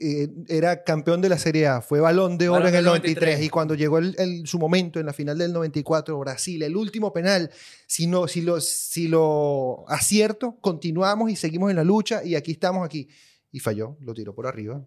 eh, 0.00 0.28
era 0.48 0.82
campeón 0.82 1.20
de 1.20 1.28
la 1.28 1.38
Serie 1.38 1.66
A, 1.66 1.82
fue 1.82 2.00
balón 2.00 2.38
de 2.38 2.48
oro 2.48 2.60
en 2.60 2.66
el 2.68 2.72
del 2.72 2.84
93, 2.86 3.16
93. 3.16 3.46
y 3.46 3.50
cuando 3.50 3.74
llegó 3.74 3.98
el, 3.98 4.14
el- 4.18 4.46
su 4.46 4.58
momento 4.58 4.98
en 4.98 5.06
la 5.06 5.12
final 5.12 5.36
del 5.36 5.52
94, 5.52 6.18
Brasil, 6.18 6.62
el 6.62 6.74
último 6.76 7.12
penal, 7.12 7.50
si, 7.86 8.06
no, 8.06 8.26
si, 8.28 8.40
lo, 8.40 8.60
si 8.60 9.08
lo 9.08 9.84
acierto, 9.88 10.56
continuamos 10.60 11.30
y 11.30 11.36
seguimos 11.36 11.68
en 11.70 11.76
la 11.76 11.84
lucha 11.84 12.24
y 12.24 12.34
aquí 12.34 12.52
estamos 12.52 12.84
aquí. 12.84 13.08
Y 13.52 13.58
falló, 13.58 13.96
lo 14.00 14.14
tiró 14.14 14.32
por 14.34 14.46
arriba. 14.46 14.80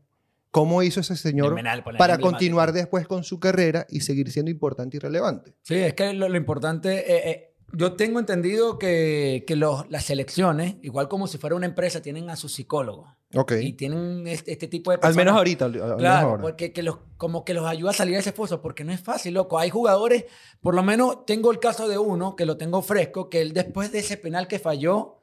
¿Cómo 0.54 0.84
hizo 0.84 1.00
ese 1.00 1.16
señor 1.16 1.60
para 1.98 2.20
continuar 2.20 2.74
después 2.74 3.08
con 3.08 3.24
su 3.24 3.40
carrera 3.40 3.88
y 3.90 4.02
seguir 4.02 4.30
siendo 4.32 4.52
importante 4.52 4.98
y 4.98 5.00
relevante? 5.00 5.56
Sí, 5.64 5.74
es 5.74 5.96
que 5.96 6.14
lo, 6.14 6.30
lo 6.30 6.38
importante. 6.38 7.00
eh, 7.12 7.30
eh, 7.32 7.50
yo 7.76 7.94
tengo 7.94 8.20
entendido 8.20 8.78
que, 8.78 9.46
que 9.48 9.56
los- 9.56 9.90
las 9.90 10.06
selecciones, 10.06 10.76
igual 10.84 11.08
como 11.10 11.26
si 11.26 11.40
fuera 11.40 11.56
una 11.56 11.66
empresa, 11.66 12.04
tienen 12.04 12.30
a 12.30 12.36
sus 12.36 12.54
psicólogos. 12.54 13.10
Ok. 13.34 13.54
Y 13.64 13.74
tienen 13.74 14.28
este, 14.28 14.52
este 14.52 14.68
tipo 14.68 14.92
de 14.92 14.98
Al 14.98 15.00
personas. 15.00 15.26
menos 15.26 15.38
ahorita. 15.40 15.66
al- 15.66 15.74
al 15.74 15.82
menos 15.82 15.98
Claro, 15.98 16.28
ahora. 16.30 16.42
porque 16.44 16.72
que 16.72 16.84
los, 16.84 17.00
como 17.18 17.44
que 17.44 17.56
los 17.56 17.66
ayuda 17.66 17.90
a 17.90 17.94
salir 17.96 18.14
de 18.14 18.20
ese 18.20 18.32
foso, 18.32 18.62
porque 18.62 18.84
no 18.84 18.92
es 18.94 19.02
fácil, 19.02 19.34
loco. 19.34 19.58
Hay 19.58 19.72
jugadores, 19.72 20.26
por 20.62 20.76
lo 20.76 20.84
menos 20.84 21.26
tengo 21.26 21.52
el 21.52 21.58
caso 21.58 21.88
de 21.88 21.98
uno, 21.98 22.36
que 22.36 22.46
lo 22.46 22.58
tengo 22.58 22.84
fresco, 22.84 23.28
que 23.28 23.42
él 23.42 23.54
después 23.54 23.92
de 23.92 23.98
ese 24.00 24.18
penal 24.18 24.48
que 24.48 24.60
falló, 24.60 25.18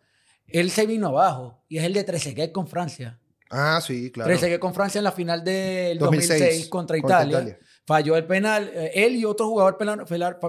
él 0.48 0.72
se 0.72 0.86
vino 0.86 1.06
abajo, 1.06 1.62
y 1.68 1.78
es 1.78 1.84
el 1.84 1.92
de 1.92 2.02
Trezeguet 2.02 2.50
con 2.50 2.66
Francia. 2.66 3.20
Ah, 3.50 3.80
sí, 3.84 4.12
claro. 4.12 4.28
Trezeguet 4.28 4.60
con 4.60 4.72
Francia 4.72 4.98
en 5.00 5.04
la 5.04 5.12
final 5.12 5.42
del 5.42 5.98
2006, 5.98 6.28
2006, 6.40 6.68
contra, 6.68 6.96
Italia. 6.96 7.58
Falló 7.84 8.16
el 8.16 8.24
penal. 8.24 8.70
eh, 8.72 8.92
Él 8.94 9.16
y 9.16 9.24
otro 9.24 9.48
jugador 9.48 9.76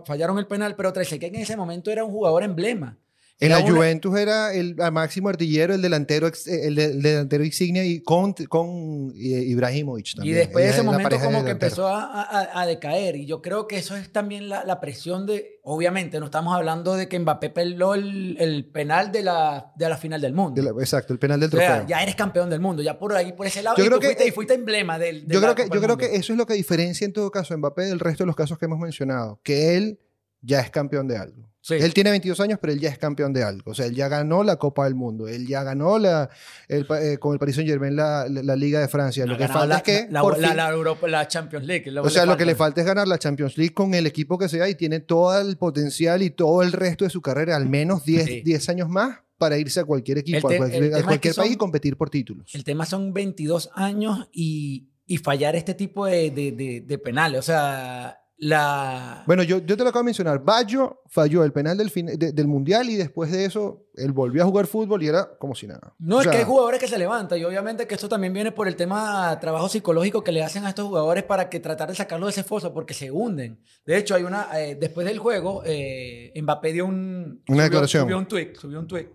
fallaron 0.06 0.38
el 0.38 0.46
penal, 0.46 0.76
pero 0.76 0.94
Trezeguet 0.94 1.34
en 1.34 1.42
ese 1.42 1.58
momento 1.58 1.90
era 1.90 2.04
un 2.04 2.12
jugador 2.12 2.44
emblema. 2.44 2.98
En 3.42 3.50
la 3.52 3.60
una- 3.60 3.72
Juventus 3.74 4.18
era 4.18 4.54
el 4.54 4.76
máximo 4.92 5.28
artillero, 5.30 5.74
el 5.74 5.82
delantero, 5.82 6.28
ex- 6.28 6.48
el, 6.48 6.76
de- 6.76 6.86
el 6.86 7.02
delantero 7.02 7.44
insignia 7.44 7.84
y 7.84 8.02
con, 8.02 8.34
con 8.48 9.12
eh, 9.16 9.44
Ibrahimovic 9.48 10.10
Y 10.10 10.16
también. 10.16 10.36
después 10.38 10.64
de 10.66 10.72
ese 10.72 10.84
momento 10.84 11.20
como 11.20 11.40
de 11.40 11.46
que 11.46 11.52
empezó 11.52 11.88
a, 11.88 12.04
a- 12.22 12.62
a 12.62 12.66
decaer. 12.66 13.16
Y 13.16 13.26
yo 13.26 13.42
creo 13.42 13.68
que 13.68 13.78
eso 13.78 13.96
es 13.98 14.12
también 14.12 14.48
la, 14.48 14.64
la 14.64 14.80
presión 14.80 15.26
de... 15.26 15.60
Obviamente 15.64 16.20
no 16.20 16.26
estamos 16.26 16.56
hablando 16.56 16.96
de 16.96 17.08
que 17.08 17.20
Mbappé 17.20 17.50
peló 17.52 17.94
el, 17.94 18.36
el 18.40 18.66
penal 18.66 19.12
de 19.12 19.22
la, 19.24 19.72
de 19.76 19.90
la 19.90 19.98
final 19.98 20.20
del 20.22 20.34
mundo. 20.34 20.62
De 20.62 20.72
la- 20.72 20.80
exacto, 20.82 21.12
el 21.14 21.20
penal 21.20 21.40
del 21.40 21.50
O 21.50 21.58
sea, 21.58 21.68
trofeo. 21.68 21.88
ya 21.88 22.02
eres 22.04 22.16
campeón 22.16 22.50
del 22.50 22.60
mundo, 22.62 22.82
ya 22.84 22.98
por 22.98 23.14
ahí, 23.16 23.34
por 23.34 23.46
ese 23.48 23.62
lado. 23.64 23.76
Yo 23.78 23.84
y, 23.84 23.88
creo 23.88 23.98
tú 23.98 24.02
que- 24.02 24.08
fuiste, 24.08 24.28
y 24.28 24.32
fuiste 24.32 24.54
emblema 24.54 24.98
del... 25.00 25.28
de 25.28 25.34
yo 25.34 25.42
creo, 25.42 25.56
que, 25.56 25.64
Copa 25.64 25.76
yo 25.76 25.82
del 25.82 25.88
creo 25.88 25.98
Mundo. 25.98 26.12
que 26.12 26.16
eso 26.16 26.34
es 26.34 26.38
lo 26.38 26.46
que 26.46 26.54
diferencia 26.54 27.06
en 27.06 27.14
todo 27.14 27.30
caso 27.32 27.54
a 27.54 27.58
Mbappé 27.58 27.84
del 27.84 28.00
resto 28.00 28.24
de 28.24 28.28
los 28.28 28.36
casos 28.36 28.58
que 28.58 28.66
hemos 28.66 28.80
mencionado, 28.80 29.40
que 29.44 29.78
él 29.78 30.00
ya 30.42 30.60
es 30.62 30.70
campeón 30.70 31.08
de 31.08 31.18
algo. 31.18 31.50
Sí. 31.64 31.76
Él 31.76 31.94
tiene 31.94 32.10
22 32.10 32.40
años, 32.40 32.58
pero 32.60 32.74
él 32.74 32.80
ya 32.80 32.90
es 32.90 32.98
campeón 32.98 33.34
de 33.34 33.44
algo. 33.44 33.70
O 33.70 33.76
sea, 33.76 33.86
él 33.86 33.94
ya 33.94 34.08
ganó 34.08 34.44
la 34.44 34.56
Copa 34.56 34.86
del 34.86 34.96
Mundo, 34.96 35.28
él 35.28 35.46
ya 35.46 35.62
ganó 35.62 36.00
la, 36.00 36.28
el 36.68 36.88
eh, 37.00 37.20
con 37.20 37.34
el 37.34 37.40
Paris 37.40 37.54
Saint 37.56 37.70
Germain 37.70 37.96
la, 37.96 38.26
la- 38.28 38.42
la 38.42 38.56
Liga 38.56 38.80
de 38.80 38.88
Francia. 38.88 39.28
Lo 39.28 39.38
que 39.38 39.48
falta 39.48 39.68
la, 39.68 39.78
es 39.78 39.84
que, 39.84 40.08
la, 40.10 40.22
por 40.22 40.38
fin- 40.38 40.58
Europa, 40.60 41.08
la 41.08 41.28
Champions 41.28 41.68
League. 41.68 41.86
o 42.00 42.10
sea, 42.10 42.26
lo 42.26 42.36
que 42.36 42.46
le 42.46 42.56
falta 42.56 42.82
es 42.82 42.88
ganar 42.88 43.08
la 43.08 43.20
Champions 43.20 43.58
League 43.60 43.76
con 43.76 43.94
el 43.94 44.08
equipo 44.08 44.40
que 44.40 44.50
sea 44.50 44.68
y 44.70 44.74
tiene 44.76 45.02
todo 45.02 45.40
el 45.40 45.56
potencial 45.58 46.24
y 46.24 46.32
todo 46.32 46.64
el 46.64 46.72
resto 46.72 47.04
de 47.06 47.12
su 47.12 47.22
carrera, 47.22 47.56
al 47.56 47.70
menos 47.70 48.04
10, 48.06 48.26
Sí. 48.26 48.42
10 48.42 48.70
años 48.70 48.90
más, 48.90 49.20
para 49.38 49.56
irse 49.60 49.80
a 49.80 49.84
cualquier 49.86 50.18
equipo, 50.18 50.48
te- 50.48 50.56
a 50.56 50.58
cualquier, 50.58 50.94
a 50.96 51.34
son- 51.34 51.44
país 51.44 51.54
y 51.54 51.58
competir 51.58 51.96
por 51.96 52.10
títulos. 52.10 52.56
El 52.56 52.64
tema 52.64 52.88
son 52.88 53.14
22 53.14 53.70
años 53.76 54.28
y, 54.32 54.88
y 55.06 55.18
fallar 55.20 55.56
este 55.56 55.76
tipo 55.76 56.08
de, 56.08 56.32
de, 56.32 56.52
de- 56.54 56.84
de 56.88 56.98
penales. 56.98 57.40
O 57.40 57.44
sea, 57.44 58.18
la... 58.44 59.24
Bueno, 59.28 59.44
yo, 59.44 59.60
yo 59.60 59.78
te 59.78 59.84
lo 59.84 59.90
acabo 59.90 60.02
de 60.02 60.06
mencionar. 60.08 60.44
Bayo 60.44 61.02
falló 61.08 61.44
el 61.44 61.54
penal 61.54 61.78
del, 61.78 61.92
fin- 61.92 62.08
de- 62.18 62.32
del 62.32 62.48
Mundial 62.48 62.90
y 62.90 62.96
después 62.96 63.32
de 63.32 63.46
eso 63.46 63.86
él 63.96 64.12
volvió 64.14 64.42
a 64.42 64.46
jugar 64.46 64.66
fútbol 64.66 65.04
y 65.04 65.08
era 65.08 65.38
como 65.38 65.54
si 65.54 65.68
nada. 65.68 65.94
No, 66.00 66.18
O 66.18 66.20
es 66.20 66.24
sea, 66.24 66.32
que 66.32 66.38
hay 66.40 66.44
jugadores 66.44 66.80
que 66.80 66.88
se 66.88 66.98
levantan 66.98 67.38
y 67.38 67.44
obviamente 67.44 67.86
que 67.86 67.94
esto 67.94 68.10
también 68.10 68.34
viene 68.34 68.52
por 68.52 68.68
el 68.68 68.76
tema 68.76 69.38
trabajo 69.40 69.70
psicológico 69.70 70.24
que 70.24 70.32
le 70.32 70.44
hacen 70.44 70.66
a 70.66 70.70
estos 70.70 70.88
jugadores 70.88 71.24
para 71.24 71.50
que 71.50 71.60
tratar 71.60 71.90
de 71.90 71.96
sacarlos 71.96 72.28
de 72.34 72.42
ese 72.42 72.44
foso 72.44 72.74
porque 72.74 72.96
se 72.96 73.12
hunden. 73.12 73.62
De 73.86 73.96
hecho, 73.98 74.16
hay 74.16 74.24
una 74.24 74.48
eh, 74.60 74.76
después 74.76 75.06
del 75.06 75.20
juego 75.20 75.62
eh, 75.64 76.34
Mbappé 76.42 76.74
dio 76.74 76.88
un 76.88 77.44
Una 77.48 77.64
declaración. 77.66 78.04
subió 78.06 78.18
un 78.18 78.26
tweet, 78.28 78.54
subió 78.60 78.80
un 78.80 78.88
tweet 78.88 79.08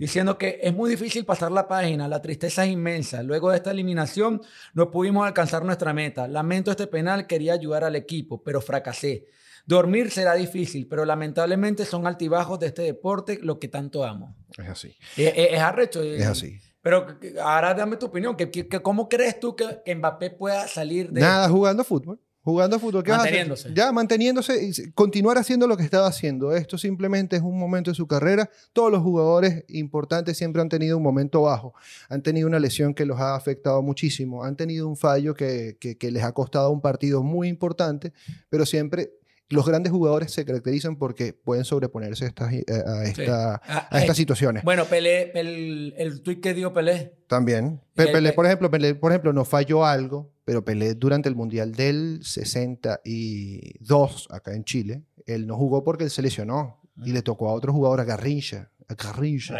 diciendo 0.00 0.36
que 0.38 0.58
es 0.62 0.74
muy 0.74 0.90
difícil 0.90 1.24
pasar 1.24 1.52
la 1.52 1.68
página, 1.68 2.08
la 2.08 2.20
tristeza 2.20 2.64
es 2.64 2.70
inmensa. 2.72 3.22
Luego 3.22 3.50
de 3.50 3.56
esta 3.58 3.70
eliminación 3.70 4.40
no 4.74 4.90
pudimos 4.90 5.26
alcanzar 5.26 5.64
nuestra 5.64 5.92
meta. 5.92 6.26
Lamento 6.26 6.70
este 6.72 6.86
penal, 6.86 7.26
quería 7.26 7.52
ayudar 7.52 7.84
al 7.84 7.94
equipo, 7.96 8.42
pero 8.42 8.60
fracasé. 8.60 9.26
Dormir 9.66 10.10
será 10.10 10.34
difícil, 10.34 10.88
pero 10.88 11.04
lamentablemente 11.04 11.84
son 11.84 12.06
altibajos 12.06 12.58
de 12.58 12.66
este 12.68 12.82
deporte, 12.82 13.38
lo 13.42 13.58
que 13.60 13.68
tanto 13.68 14.02
amo. 14.04 14.34
Es 14.58 14.68
así. 14.68 14.96
Es, 15.16 15.32
es- 15.36 15.52
es 15.52 15.60
arrecho. 15.60 16.02
Es 16.02 16.26
así. 16.26 16.58
Pero 16.82 17.06
ahora 17.42 17.74
dame 17.74 17.96
tu 17.98 18.06
opinión. 18.06 18.36
¿Cómo 18.82 19.06
crees 19.08 19.38
tú 19.38 19.54
que, 19.54 19.80
que 19.84 19.94
Mbappé 19.94 20.30
pueda 20.30 20.66
salir 20.66 21.10
de... 21.12 21.20
Nada, 21.20 21.46
jugando 21.50 21.84
fútbol. 21.84 22.18
Jugando 22.42 22.78
fútbol. 22.78 23.02
¿Qué 23.04 23.10
vas 23.10 23.20
a 23.20 23.22
hacer? 23.24 23.32
Manteniéndose. 23.46 23.74
Ya, 23.74 23.92
manteniéndose 23.92 24.64
y 24.86 24.90
continuar 24.92 25.36
haciendo 25.36 25.66
lo 25.66 25.76
que 25.76 25.82
estaba 25.82 26.06
haciendo. 26.06 26.52
Esto 26.52 26.78
simplemente 26.78 27.36
es 27.36 27.42
un 27.42 27.58
momento 27.58 27.90
de 27.90 27.94
su 27.94 28.06
carrera. 28.06 28.48
Todos 28.72 28.90
los 28.90 29.02
jugadores 29.02 29.64
importantes 29.68 30.38
siempre 30.38 30.62
han 30.62 30.68
tenido 30.70 30.96
un 30.96 31.02
momento 31.02 31.42
bajo. 31.42 31.74
Han 32.08 32.22
tenido 32.22 32.46
una 32.48 32.58
lesión 32.58 32.94
que 32.94 33.04
los 33.04 33.20
ha 33.20 33.34
afectado 33.34 33.82
muchísimo. 33.82 34.42
Han 34.42 34.56
tenido 34.56 34.88
un 34.88 34.96
fallo 34.96 35.34
que, 35.34 35.76
que- 35.78 35.98
que 35.98 36.10
les 36.10 36.22
ha 36.24 36.32
costado 36.32 36.70
un 36.70 36.80
partido 36.80 37.22
muy 37.22 37.48
importante. 37.48 38.12
Pero 38.48 38.64
siempre 38.64 39.12
los 39.50 39.66
grandes 39.66 39.92
jugadores 39.92 40.32
se 40.32 40.44
caracterizan 40.44 40.96
porque 40.96 41.32
pueden 41.34 41.64
sobreponerse 41.64 42.24
a 42.24 42.28
estas, 42.28 42.52
eh, 42.52 42.64
a, 42.86 43.04
esta- 43.04 43.60
Ah, 43.66 43.88
a 43.90 44.00
estas 44.00 44.16
eh, 44.16 44.22
situaciones. 44.22 44.62
Bueno, 44.64 44.84
Pelé, 44.86 45.32
el, 45.38 45.94
el 45.98 46.22
tweet 46.22 46.40
que 46.40 46.54
dio 46.54 46.72
Pelé. 46.72 47.18
También. 47.26 47.80
Pelé, 47.94 48.32
por 48.32 48.46
ejemplo, 48.46 48.70
Pelé, 48.70 48.94
por 48.94 49.12
ejemplo, 49.12 49.32
no 49.32 49.44
falló 49.44 49.84
algo, 49.84 50.32
pero 50.44 50.64
Pelé 50.64 50.94
durante 50.94 51.28
el 51.28 51.34
Mundial 51.36 51.72
del 51.74 52.20
62 52.22 54.28
acá 54.30 54.54
en 54.54 54.64
Chile, 54.64 55.04
él 55.26 55.46
no 55.46 55.56
jugó 55.56 55.84
porque 55.84 56.04
él 56.04 56.10
se 56.10 56.22
lesionó 56.22 56.80
y 57.04 57.12
le 57.12 57.22
tocó 57.22 57.48
a 57.48 57.52
otro 57.52 57.72
jugador, 57.72 58.00
a 58.00 58.04
Garrincha. 58.04 58.70
A 58.88 58.94
Garrincha. 58.94 59.56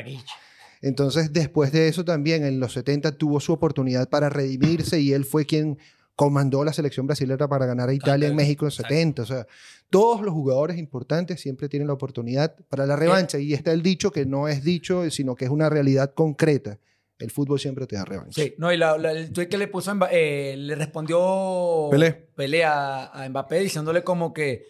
Entonces, 0.83 1.33
después 1.33 1.72
de 1.72 1.88
eso 1.88 2.05
también, 2.05 2.44
en 2.44 2.59
los 2.59 2.72
70 2.72 3.16
tuvo 3.18 3.38
su 3.40 3.53
oportunidad 3.53 4.09
para 4.09 4.29
redimirse 4.31 5.00
y 5.00 5.12
él 5.12 5.24
fue 5.24 5.44
quien 5.46 5.79
comandó 6.20 6.62
la 6.64 6.72
selección 6.74 7.06
brasileña 7.06 7.48
para 7.48 7.64
ganar 7.64 7.88
a 7.88 7.94
Italia 7.94 8.28
en 8.28 8.37
México 8.37 8.66
en 8.66 8.70
exacto. 8.70 8.92
70. 8.94 9.22
O 9.22 9.24
sea, 9.26 9.46
todos 9.88 10.20
los 10.20 10.35
jugadores 10.35 10.76
importantes 10.76 11.40
siempre 11.40 11.66
tienen 11.70 11.87
la 11.88 11.94
oportunidad 11.94 12.54
para 12.68 12.85
la 12.85 12.94
revancha. 12.94 13.38
Y 13.38 13.54
está 13.54 13.72
el 13.72 13.83
dicho 13.83 14.11
que 14.11 14.26
no 14.26 14.46
es 14.46 14.62
dicho, 14.62 15.11
sino 15.11 15.35
que 15.35 15.46
es 15.46 15.50
una 15.50 15.70
realidad 15.70 16.12
concreta. 16.12 16.78
El 17.18 17.30
fútbol 17.30 17.59
siempre 17.59 17.87
te 17.87 17.96
da 17.96 18.04
revancha. 18.04 18.42
Sí, 18.42 18.54
no, 18.59 18.70
y 18.70 18.76
la- 18.76 18.98
la- 18.98 19.12
el 19.12 19.33
tweet 19.33 19.48
que 19.48 19.56
le 19.56 19.68
puso, 19.68 19.92
eh, 20.11 20.56
le 20.59 20.74
respondió 20.74 21.88
Pelé. 22.37 22.64
a, 22.64 23.06
a 23.06 23.26
Mbappé 23.30 23.59
diciéndole 23.61 24.04
como 24.04 24.35
que 24.35 24.66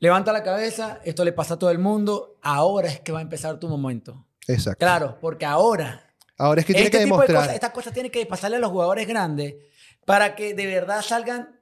levanta 0.00 0.32
la 0.34 0.42
cabeza, 0.42 1.00
esto 1.02 1.24
le 1.24 1.32
pasa 1.32 1.54
a 1.54 1.58
todo 1.58 1.70
el 1.70 1.78
mundo, 1.78 2.36
ahora 2.42 2.88
es 2.88 3.00
que 3.00 3.10
va 3.12 3.20
a 3.20 3.22
empezar 3.22 3.58
tu 3.58 3.68
momento. 3.68 4.26
Exacto. 4.46 4.78
Claro, 4.80 5.16
porque 5.20 5.46
ahora 5.46 6.04
Ahora 6.36 6.60
es 6.60 6.66
que 6.66 6.74
tiene 6.74 6.86
este 6.88 6.98
que 6.98 7.04
tipo 7.04 7.16
de 7.16 7.20
demostrar. 7.22 7.40
cosas, 7.42 7.54
estas 7.54 7.70
cosas 7.70 7.92
tienen 7.94 8.12
que 8.12 8.24
pasarle 8.26 8.58
a 8.58 8.60
los 8.60 8.70
jugadores 8.70 9.08
grandes 9.08 9.54
para 10.08 10.34
que 10.34 10.54
de 10.54 10.64
verdad 10.64 11.02
salgan, 11.02 11.60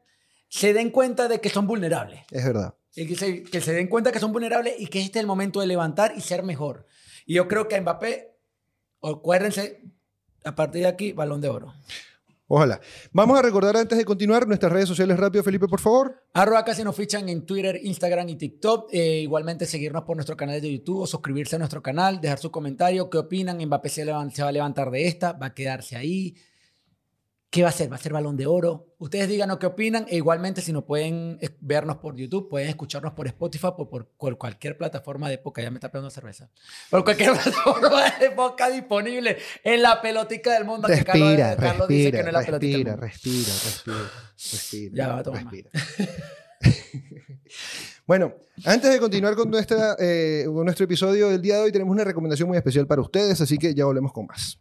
se 0.48 0.72
den 0.72 0.90
cuenta 0.90 1.26
de 1.26 1.40
que 1.40 1.48
son 1.48 1.66
vulnerables. 1.66 2.20
Es 2.30 2.44
verdad. 2.44 2.76
Y 2.94 3.08
que 3.08 3.16
se, 3.16 3.42
que 3.42 3.60
se 3.60 3.72
den 3.72 3.88
cuenta 3.88 4.12
que 4.12 4.20
son 4.20 4.32
vulnerables 4.32 4.74
y 4.78 4.86
que 4.86 5.00
este 5.00 5.18
es 5.18 5.22
el 5.22 5.26
momento 5.26 5.60
de 5.60 5.66
levantar 5.66 6.12
y 6.16 6.20
ser 6.20 6.44
mejor. 6.44 6.86
Y 7.26 7.34
yo 7.34 7.48
creo 7.48 7.66
que 7.66 7.74
a 7.74 7.80
Mbappé, 7.80 8.38
acuérdense, 9.02 9.82
a 10.44 10.54
partir 10.54 10.82
de 10.82 10.86
aquí, 10.86 11.10
balón 11.10 11.40
de 11.40 11.48
oro. 11.48 11.74
Ojalá. 12.46 12.80
Vamos 13.10 13.36
a 13.36 13.42
recordar 13.42 13.76
antes 13.76 13.98
de 13.98 14.04
continuar 14.04 14.46
nuestras 14.46 14.70
redes 14.70 14.88
sociales 14.88 15.18
rápido, 15.18 15.42
Felipe, 15.42 15.66
por 15.66 15.80
favor. 15.80 16.22
Arroba 16.32 16.64
casi 16.64 16.84
nos 16.84 16.94
fichan 16.94 17.28
en 17.28 17.46
Twitter, 17.46 17.80
Instagram 17.82 18.28
y 18.28 18.36
TikTok. 18.36 18.90
Eh, 18.92 19.22
igualmente 19.22 19.66
seguirnos 19.66 20.04
por 20.04 20.16
nuestro 20.16 20.36
canal 20.36 20.60
de 20.60 20.72
YouTube 20.72 21.00
o 21.00 21.06
suscribirse 21.08 21.56
a 21.56 21.58
nuestro 21.58 21.82
canal, 21.82 22.20
dejar 22.20 22.38
su 22.38 22.52
comentario, 22.52 23.10
qué 23.10 23.18
opinan, 23.18 23.58
Mbappé 23.58 23.88
se 23.88 24.04
va 24.04 24.20
a 24.20 24.52
levantar 24.52 24.92
de 24.92 25.08
esta, 25.08 25.32
va 25.32 25.46
a 25.46 25.54
quedarse 25.54 25.96
ahí. 25.96 26.36
¿Qué 27.56 27.62
va 27.62 27.68
a 27.68 27.70
hacer? 27.70 27.90
¿Va 27.90 27.96
a 27.96 27.98
ser 27.98 28.12
balón 28.12 28.36
de 28.36 28.44
oro? 28.46 28.94
Ustedes 28.98 29.28
díganos 29.30 29.56
qué 29.56 29.64
opinan 29.64 30.04
e 30.10 30.16
igualmente 30.16 30.60
si 30.60 30.74
no 30.74 30.84
pueden 30.84 31.38
eh, 31.40 31.48
vernos 31.60 31.96
por 31.96 32.14
YouTube, 32.14 32.50
pueden 32.50 32.68
escucharnos 32.68 33.14
por 33.14 33.26
Spotify 33.28 33.68
o 33.78 33.88
por, 33.88 34.08
por 34.08 34.36
cualquier 34.36 34.76
plataforma 34.76 35.30
de 35.30 35.38
podcast. 35.38 35.64
Ya 35.64 35.70
me 35.70 35.78
está 35.78 35.90
pegando 35.90 36.10
cerveza. 36.10 36.50
Por 36.90 37.02
cualquier 37.02 37.32
plataforma 37.42 38.10
de 38.20 38.30
podcast 38.32 38.74
disponible 38.74 39.38
en 39.64 39.80
la 39.80 40.02
pelotica 40.02 40.52
del 40.52 40.66
mundo. 40.66 40.86
que 40.86 41.02
Carlos- 41.02 41.28
Respira, 41.30 41.56
Carlos 41.56 41.88
dice 41.88 42.10
que 42.10 42.16
respira, 42.18 42.22
no 42.22 42.28
es 42.28 42.34
la 42.34 42.44
pelotica 42.44 42.76
del 42.76 42.84
respira, 42.84 42.92
mundo. 42.92 43.06
respira, 43.06 43.52
respira, 43.64 44.10
respira. 44.52 44.94
Ya 44.94 45.08
va, 45.14 45.22
toma. 45.22 45.38
respira. 45.40 45.70
bueno, 48.06 48.34
antes 48.66 48.90
de 48.92 48.98
continuar 48.98 49.34
con, 49.34 49.50
nuestra, 49.50 49.96
eh, 49.98 50.44
con 50.44 50.62
nuestro 50.62 50.84
episodio 50.84 51.30
del 51.30 51.40
día 51.40 51.54
de 51.56 51.62
hoy, 51.62 51.72
tenemos 51.72 51.90
una 51.94 52.04
recomendación 52.04 52.48
muy 52.50 52.58
especial 52.58 52.86
para 52.86 53.00
ustedes, 53.00 53.40
así 53.40 53.56
que 53.56 53.74
ya 53.74 53.86
volvemos 53.86 54.12
con 54.12 54.26
más. 54.26 54.58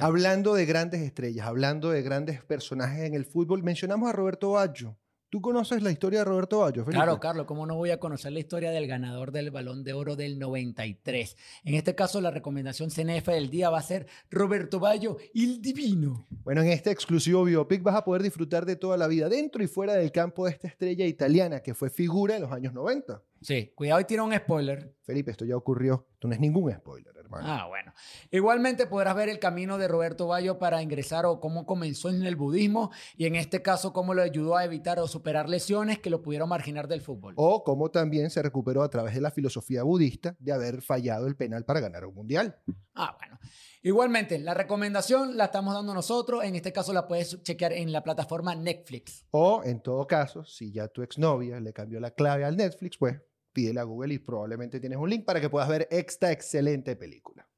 Hablando 0.00 0.54
de 0.54 0.66
grandes 0.66 1.00
estrellas, 1.00 1.46
hablando 1.46 1.90
de 1.90 2.02
grandes 2.02 2.42
personajes 2.44 3.04
en 3.04 3.14
el 3.14 3.24
fútbol, 3.24 3.62
mencionamos 3.62 4.08
a 4.10 4.12
Roberto 4.12 4.52
Baggio. 4.52 4.98
¿Tú 5.28 5.40
conoces 5.40 5.82
la 5.82 5.90
historia 5.90 6.20
de 6.20 6.24
Roberto 6.24 6.60
Baggio, 6.60 6.84
Felipe? 6.84 7.02
Claro, 7.02 7.18
Carlos, 7.18 7.46
¿cómo 7.46 7.66
no 7.66 7.74
voy 7.74 7.90
a 7.90 7.98
conocer 7.98 8.32
la 8.32 8.38
historia 8.38 8.70
del 8.70 8.86
ganador 8.86 9.32
del 9.32 9.50
Balón 9.50 9.82
de 9.82 9.92
Oro 9.92 10.14
del 10.14 10.38
93? 10.38 11.36
En 11.64 11.74
este 11.74 11.94
caso, 11.96 12.20
la 12.20 12.30
recomendación 12.30 12.90
CNF 12.90 13.26
del 13.26 13.50
día 13.50 13.68
va 13.68 13.78
a 13.78 13.82
ser 13.82 14.06
Roberto 14.30 14.78
Bayo, 14.78 15.16
el 15.34 15.60
divino. 15.60 16.26
Bueno, 16.44 16.62
en 16.62 16.68
este 16.68 16.90
exclusivo 16.92 17.42
biopic 17.42 17.82
vas 17.82 17.96
a 17.96 18.04
poder 18.04 18.22
disfrutar 18.22 18.66
de 18.66 18.76
toda 18.76 18.96
la 18.96 19.08
vida 19.08 19.28
dentro 19.28 19.64
y 19.64 19.66
fuera 19.66 19.94
del 19.94 20.12
campo 20.12 20.46
de 20.46 20.52
esta 20.52 20.68
estrella 20.68 21.04
italiana 21.06 21.60
que 21.60 21.74
fue 21.74 21.90
figura 21.90 22.36
en 22.36 22.42
los 22.42 22.52
años 22.52 22.72
90. 22.72 23.20
Sí, 23.42 23.72
cuidado 23.74 24.00
y 24.00 24.04
tira 24.04 24.22
un 24.22 24.34
spoiler. 24.34 24.94
Felipe, 25.02 25.32
esto 25.32 25.44
ya 25.44 25.56
ocurrió. 25.56 26.06
Esto 26.12 26.28
no 26.28 26.34
es 26.34 26.40
ningún 26.40 26.72
spoiler, 26.72 27.15
hermano. 27.26 27.46
Ah, 27.46 27.66
bueno. 27.66 27.92
Igualmente 28.30 28.86
podrás 28.86 29.14
ver 29.14 29.28
el 29.28 29.38
camino 29.38 29.78
de 29.78 29.88
Roberto 29.88 30.26
Bayo 30.26 30.58
para 30.58 30.82
ingresar 30.82 31.26
o 31.26 31.40
cómo 31.40 31.66
comenzó 31.66 32.08
en 32.08 32.24
el 32.24 32.36
budismo 32.36 32.90
y 33.16 33.26
en 33.26 33.36
este 33.36 33.62
caso 33.62 33.92
cómo 33.92 34.14
lo 34.14 34.22
ayudó 34.22 34.56
a 34.56 34.64
evitar 34.64 34.98
o 34.98 35.06
superar 35.06 35.48
lesiones 35.48 35.98
que 35.98 36.10
lo 36.10 36.22
pudieron 36.22 36.48
marginar 36.48 36.88
del 36.88 37.02
fútbol. 37.02 37.34
O 37.36 37.62
cómo 37.64 37.90
también 37.90 38.30
se 38.30 38.42
recuperó 38.42 38.82
a 38.82 38.88
través 38.88 39.14
de 39.14 39.20
la 39.20 39.30
filosofía 39.30 39.82
budista 39.82 40.36
de 40.38 40.52
haber 40.52 40.82
fallado 40.82 41.26
el 41.26 41.36
penal 41.36 41.64
para 41.64 41.80
ganar 41.80 42.06
un 42.06 42.14
mundial. 42.14 42.56
Ah, 42.94 43.16
bueno. 43.18 43.38
Igualmente, 43.82 44.38
la 44.38 44.54
recomendación 44.54 45.36
la 45.36 45.44
estamos 45.44 45.74
dando 45.74 45.94
nosotros. 45.94 46.42
En 46.42 46.56
este 46.56 46.72
caso 46.72 46.92
la 46.92 47.06
puedes 47.06 47.42
chequear 47.42 47.72
en 47.72 47.92
la 47.92 48.02
plataforma 48.02 48.54
Netflix. 48.54 49.24
O, 49.30 49.62
en 49.64 49.80
todo 49.80 50.06
caso, 50.06 50.44
si 50.44 50.72
ya 50.72 50.88
tu 50.88 51.02
exnovia 51.02 51.60
le 51.60 51.72
cambió 51.72 52.00
la 52.00 52.10
clave 52.10 52.44
al 52.44 52.56
Netflix, 52.56 52.96
pues 52.96 53.20
pídele 53.56 53.80
a 53.80 53.84
Google 53.84 54.12
y 54.12 54.18
probablemente 54.18 54.78
tienes 54.80 54.98
un 54.98 55.08
link 55.08 55.24
para 55.24 55.40
que 55.40 55.48
puedas 55.48 55.66
ver 55.66 55.88
esta 55.90 56.30
excelente 56.30 56.94
película. 56.94 57.48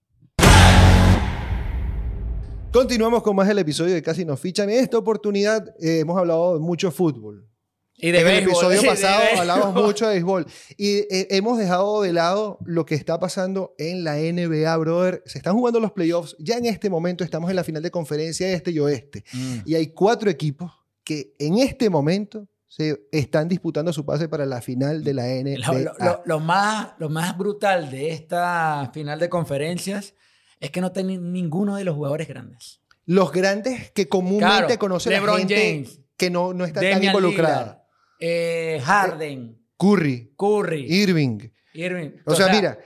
Continuamos 2.72 3.20
con 3.24 3.34
más 3.34 3.48
el 3.48 3.58
episodio 3.58 3.94
de 3.94 4.00
Casi 4.00 4.24
nos 4.24 4.38
fichan. 4.38 4.70
En 4.70 4.78
esta 4.78 4.96
oportunidad 4.96 5.74
eh, 5.80 5.98
hemos 5.98 6.16
hablado 6.16 6.54
de 6.54 6.60
mucho 6.60 6.92
fútbol. 6.92 7.48
Y 7.96 8.10
en 8.10 8.14
el 8.14 8.44
episodio 8.44 8.80
de 8.80 8.86
pasado 8.86 9.24
béisbol. 9.24 9.50
hablamos 9.50 9.74
mucho 9.74 10.06
de 10.06 10.12
béisbol 10.12 10.46
y 10.76 10.98
eh, 10.98 11.26
hemos 11.30 11.58
dejado 11.58 12.00
de 12.02 12.12
lado 12.12 12.60
lo 12.64 12.86
que 12.86 12.94
está 12.94 13.18
pasando 13.18 13.74
en 13.76 14.04
la 14.04 14.18
NBA, 14.18 14.76
brother. 14.76 15.24
Se 15.26 15.38
están 15.38 15.56
jugando 15.56 15.80
los 15.80 15.90
playoffs. 15.90 16.36
Ya 16.38 16.58
en 16.58 16.66
este 16.66 16.88
momento 16.88 17.24
estamos 17.24 17.50
en 17.50 17.56
la 17.56 17.64
final 17.64 17.82
de 17.82 17.90
conferencia 17.90 18.48
este 18.52 18.70
y 18.70 18.78
oeste. 18.78 19.24
Mm. 19.32 19.56
Y 19.64 19.74
hay 19.74 19.88
cuatro 19.88 20.30
equipos 20.30 20.70
que 21.02 21.34
en 21.40 21.58
este 21.58 21.90
momento 21.90 22.46
se 22.68 23.08
están 23.12 23.48
disputando 23.48 23.92
su 23.92 24.04
pase 24.04 24.28
para 24.28 24.44
la 24.46 24.60
final 24.60 25.02
de 25.02 25.14
la 25.14 25.24
NBA. 25.26 25.58
Lo, 25.66 25.72
lo- 25.78 25.92
lo- 25.98 26.22
lo 26.24 26.40
más, 26.40 26.90
lo 26.98 27.08
más 27.08 27.36
brutal 27.36 27.90
de 27.90 28.10
esta 28.10 28.90
final 28.92 29.18
de 29.18 29.28
conferencias 29.28 30.14
es 30.60 30.70
que 30.70 30.80
no 30.80 30.92
tienen 30.92 31.32
ninguno 31.32 31.76
de 31.76 31.84
los 31.84 31.94
jugadores 31.96 32.28
grandes. 32.28 32.80
Los 33.06 33.32
grandes 33.32 33.90
que 33.92 34.06
comúnmente 34.08 34.64
Claro, 34.66 34.78
conoce 34.78 35.08
la 35.10 35.16
LeBron 35.20 35.38
gente 35.38 35.56
James, 35.56 36.00
que 36.16 36.30
no, 36.30 36.52
no 36.52 36.64
está 36.66 36.80
tan 36.80 37.02
involucrada. 37.02 37.58
Lillard, 37.62 37.78
eh, 38.20 38.80
Harden, 38.84 39.64
Curry, 39.78 40.34
Curry, 40.36 40.84
Irving. 40.92 41.38
Irving. 41.72 42.10
O 42.26 42.34
sea, 42.34 42.48
mira, 42.52 42.76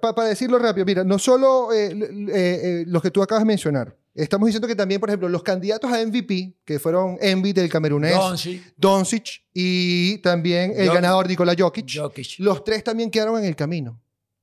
para 0.00 0.24
decirlo 0.28 0.58
rápido, 0.58 0.84
mira, 0.84 1.04
no 1.04 1.18
solo 1.18 1.72
eh, 1.72 1.86
eh, 1.92 2.30
eh, 2.34 2.84
los 2.88 3.00
que 3.00 3.10
tú 3.12 3.22
acabas 3.22 3.42
de 3.42 3.46
mencionar, 3.46 3.96
estamos 4.14 4.46
diciendo 4.46 4.68
que 4.68 4.76
también, 4.76 5.00
por 5.00 5.08
ejemplo, 5.08 5.28
los 5.28 5.42
candidatos 5.42 5.90
a 5.92 6.04
MVP, 6.04 6.56
que 6.64 6.78
fueron 6.78 7.18
Envy 7.20 7.52
del 7.52 7.68
camerunés, 7.68 8.14
Doncic, 8.14 8.74
Doncic 8.76 9.44
y 9.54 10.18
también 10.18 10.72
el 10.72 10.88
Jokic. 10.88 10.94
ganador 10.94 11.28
Nikola 11.28 11.54
Jokic, 11.58 11.90
Jokic. 11.94 12.38
los 12.38 12.64
tres 12.64 12.84
también 12.84 13.10
quedaron 13.10 13.38
en 13.38 13.44
el 13.44 13.56
camino. 13.56 14.00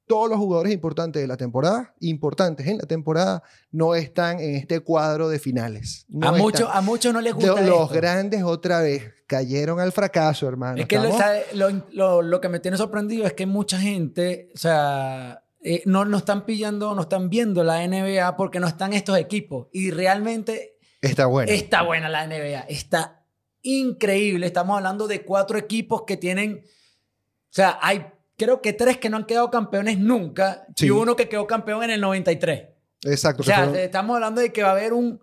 todos 0.08 0.28
los 0.28 0.40
jugadores 0.40 0.74
importantes 0.74 1.22
de 1.22 1.28
la 1.28 1.38
temporada, 1.38 1.94
importantes 2.00 2.66
en 2.66 2.80
la 2.80 2.88
temporada, 2.88 3.44
no 3.70 3.94
están 3.94 4.40
en 4.40 4.56
este 4.56 4.80
cuadro 4.80 5.30
de 5.30 5.38
finales. 5.38 6.08
No 6.10 6.30
a, 6.30 6.32
muchos 6.32 6.68
a 6.74 6.82
muchos 6.82 7.14
no 7.14 7.22
les 7.22 7.36
gusta 7.36 7.62
Los, 7.62 7.84
esto. 7.84 7.90
grandes 7.90 8.42
otra 8.42 8.82
vez 8.82 9.04
cayeron 9.28 9.80
al 9.80 9.92
fracaso, 9.92 10.48
hermano. 10.48 10.82
Es 10.82 10.88
que 10.88 10.98
lo 10.98 12.42
que 12.42 12.50
me 12.50 12.60
tiene 12.60 12.76
sorprendido 12.76 13.28
es 13.28 13.34
que 13.34 13.46
mucha 13.46 13.80
gente, 13.80 14.50
o 14.56 14.58
sea, 14.58 15.44
eh, 15.62 15.82
no, 15.86 16.06
no 16.06 16.18
están 16.18 16.46
pillando, 16.46 16.96
no 16.96 17.02
están 17.02 17.30
viendo 17.30 17.64
la 17.64 17.86
NBA 17.88 18.36
porque 18.38 18.60
no 18.60 18.68
están 18.68 18.94
estos 18.94 19.18
equipos. 19.18 19.68
Y 19.74 19.92
realmente 19.92 20.78
Está 21.02 21.26
bueno. 21.26 21.52
está 21.52 21.82
buena 21.84 22.10
la 22.10 22.26
NBA. 22.28 22.62
Está 22.70 23.26
increíble. 23.62 24.46
Estamos 24.48 24.78
hablando 24.78 25.08
de 25.08 25.24
cuatro 25.24 25.58
equipos 25.58 26.04
que 26.08 26.18
tienen, 26.18 26.64
o 26.66 27.52
sea, 27.52 27.78
hay 27.82 28.06
creo 28.38 28.62
que 28.62 28.72
tres 28.72 28.98
que 28.98 29.10
no 29.10 29.18
han 29.18 29.26
quedado 29.26 29.52
campeones 29.52 30.00
nunca 30.00 30.66
Sí. 30.76 30.86
y 30.86 30.90
uno 30.92 31.16
que 31.18 31.28
quedó 31.28 31.46
campeón 31.46 31.84
en 31.84 31.90
el 31.92 32.00
93. 32.02 32.70
Exacto. 33.04 33.42
O 33.42 33.46
sea, 33.46 33.58
fueron- 33.66 33.76
estamos 33.76 34.16
hablando 34.16 34.40
de 34.40 34.54
que 34.54 34.64
va 34.64 34.70
a 34.70 34.72
haber 34.72 34.94
un, 34.94 35.20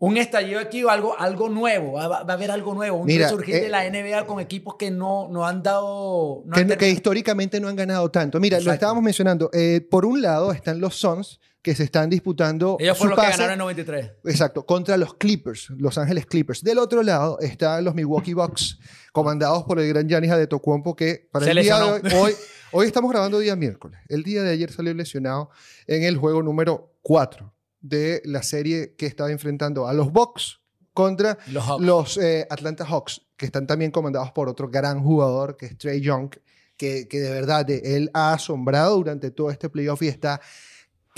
un 0.00 0.16
estallido 0.16 0.60
aquí 0.60 0.82
o 0.82 0.88
algo, 0.88 1.14
algo 1.18 1.50
nuevo. 1.50 1.92
Va, 1.92 2.08
va 2.08 2.16
a 2.26 2.32
haber 2.32 2.50
algo 2.50 2.72
nuevo. 2.74 2.96
Un 2.98 3.06
Mira, 3.06 3.26
resurgir 3.26 3.56
eh, 3.56 3.60
de 3.60 3.68
la 3.68 3.88
NBA 3.88 4.26
con 4.26 4.40
equipos 4.40 4.76
que 4.76 4.90
no, 4.90 5.28
no 5.30 5.46
han 5.46 5.62
dado. 5.62 6.42
no 6.46 6.54
que, 6.54 6.60
han 6.60 6.66
que 6.68 6.72
terminado. 6.76 6.92
históricamente 6.96 7.60
no 7.60 7.68
han 7.68 7.76
ganado 7.76 8.10
tanto. 8.10 8.40
Mira, 8.40 8.58
lo 8.60 8.72
estábamos 8.72 9.02
mencionando. 9.02 9.50
eh, 9.52 9.86
por 9.90 10.06
un 10.06 10.22
lado 10.22 10.52
están 10.52 10.80
los 10.80 10.96
Suns, 10.96 11.38
que 11.60 11.74
se 11.74 11.84
están 11.84 12.08
disputando 12.08 12.78
Ellos 12.80 12.96
fueron 12.96 13.14
los 13.14 13.24
que 13.26 13.30
ganaron 13.30 13.52
en 13.52 13.58
93. 13.58 14.12
Exacto, 14.24 14.64
contra 14.64 14.96
los 14.96 15.12
Clippers, 15.14 15.68
Los 15.76 15.98
Ángeles 15.98 16.24
Clippers. 16.24 16.62
Del 16.64 16.78
otro 16.78 17.02
lado 17.02 17.38
están 17.40 17.84
los 17.84 17.94
Milwaukee 17.94 18.32
Bucks, 18.32 18.78
comandados 19.12 19.64
por 19.64 19.78
el 19.78 19.88
gran 19.88 20.08
Giannis 20.08 20.30
Adetokounmpo, 20.30 20.96
que 20.96 21.28
para 21.30 21.44
Se 21.44 21.50
el 21.50 21.62
día 21.62 21.78
de 21.78 21.82
hoy, 21.84 22.00
hoy, 22.14 22.32
hoy 22.72 22.86
estamos 22.86 23.10
grabando 23.10 23.38
día 23.38 23.54
miércoles. 23.54 24.00
El 24.08 24.22
día 24.22 24.42
de 24.42 24.50
ayer 24.52 24.72
salió 24.72 24.94
lesionado 24.94 25.50
en 25.86 26.04
el 26.04 26.16
juego 26.16 26.42
número 26.42 26.94
4 27.02 27.52
de 27.80 28.20
la 28.24 28.42
serie 28.42 28.94
que 28.96 29.06
estaba 29.06 29.30
enfrentando 29.30 29.86
a 29.88 29.92
los 29.94 30.12
Bucks 30.12 30.60
contra 30.92 31.38
Los 31.50 31.64
Hawks. 31.64 31.84
los 31.84 32.16
eh, 32.18 32.46
Atlanta 32.50 32.84
Hawks, 32.84 33.22
que 33.36 33.46
están 33.46 33.66
también 33.66 33.90
comandados 33.90 34.32
por 34.32 34.48
otro 34.48 34.68
gran 34.68 35.02
jugador, 35.02 35.56
que 35.56 35.66
es 35.66 35.78
Trey 35.78 36.00
Young, 36.00 36.30
que, 36.76 37.08
que 37.08 37.20
de 37.20 37.30
verdad 37.30 37.64
de- 37.64 37.96
él 37.96 38.10
ha 38.12 38.32
asombrado 38.34 38.96
durante 38.96 39.30
todo 39.30 39.50
este 39.50 39.68
playoff 39.68 40.02
y 40.02 40.08
está 40.08 40.40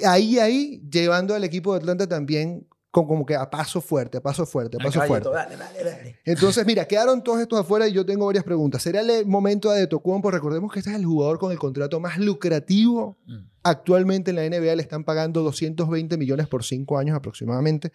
ahí, 0.05 0.39
ahí, 0.39 0.83
llevando 0.91 1.35
al 1.35 1.45
equipo 1.45 1.73
de 1.73 1.79
Atlanta 1.81 2.07
también 2.07 2.67
con, 2.91 3.07
como 3.07 3.25
que 3.25 3.35
a 3.35 3.49
paso 3.49 3.81
fuerte, 3.81 4.19
a 4.19 4.21
paso 4.21 4.45
fuerte, 4.45 4.77
a 4.79 4.85
paso 4.85 5.01
fuerte. 5.03 5.29
Dale, 5.31 5.57
dale, 5.57 5.83
dale. 5.85 6.19
Entonces, 6.25 6.67
mira, 6.67 6.87
quedaron 6.87 7.23
todos 7.25 7.41
estos 7.41 7.59
afuera 7.61 7.89
y 7.89 7.93
yo 7.93 8.05
tengo 8.05 8.27
varias 8.27 8.45
preguntas. 8.45 8.83
¿Será 8.83 9.01
el 9.01 9.25
momento 9.27 9.71
de 9.71 9.87
Tocumpo? 9.87 10.31
Recordemos 10.31 10.71
que 10.73 10.81
este 10.81 10.91
es 10.91 10.97
el 10.97 11.05
jugador 11.07 11.39
con 11.39 11.51
el 11.53 11.59
contrato 11.59 11.99
más 12.01 12.19
lucrativo 12.19 13.17
Mm. 13.27 13.52
Actualmente 13.63 14.31
en 14.31 14.37
la 14.37 14.43
NBA. 14.49 14.75
Le 14.77 14.83
están 14.83 15.05
pagando 15.05 15.43
220 15.43 16.17
millones 16.17 16.49
por 16.49 16.65
cinco 16.65 16.99
años 16.99 17.17
aproximadamente. 17.17 17.93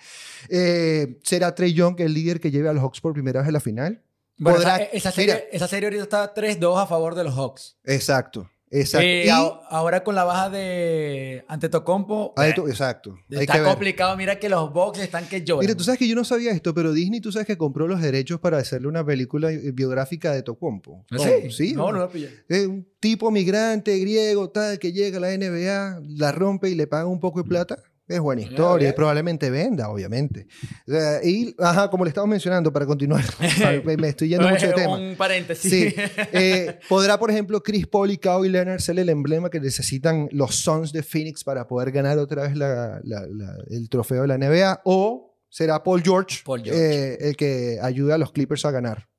Eh, 0.49 1.17
¿Será 1.23 1.53
Trey 1.55 1.73
Young 1.73 1.99
el 1.99 2.13
líder 2.13 2.39
que 2.39 2.51
lleve 2.51 2.69
a 2.69 2.73
los 2.73 2.81
Hawks 2.83 3.01
por 3.01 3.13
primera 3.13 3.39
vez 3.41 3.49
a 3.49 3.51
la 3.51 3.59
final? 3.59 4.01
Bueno, 4.39 4.59
Podrá- 4.59 4.75
esa, 4.77 4.83
esa 4.93 5.11
serie, 5.11 5.33
mira. 5.33 5.45
esa 5.51 5.67
serie 5.67 5.87
ahorita 5.87 6.03
está 6.03 6.33
3-2 6.33 6.77
a 6.83 6.85
favor 6.87 7.15
de 7.15 7.23
los 7.23 7.33
Hawks. 7.35 7.75
Exacto, 7.83 8.49
exacto. 8.71 9.05
Eh, 9.07 9.25
Y- 9.25 9.29
ahora 9.69 10.03
con 10.03 10.15
la 10.15 10.23
baja 10.23 10.49
de 10.49 11.45
Antetokounmpo, 11.47 12.33
Ah, 12.35 12.47
eh, 12.47 12.53
exacto. 12.67 13.17
Hay 13.31 13.39
está 13.41 13.57
ver. 13.57 13.63
complicado. 13.65 14.15
Mira 14.17 14.39
que 14.39 14.49
los 14.49 14.71
Bucks 14.73 14.99
están 14.99 15.27
que 15.27 15.43
lloran. 15.43 15.65
Mira, 15.65 15.75
tú 15.75 15.83
sabes 15.83 15.99
que 15.99 16.07
yo 16.07 16.15
no 16.15 16.23
sabía 16.23 16.51
esto, 16.51 16.73
pero 16.73 16.93
Disney, 16.93 17.21
tú 17.21 17.31
sabes 17.31 17.47
que 17.47 17.57
compró 17.57 17.87
los 17.87 18.01
derechos 18.01 18.39
para 18.39 18.57
hacerle 18.57 18.87
una 18.87 19.05
película 19.05 19.51
eh, 19.51 19.71
biográfica 19.71 20.31
de 20.33 20.43
Tocumpo. 20.43 21.05
¿Ah, 21.11 21.17
Oh, 21.19 21.49
sí? 21.51 21.73
No, 21.73 21.91
no 21.91 21.99
lo 21.99 22.09
pillé. 22.09 22.29
Es 22.47 22.67
un 22.67 22.87
tipo 22.99 23.31
migrante, 23.31 23.97
griego, 23.99 24.49
tal, 24.49 24.79
que 24.79 24.91
llega 24.91 25.17
a 25.17 25.21
la 25.21 25.31
NBA, 25.31 26.01
la 26.17 26.31
rompe 26.31 26.69
y 26.69 26.75
le 26.75 26.87
paga 26.87 27.05
un 27.05 27.19
poco 27.19 27.41
de 27.43 27.49
plata. 27.49 27.77
Es 28.07 28.19
buena 28.21 28.41
historia 28.41 28.87
y 28.89 28.93
probablemente 28.93 29.49
venda, 29.49 29.89
obviamente. 29.89 30.47
Sea, 30.87 31.21
y, 31.23 31.53
ajá, 31.59 31.89
como 31.89 32.05
le 32.05 32.09
estamos 32.09 32.29
mencionando, 32.29 32.71
para 32.71 32.85
continuar, 32.85 33.21
me, 33.83 34.07
estoy 34.07 34.29
yendo 34.29 34.47
mucho 34.47 34.67
de 34.67 34.73
tema. 34.73 34.97
Un 34.97 35.15
paréntesis. 35.17 35.69
Sí. 35.69 35.93
Eh, 36.31 36.79
¿Podrá, 36.87 37.19
por 37.19 37.29
ejemplo, 37.31 37.61
Chris 37.61 37.85
Paul 37.87 38.11
y 38.11 38.17
Kawhi 38.17 38.47
Leonard 38.49 38.79
ser 38.79 38.97
el 38.99 39.09
emblema 39.09 39.49
que 39.49 39.59
necesitan 39.59 40.29
los 40.31 40.55
Suns 40.55 40.93
de 40.93 41.03
Phoenix 41.03 41.43
para 41.43 41.67
poder 41.67 41.91
ganar 41.91 42.17
otra 42.17 42.43
vez 42.43 42.55
la- 42.55 43.01
la- 43.03 43.25
la- 43.27 43.57
el 43.69 43.89
trofeo 43.89 44.21
de 44.21 44.27
la 44.29 44.37
NBA? 44.37 44.81
¿O 44.85 45.37
será 45.49 45.83
Paul 45.83 46.01
George, 46.01 46.39
Paul 46.45 46.63
George. 46.63 46.79
eh, 47.13 47.17
el 47.21 47.35
que 47.35 47.77
ayude 47.81 48.13
a 48.13 48.17
los 48.17 48.31
Clippers 48.31 48.63
a 48.65 48.71
ganar? 48.71 49.09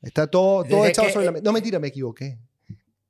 Está 0.00 0.26
todo, 0.26 0.64
todo 0.64 0.78
Desde 0.78 0.88
echado 0.90 1.06
que- 1.08 1.12
sobre 1.12 1.26
la 1.26 1.32
mesa. 1.32 1.44
No, 1.44 1.52
mentira, 1.52 1.78
me 1.78 1.88
equivoqué. 1.88 2.38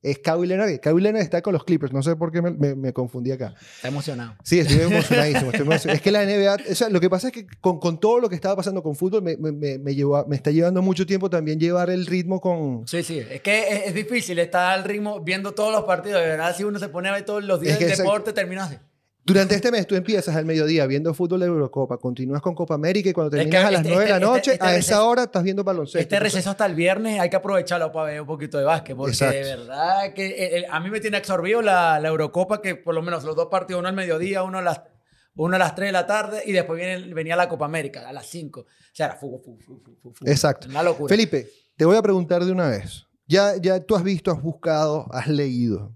Es 0.02 0.18
Kawhi 0.18 0.48
Leonard. 0.48 0.80
Kawhi 0.80 1.00
Leonard 1.00 1.22
está 1.22 1.42
con 1.42 1.52
los 1.52 1.62
Clippers. 1.64 1.92
No 1.92 2.02
sé 2.02 2.16
por 2.16 2.32
qué 2.32 2.42
me, 2.42 2.50
me- 2.50 2.74
me 2.74 2.92
confundí 2.92 3.30
acá. 3.30 3.54
Está 3.76 3.86
emocionado. 3.88 4.34
Sí, 4.42 4.58
estoy 4.58 4.80
emocionadísimo. 4.92 5.52
estoy. 5.52 5.92
Es 5.92 6.00
que 6.02 6.10
la 6.10 6.24
NBA, 6.24 6.56
o 6.72 6.74
sea, 6.74 6.88
lo 6.88 7.00
que 7.00 7.08
pasa 7.08 7.28
es 7.28 7.32
que 7.32 7.46
con, 7.60 7.78
con 7.78 8.00
todo 8.00 8.18
lo 8.18 8.28
que 8.28 8.34
estaba 8.34 8.56
pasando 8.56 8.82
con 8.82 8.96
fútbol, 8.96 9.22
me, 9.22 9.36
me- 9.36 9.94
llevó 9.94 10.16
a- 10.16 10.26
me 10.26 10.34
está 10.34 10.50
llevando 10.50 10.82
mucho 10.82 11.06
tiempo 11.06 11.30
también 11.30 11.60
llevar 11.60 11.88
el 11.90 12.06
ritmo 12.06 12.40
con, 12.40 12.86
Sí, 12.88 13.02
sí. 13.04 13.20
Es 13.30 13.42
que 13.42 13.60
es, 13.68 13.86
es 13.86 13.94
difícil 13.94 14.38
estar 14.40 14.72
al 14.76 14.82
ritmo 14.84 15.20
viendo 15.20 15.52
todos 15.52 15.72
los 15.72 15.84
partidos. 15.84 16.20
De 16.20 16.26
verdad, 16.28 16.56
si 16.56 16.64
uno 16.64 16.78
se 16.80 16.88
pone 16.88 17.08
a 17.08 17.12
ver 17.12 17.24
todos 17.24 17.44
los 17.44 17.60
días 17.60 17.74
Es 17.74 17.78
que 17.78 17.92
ese- 17.92 18.02
deporte, 18.02 18.32
termina 18.32 18.64
así. 18.64 18.76
Durante 19.24 19.54
este 19.54 19.70
mes 19.70 19.86
tú 19.86 19.94
empiezas 19.94 20.34
al 20.34 20.44
mediodía 20.44 20.84
viendo 20.86 21.14
fútbol 21.14 21.40
de 21.40 21.46
Eurocopa, 21.46 21.96
continúas 21.98 22.42
con 22.42 22.54
Copa 22.56 22.74
América 22.74 23.08
y 23.08 23.12
cuando 23.12 23.36
Es 23.36 23.44
que 23.44 23.50
terminas 23.50 23.64
a 23.66 23.70
las 23.70 23.80
este- 23.82 23.88
9 23.90 24.04
de 24.04 24.10
la 24.10 24.16
este- 24.16 24.26
noche, 24.26 24.38
este- 24.52 24.52
este 24.52 24.66
a 24.66 24.76
esa 24.76 25.04
hora 25.04 25.22
estás 25.22 25.42
viendo 25.44 25.62
baloncesto. 25.62 25.98
Este 26.00 26.18
receso 26.18 26.50
hasta 26.50 26.66
el 26.66 26.74
viernes 26.74 27.20
hay 27.20 27.30
que 27.30 27.36
aprovecharlo 27.36 27.92
para 27.92 28.10
ver 28.10 28.20
un 28.20 28.26
poquito 28.26 28.58
de 28.58 28.64
básquet. 28.64 28.96
Porque 28.96 29.12
Exacto. 29.12 29.36
de 29.36 29.42
verdad 29.44 30.12
que 30.14 30.26
el- 30.26 30.54
el- 30.64 30.66
a 30.70 30.80
mí 30.80 30.90
me 30.90 30.98
tiene 30.98 31.18
absorbido 31.18 31.62
la, 31.62 32.00
la 32.00 32.08
Eurocopa, 32.08 32.60
que 32.60 32.74
por 32.74 32.94
lo 32.94 33.02
menos 33.02 33.22
los 33.22 33.36
dos 33.36 33.46
partidos, 33.48 33.78
uno 33.78 33.88
al 33.88 33.94
mediodía, 33.94 34.42
uno 34.42 34.58
a 34.58 34.62
las, 34.62 34.80
uno 35.36 35.54
a 35.54 35.58
las 35.58 35.74
3 35.76 35.88
de 35.88 35.92
la 35.92 36.06
tarde 36.06 36.42
y 36.44 36.50
después 36.50 36.76
viene, 36.78 37.14
venía 37.14 37.36
la 37.36 37.48
Copa 37.48 37.64
América 37.64 38.08
a 38.08 38.12
las 38.12 38.26
5. 38.26 38.60
O 38.62 38.66
sea, 38.92 39.06
era 39.06 39.14
fútbol, 39.14 39.40
fútbol, 39.40 39.62
fútbol, 39.62 39.82
fútbol, 40.02 40.14
fútbol. 40.16 40.28
Exacto. 40.32 40.66
Una 40.68 40.82
locura. 40.82 41.08
Felipe, 41.08 41.48
te 41.76 41.84
voy 41.84 41.96
a 41.96 42.02
preguntar 42.02 42.44
de 42.44 42.50
una 42.50 42.68
vez. 42.68 43.06
Ya, 43.28 43.54
ya 43.56 43.78
tú 43.80 43.94
has 43.94 44.02
visto, 44.02 44.32
has 44.32 44.42
buscado, 44.42 45.06
has 45.12 45.28
leído. 45.28 45.94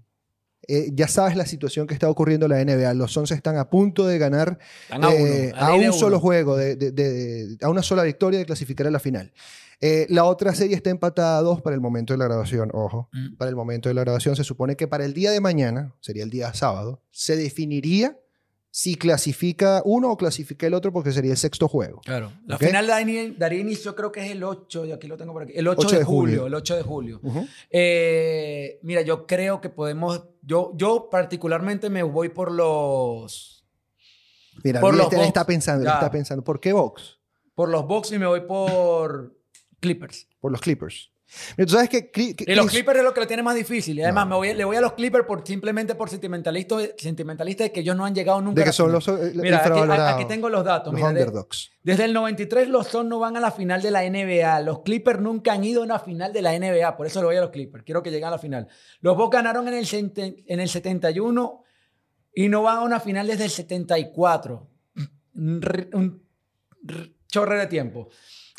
Eh, 0.67 0.89
ya 0.93 1.07
sabes 1.07 1.35
la 1.37 1.45
situación 1.45 1.87
que 1.87 1.93
está 1.93 2.09
ocurriendo 2.09 2.45
en 2.47 2.51
la 2.51 2.59
NBA. 2.63 2.93
Los 2.93 3.13
Suns 3.13 3.31
están 3.31 3.57
a 3.57 3.69
punto 3.69 4.05
de 4.05 4.17
ganar 4.17 4.59
a 4.89 4.97
uno, 4.97 5.09
eh, 5.11 5.53
a 5.55 5.67
a 5.67 5.73
un 5.75 5.81
uno. 5.83 5.93
solo 5.93 6.19
juego, 6.19 6.57
de, 6.57 6.75
de- 6.75 6.91
de- 6.91 7.57
a 7.61 7.69
una 7.69 7.81
sola 7.81 8.03
victoria 8.03 8.37
de 8.39 8.45
clasificar 8.45 8.85
a 8.87 8.91
la 8.91 8.99
final. 8.99 9.31
Eh, 9.79 10.07
la 10.09 10.23
otra 10.25 10.53
serie 10.55 10.75
está 10.75 10.89
empatada 10.89 11.37
a 11.37 11.41
dos 11.41 11.61
para 11.61 11.75
el 11.75 11.81
momento 11.81 12.11
de 12.13 12.17
la 12.17 12.25
grabación, 12.25 12.69
ojo. 12.73 13.09
Mm. 13.13 13.35
Para 13.37 13.49
el 13.49 13.55
momento 13.55 13.87
de 13.89 13.95
la 13.95 14.01
grabación 14.01 14.35
se 14.35 14.43
supone 14.43 14.75
que 14.75 14.87
para 14.87 15.05
el 15.05 15.13
día 15.13 15.31
de 15.31 15.39
mañana, 15.39 15.93
sería 16.01 16.23
el 16.23 16.31
día 16.31 16.53
sábado, 16.53 17.01
se 17.11 17.37
definiría 17.37 18.17
si 18.69 18.95
clasifica 18.95 19.81
uno 19.85 20.11
o 20.11 20.17
clasifica 20.17 20.67
el 20.67 20.73
otro 20.73 20.91
porque 20.93 21.11
sería 21.11 21.31
el 21.31 21.37
sexto 21.37 21.67
juego. 21.67 22.01
Claro. 22.01 22.31
La 22.45 22.57
final 22.57 22.85
daría, 22.87 23.31
daría 23.37 23.59
inicio, 23.59 23.95
creo 23.95 24.11
que 24.11 24.23
es 24.25 24.31
el 24.31 24.43
8, 24.43 24.85
y 24.85 24.91
aquí 24.91 25.07
lo 25.07 25.17
tengo 25.17 25.33
por 25.33 25.43
aquí. 25.43 25.53
El 25.55 25.67
8, 25.67 25.89
de, 25.89 26.03
julio, 26.03 26.45
El 26.47 26.53
8 26.53 26.75
de 26.75 26.81
julio. 26.83 27.21
Eh, 27.71 28.79
mira, 28.83 29.01
yo 29.01 29.25
creo 29.25 29.61
que 29.61 29.69
podemos. 29.69 30.25
Yo, 30.41 30.73
yo 30.75 31.09
particularmente 31.09 31.89
me 31.89 32.03
voy 32.03 32.29
por 32.29 32.51
los. 32.51 33.65
Mira, 34.63 34.79
Por 34.81 34.95
los 34.95 35.05
está, 35.05 35.15
él 35.15 35.19
Bucks. 35.21 35.27
está 35.27 35.45
pensando, 35.45 35.85
Ya. 35.85 35.93
está 35.93 36.11
pensando. 36.11 36.43
¿Por 36.43 36.59
qué 36.59 36.73
Box? 36.73 37.19
Por 37.55 37.69
los 37.69 37.87
Bucks 37.87 38.11
y 38.11 38.19
me 38.19 38.25
voy 38.27 38.41
por 38.41 39.35
Clippers. 39.79 40.27
Por 40.39 40.51
los 40.51 40.61
Clippers. 40.61 41.11
Mira, 41.57 41.65
tú 41.67 41.73
sabes 41.73 41.89
que, 41.89 42.11
Y 42.47 42.55
los 42.55 42.67
Clippers 42.67 42.99
es 42.99 43.03
lo 43.03 43.13
que 43.13 43.19
lo 43.19 43.27
tiene 43.27 43.43
más 43.43 43.53
difícil. 43.55 43.99
Y 43.99 44.03
además 44.03 44.25
No. 44.25 44.29
me 44.29 44.35
voy, 44.37 44.53
le 44.53 44.63
voy 44.63 44.75
a 44.77 44.81
los 44.81 44.93
Clippers 44.93 45.25
por, 45.25 45.45
simplemente 45.45 45.93
por 45.95 46.09
sentimentalistas, 46.09 46.91
sentimentalistas 46.97 47.65
de 47.65 47.71
que 47.73 47.81
ellos 47.81 47.95
no 47.97 48.05
han 48.05 48.15
llegado 48.15 48.39
nunca 48.41 48.61
de 48.61 48.65
que 48.65 48.71
son 48.73 48.91
los 48.91 49.07
eh, 49.09 49.33
Mira, 49.35 49.57
aquí, 49.63 50.21
aquí 50.23 50.25
tengo 50.25 50.49
los 50.49 50.63
datos. 50.63 50.93
los 50.93 50.95
mira, 51.01 51.11
de- 51.13 51.19
underdogs. 51.23 51.71
desde 51.83 52.05
el 52.05 52.13
93 52.13 52.69
los 52.69 52.87
Suns 52.87 53.09
no 53.09 53.19
van 53.19 53.35
a 53.35 53.39
la 53.41 53.51
final 53.51 53.81
de 53.81 53.91
la 53.91 54.03
NBA. 54.09 54.61
Los 54.61 54.81
Clippers 54.83 55.19
nunca 55.19 55.51
han 55.53 55.63
ido 55.65 55.81
a 55.81 55.85
una 55.85 55.99
final 55.99 56.31
de 56.31 56.41
la 56.41 56.53
NBA. 56.57 56.95
Por 56.95 57.07
eso 57.07 57.19
le 57.19 57.25
voy 57.27 57.35
a 57.35 57.41
los 57.41 57.49
Clippers. 57.51 57.83
Quiero 57.83 58.01
que 58.01 58.09
lleguen 58.09 58.29
a 58.29 58.31
la 58.31 58.39
final. 58.39 58.67
Los 59.01 59.17
Bucks 59.17 59.35
ganaron 59.35 59.67
en 59.67 59.73
el, 59.73 59.87
en 60.47 60.59
el 60.61 60.69
71 60.69 61.63
y 62.33 62.47
no 62.49 62.61
van 62.63 62.77
a 62.77 62.81
una 62.83 62.99
final 63.01 63.27
desde 63.27 63.43
el 63.45 63.49
74. 63.51 64.67
Un, 65.35 65.89
un 65.93 66.23
chorre 67.27 67.59
de 67.59 67.67
tiempo. 67.67 68.09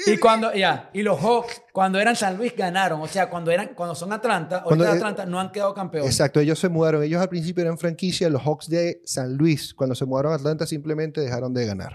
Y 0.06 0.16
cuando, 0.18 0.54
ya, 0.54 0.90
y 0.92 1.02
los 1.02 1.18
Hawks, 1.20 1.60
cuando 1.78 2.00
eran 2.00 2.16
San 2.16 2.36
Luis, 2.36 2.56
ganaron. 2.56 3.00
O 3.00 3.06
sea, 3.06 3.30
cuando, 3.30 3.52
eran, 3.52 3.68
cuando 3.76 3.94
son 3.94 4.12
Atlanta, 4.12 4.64
Cuando, 4.64 4.84
ahorita 4.84 4.96
eh, 4.96 4.98
Atlanta 4.98 5.26
no 5.26 5.38
han 5.38 5.52
quedado 5.52 5.72
campeones. 5.74 6.10
Exacto, 6.10 6.40
ellos 6.40 6.58
se 6.58 6.68
mudaron. 6.68 7.04
Ellos 7.04 7.22
al 7.22 7.28
principio 7.28 7.62
eran 7.62 7.78
franquicia, 7.78 8.28
los 8.28 8.42
Hawks 8.42 8.68
de 8.68 9.00
San 9.04 9.36
Luis. 9.36 9.74
Cuando 9.74 9.94
se 9.94 10.04
mudaron 10.04 10.32
a 10.32 10.34
Atlanta 10.34 10.66
simplemente 10.66 11.20
dejaron 11.20 11.54
de 11.54 11.66
ganar. 11.66 11.94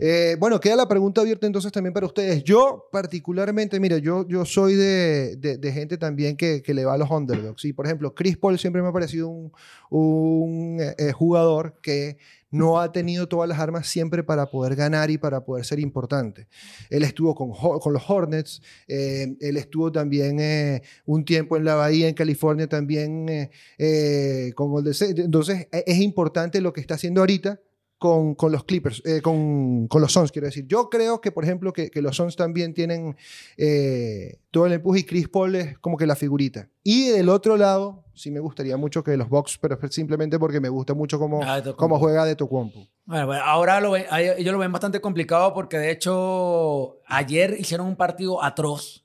Eh, 0.00 0.36
bueno, 0.40 0.58
queda 0.58 0.74
la 0.74 0.88
pregunta 0.88 1.20
abierta 1.20 1.46
entonces 1.46 1.70
también 1.70 1.92
para 1.92 2.06
ustedes. 2.06 2.42
Yo 2.44 2.88
particularmente, 2.90 3.78
mira, 3.78 3.98
yo, 3.98 4.26
yo 4.26 4.46
soy 4.46 4.74
de, 4.74 5.36
de- 5.36 5.58
de 5.58 5.72
gente 5.72 5.98
también 5.98 6.34
que, 6.38 6.62
que 6.62 6.72
le 6.72 6.86
va 6.86 6.94
a 6.94 6.96
los 6.96 7.10
underdogs. 7.10 7.62
Y 7.66 7.74
por 7.74 7.84
ejemplo, 7.84 8.14
Chris 8.14 8.38
Paul 8.38 8.58
siempre 8.58 8.80
me 8.80 8.88
ha 8.88 8.92
parecido 8.92 9.28
un, 9.28 9.52
un, 9.90 10.78
eh, 10.80 11.12
jugador 11.12 11.78
que 11.82 12.16
no 12.52 12.80
ha 12.80 12.90
tenido 12.90 13.28
todas 13.28 13.48
las 13.48 13.60
armas 13.60 13.86
siempre 13.86 14.24
para 14.24 14.50
poder 14.50 14.74
ganar 14.74 15.08
y 15.10 15.18
para 15.18 15.44
poder 15.44 15.64
ser 15.64 15.78
importante. 15.78 16.48
Él 16.88 17.04
estuvo 17.04 17.32
con, 17.34 17.52
con 17.52 17.92
los 17.92 18.02
Hornets, 18.08 18.60
eh, 18.88 19.09
Eh, 19.10 19.36
él 19.40 19.56
estuvo 19.56 19.90
también 19.90 20.38
eh, 20.40 20.82
un 21.06 21.24
tiempo 21.24 21.56
en 21.56 21.64
la 21.64 21.74
Bahía, 21.74 22.08
en 22.08 22.14
California, 22.14 22.68
también 22.68 23.28
eh, 23.28 23.50
eh, 23.78 24.52
con 24.54 24.70
Golden. 24.70 24.94
Entonces, 25.16 25.66
e- 25.72 25.84
es 25.86 25.98
importante 25.98 26.60
lo 26.60 26.72
que 26.72 26.80
está 26.80 26.94
haciendo 26.94 27.20
ahorita 27.20 27.60
con, 28.00 28.34
con 28.34 28.50
los 28.50 28.64
Clippers, 28.64 29.02
eh, 29.04 29.20
con, 29.20 29.86
con 29.86 30.00
los 30.00 30.10
Suns, 30.12 30.32
quiero 30.32 30.46
decir. 30.46 30.66
Yo 30.66 30.88
creo 30.88 31.20
que, 31.20 31.30
por 31.30 31.44
ejemplo, 31.44 31.70
que, 31.72 31.90
que 31.90 32.00
los 32.00 32.16
Suns 32.16 32.34
también 32.34 32.72
tienen 32.72 33.14
eh, 33.58 34.38
todo 34.50 34.64
el 34.66 34.72
empuje 34.72 35.00
y 35.00 35.04
Chris 35.04 35.28
Paul 35.28 35.54
es 35.54 35.78
como 35.78 35.96
que 35.98 36.06
la 36.06 36.16
figurita. 36.16 36.68
Y 36.82 37.08
del 37.10 37.28
otro 37.28 37.58
lado, 37.58 38.04
sí 38.14 38.30
me 38.30 38.40
gustaría 38.40 38.76
mucho 38.78 39.04
que 39.04 39.16
los 39.18 39.28
Bucks, 39.28 39.58
pero 39.58 39.78
simplemente 39.90 40.38
porque 40.38 40.60
me 40.60 40.70
gusta 40.70 40.94
mucho 40.94 41.18
cómo, 41.18 41.40
Ah, 41.44 41.62
cómo 41.76 41.98
juega 41.98 42.24
de 42.24 42.36
Tocumpo. 42.36 42.88
Bueno, 43.04 43.26
bueno, 43.26 43.42
ahora 43.44 43.80
lo 43.80 43.90
ven- 43.90 44.06
ellos 44.38 44.52
lo 44.52 44.58
ven 44.58 44.72
bastante 44.72 45.00
complicado 45.02 45.52
porque 45.52 45.76
de 45.78 45.90
hecho 45.90 47.00
ayer 47.06 47.54
hicieron 47.60 47.86
un 47.86 47.96
partido 47.96 48.42
atroz. 48.42 49.04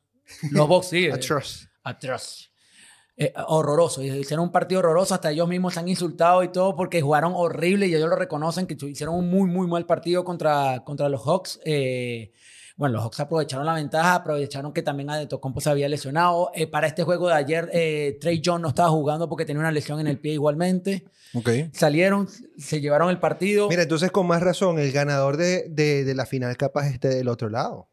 Los 0.52 0.68
Bucks 0.70 0.88
sí. 0.88 1.08
Atroz. 1.12 1.68
atroz. 1.84 2.50
Eh, 3.18 3.34
horroroso. 3.48 4.04
Hicieron 4.04 4.46
un 4.48 4.52
partido 4.52 4.80
horroroso. 4.80 5.14
Hasta 5.14 5.32
ellos 5.32 5.48
mismos 5.48 5.74
se 5.74 5.80
han 5.80 5.88
insultado 5.88 6.44
y 6.44 6.50
todo 6.50 6.76
porque 6.76 7.02
jugaron 7.02 7.32
horrible 7.36 7.88
y 7.88 7.96
ellos 7.96 8.10
lo 8.10 8.18
reconocen 8.18 8.68
que 8.68 8.76
hicieron 8.88 9.16
un 9.16 9.30
muy, 9.30 9.50
muy 9.50 9.68
mal 9.68 9.86
partido 9.86 10.26
contra, 10.26 10.84
contra 10.84 11.08
los 11.08 11.22
Hawks. 11.24 11.62
Eh, 11.64 12.34
bueno, 12.76 12.96
los 12.96 13.04
Hawks 13.04 13.22
aprovecharon 13.22 13.66
la 13.66 13.74
ventaja, 13.76 14.16
aprovecharon 14.16 14.74
que 14.74 14.82
también 14.82 15.10
Adetocompo 15.10 15.62
se 15.62 15.70
había 15.70 15.88
lesionado. 15.88 16.52
Eh, 16.54 16.68
para 16.68 16.88
este 16.88 17.04
juego 17.04 17.30
de 17.30 17.36
ayer, 17.36 17.70
Trey 18.20 18.42
John 18.44 18.62
no 18.62 18.68
estaba 18.68 18.90
jugando 18.90 19.30
porque 19.30 19.46
tenía 19.46 19.62
una 19.62 19.72
lesión 19.72 20.02
en 20.02 20.08
el 20.08 20.20
pie 20.20 20.34
igualmente. 20.34 21.06
Ok. 21.34 21.50
Salieron, 21.72 22.28
se 22.58 22.82
llevaron 22.82 23.10
el 23.10 23.20
partido. 23.20 23.70
Mira, 23.70 23.84
entonces 23.84 24.12
con 24.12 24.28
más 24.28 24.42
razón, 24.42 24.78
el 24.78 24.92
ganador 24.92 25.38
de, 25.38 25.68
de, 25.70 26.04
de 26.04 26.16
la 26.16 26.26
final 26.26 26.58
capaz 26.58 26.88
esté 26.88 27.08
del 27.08 27.30
otro 27.30 27.48
lado. 27.48 27.88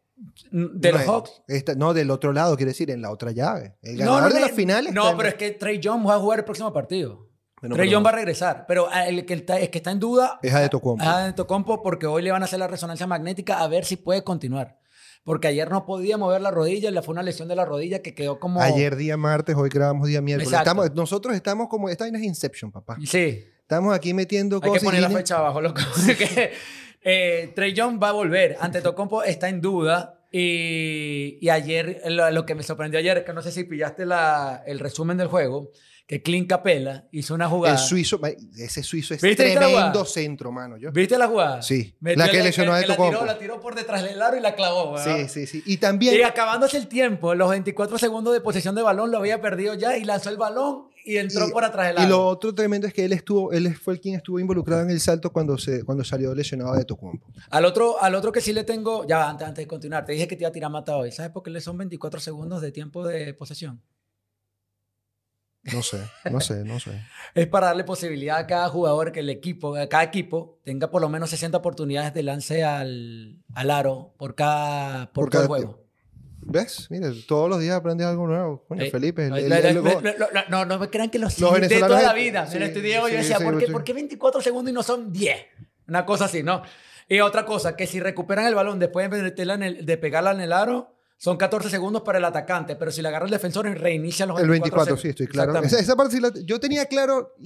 De 0.50 0.92
no 0.92 0.98
Hawks. 0.98 1.42
esta- 1.48 1.74
no, 1.74 1.94
del 1.94 2.10
otro 2.10 2.32
lado, 2.32 2.56
quiere 2.56 2.70
decir, 2.70 2.90
en 2.90 3.02
la 3.02 3.10
otra 3.10 3.32
llave. 3.32 3.76
El 3.82 3.96
ganador 3.98 4.22
no, 4.22 4.28
de 4.28 4.34
no, 4.34 4.40
la 4.46 4.52
final 4.52 4.86
está 4.86 4.94
No, 5.00 5.10
en- 5.10 5.16
pero 5.16 5.28
es 5.30 5.34
que 5.34 5.50
Trey 5.52 5.80
John 5.82 6.06
va 6.06 6.14
a 6.14 6.18
jugar 6.18 6.38
el 6.40 6.44
próximo 6.44 6.72
partido. 6.72 7.28
Bueno, 7.60 7.76
Trey 7.76 7.92
John 7.92 8.04
va 8.04 8.10
a 8.10 8.14
regresar. 8.14 8.64
Pero 8.66 8.88
ah, 8.90 9.06
el 9.06 9.24
que 9.24 9.34
está, 9.34 9.58
es 9.60 9.68
que 9.68 9.78
está 9.78 9.92
en 9.92 10.00
duda 10.00 10.40
Es 10.42 10.52
Adetokounmpo. 10.52 11.04
es 11.04 11.08
Adetokounmpo 11.10 11.80
porque 11.82 12.06
hoy 12.06 12.22
le 12.22 12.32
van 12.32 12.42
a 12.42 12.46
hacer 12.46 12.58
la 12.58 12.66
resonancia 12.66 13.06
magnética 13.06 13.60
a 13.60 13.68
ver 13.68 13.84
si 13.84 13.96
puede 13.96 14.24
continuar. 14.24 14.78
Porque 15.24 15.46
ayer 15.46 15.70
no 15.70 15.86
podía 15.86 16.18
mover 16.18 16.40
la 16.40 16.50
rodilla, 16.50 16.90
le 16.90 17.00
fue 17.02 17.12
una 17.12 17.22
lesión 17.22 17.46
de 17.46 17.54
la 17.54 17.64
rodilla 17.64 18.02
que 18.02 18.12
quedó 18.16 18.40
como... 18.40 18.60
Ayer 18.60 18.96
día 18.96 19.16
martes, 19.16 19.54
hoy 19.54 19.68
grabamos 19.70 20.08
día 20.08 20.20
miércoles. 20.20 20.52
Estamos, 20.52 20.92
nosotros 20.96 21.36
estamos 21.36 21.68
como, 21.68 21.88
esta 21.88 22.02
vaina 22.02 22.18
es 22.18 22.24
Inception, 22.24 22.72
papá. 22.72 22.96
Sí, 23.06 23.44
Estamos 23.60 23.94
aquí 23.94 24.12
metiendo 24.12 24.56
hay 24.56 24.62
que 24.62 24.68
cosas. 24.68 24.82
y 24.82 24.86
poner 24.86 25.00
la 25.02 25.10
fecha 25.10 25.38
abajo, 25.38 25.60
loco. 25.60 25.80
Que, 26.18 26.52
eh, 27.04 27.52
Trey 27.54 27.74
John 27.76 27.98
va 28.02 28.10
a 28.10 28.12
volver. 28.12 28.56
Ante 28.60 28.80
Tocompo 28.80 29.22
está 29.22 29.48
en 29.48 29.60
duda. 29.60 30.18
Y, 30.30 31.38
y 31.42 31.50
ayer, 31.50 32.00
lo, 32.06 32.30
lo 32.30 32.46
que 32.46 32.54
me 32.54 32.62
sorprendió 32.62 32.98
ayer, 32.98 33.22
que 33.24 33.32
no 33.34 33.42
sé 33.42 33.52
si 33.52 33.64
pillaste 33.64 34.06
la, 34.06 34.62
el 34.66 34.78
resumen 34.78 35.18
del 35.18 35.28
juego, 35.28 35.70
que 36.06 36.22
Clint 36.22 36.48
Capella 36.48 37.06
hizo 37.12 37.34
una 37.34 37.48
jugada. 37.48 37.74
El 37.74 37.80
suizo, 37.80 38.18
ese 38.58 38.82
suizo 38.82 39.14
es 39.14 39.20
¿Viste 39.20 39.46
esta 39.48 39.60
tremendo 39.60 40.04
centro, 40.04 40.50
mano. 40.50 40.76
Yo. 40.76 40.90
¿Viste 40.90 41.18
la 41.18 41.28
jugada? 41.28 41.62
Sí. 41.62 41.94
Metió 42.00 42.24
La 42.24 42.30
que 42.30 42.42
lesionó 42.42 42.72
a 42.72 42.80
la 42.80 42.96
tiró, 42.96 43.24
la 43.26 43.38
tiró 43.38 43.60
por 43.60 43.74
detrás 43.74 44.02
del 44.02 44.20
aro 44.20 44.36
y 44.36 44.40
la 44.40 44.54
clavó. 44.54 44.92
weón. 44.94 45.04
Sí, 45.04 45.28
sí, 45.28 45.46
sí. 45.46 45.62
Y 45.66 45.76
también. 45.76 46.14
Y 46.14 46.22
acabándose 46.22 46.78
el 46.78 46.88
tiempo, 46.88 47.34
los 47.34 47.50
24 47.50 47.98
segundos 47.98 48.32
de 48.32 48.40
posesión 48.40 48.74
de 48.74 48.82
balón 48.82 49.10
lo 49.10 49.18
había 49.18 49.40
perdido 49.40 49.74
ya 49.74 49.96
y 49.96 50.04
lanzó 50.04 50.30
el 50.30 50.38
balón 50.38 50.88
y 51.04 51.16
entró 51.16 51.48
Y- 51.48 51.50
por 51.52 51.64
atrás 51.64 51.94
del 51.94 52.04
Y 52.04 52.08
lo 52.08 52.26
otro 52.26 52.54
tremendo 52.54 52.86
es 52.86 52.94
que 52.94 53.04
él 53.04 53.12
estuvo, 53.12 53.52
él 53.52 53.74
fue 53.76 53.94
el 53.94 54.00
quien 54.00 54.14
estuvo 54.16 54.38
involucrado 54.38 54.82
en 54.82 54.90
el 54.90 55.00
salto 55.00 55.32
cuando, 55.32 55.58
se, 55.58 55.84
cuando 55.84 56.04
salió 56.04 56.34
lesionado 56.34 56.74
de 56.74 56.84
Tocumpo. 56.84 57.26
Al 57.50 57.64
otro, 57.64 58.00
al 58.02 58.14
otro 58.14 58.32
que 58.32 58.40
sí 58.40 58.52
le 58.52 58.64
tengo, 58.64 59.06
ya 59.06 59.28
antes, 59.28 59.46
antes 59.46 59.62
de 59.64 59.68
continuar, 59.68 60.04
te 60.04 60.12
dije 60.12 60.28
que 60.28 60.36
te 60.36 60.42
iba 60.42 60.48
a 60.48 60.52
tirar 60.52 60.70
mata 60.70 60.96
hoy. 60.96 61.12
¿Sabes 61.12 61.32
por 61.32 61.42
qué 61.42 61.50
le 61.50 61.60
son 61.60 61.76
24 61.78 62.20
segundos 62.20 62.60
de 62.62 62.72
tiempo 62.72 63.06
de 63.06 63.34
posesión? 63.34 63.82
No 65.64 65.80
sé, 65.80 65.98
no 66.28 66.40
sé, 66.40 66.64
no 66.64 66.80
sé. 66.80 66.90
Es 67.34 67.46
para 67.46 67.68
darle 67.68 67.84
posibilidad 67.84 68.36
a 68.36 68.46
cada 68.48 68.68
jugador 68.68 69.12
que 69.12 69.20
el 69.20 69.30
equipo, 69.30 69.76
a 69.76 69.88
cada 69.88 70.02
equipo 70.02 70.60
tenga 70.64 70.90
por 70.90 71.00
lo 71.00 71.08
menos 71.08 71.30
60 71.30 71.56
oportunidades 71.58 72.12
de 72.12 72.22
lance 72.24 72.64
al, 72.64 73.42
al 73.54 73.70
aro 73.70 74.12
por 74.18 74.34
cada, 74.34 75.12
por 75.12 75.30
cada 75.30 75.46
juego. 75.46 75.81
¿Ves? 76.44 76.88
Mire, 76.90 77.10
todos 77.26 77.48
los 77.48 77.60
días 77.60 77.76
aprendes 77.76 78.06
algo 78.06 78.26
nuevo. 78.26 78.64
Coño, 78.68 78.82
Eh, 78.82 78.90
Felipe. 78.90 79.24
el- 79.24 79.30
no, 79.30 79.36
el- 79.36 79.82
no, 79.82 80.00
el- 80.00 80.16
no, 80.48 80.64
no, 80.64 80.78
me 80.78 80.90
crean 80.90 81.08
que 81.10 81.18
los, 81.18 81.38
Los 81.38 81.60
de 81.60 81.68
toda 81.80 82.02
la 82.02 82.12
vida. 82.12 82.46
sí, 82.46 82.58
estudié 82.58 82.98
hoy 82.98 83.10
y 83.12 83.14
sí, 83.14 83.18
decía, 83.20 83.38
sí, 83.38 83.44
¿por, 83.44 83.58
qué. 83.58 83.68
¿por 83.68 83.84
qué 83.84 83.92
24 83.92 84.40
segundos 84.40 84.70
y 84.70 84.74
no 84.74 84.82
son 84.82 85.12
10? 85.12 85.36
Una 85.88 86.04
cosa 86.04 86.24
así, 86.26 86.42
¿no? 86.42 86.62
Y 87.08 87.20
otra 87.20 87.44
cosa, 87.44 87.76
que 87.76 87.86
si 87.86 88.00
recuperan 88.00 88.46
el 88.46 88.54
balón 88.54 88.78
después 88.78 89.10
de, 89.10 89.22
meterla 89.22 89.54
en 89.54 89.62
el- 89.62 89.86
de 89.86 89.96
pegarla 89.98 90.32
en 90.32 90.40
el 90.40 90.52
aro, 90.52 90.91
son 91.22 91.36
14 91.36 91.70
segundos 91.70 92.02
para 92.02 92.18
el 92.18 92.24
atacante, 92.24 92.74
pero 92.74 92.90
si 92.90 93.00
la 93.00 93.10
agarra 93.10 93.26
el 93.26 93.30
defensor, 93.30 93.64
reinicia 93.78 94.26
los 94.26 94.40
El 94.40 94.48
24 94.48 94.96
24, 94.96 94.96
sí, 95.00 95.08
estoy 95.10 95.28
claro. 95.28 95.56
Esa, 95.62 95.78
esa 95.78 95.94
parte 95.94 96.16
sí 96.16 96.20
la- 96.20 96.32
yo 96.44 96.58
tenía 96.58 96.86
claro 96.86 97.36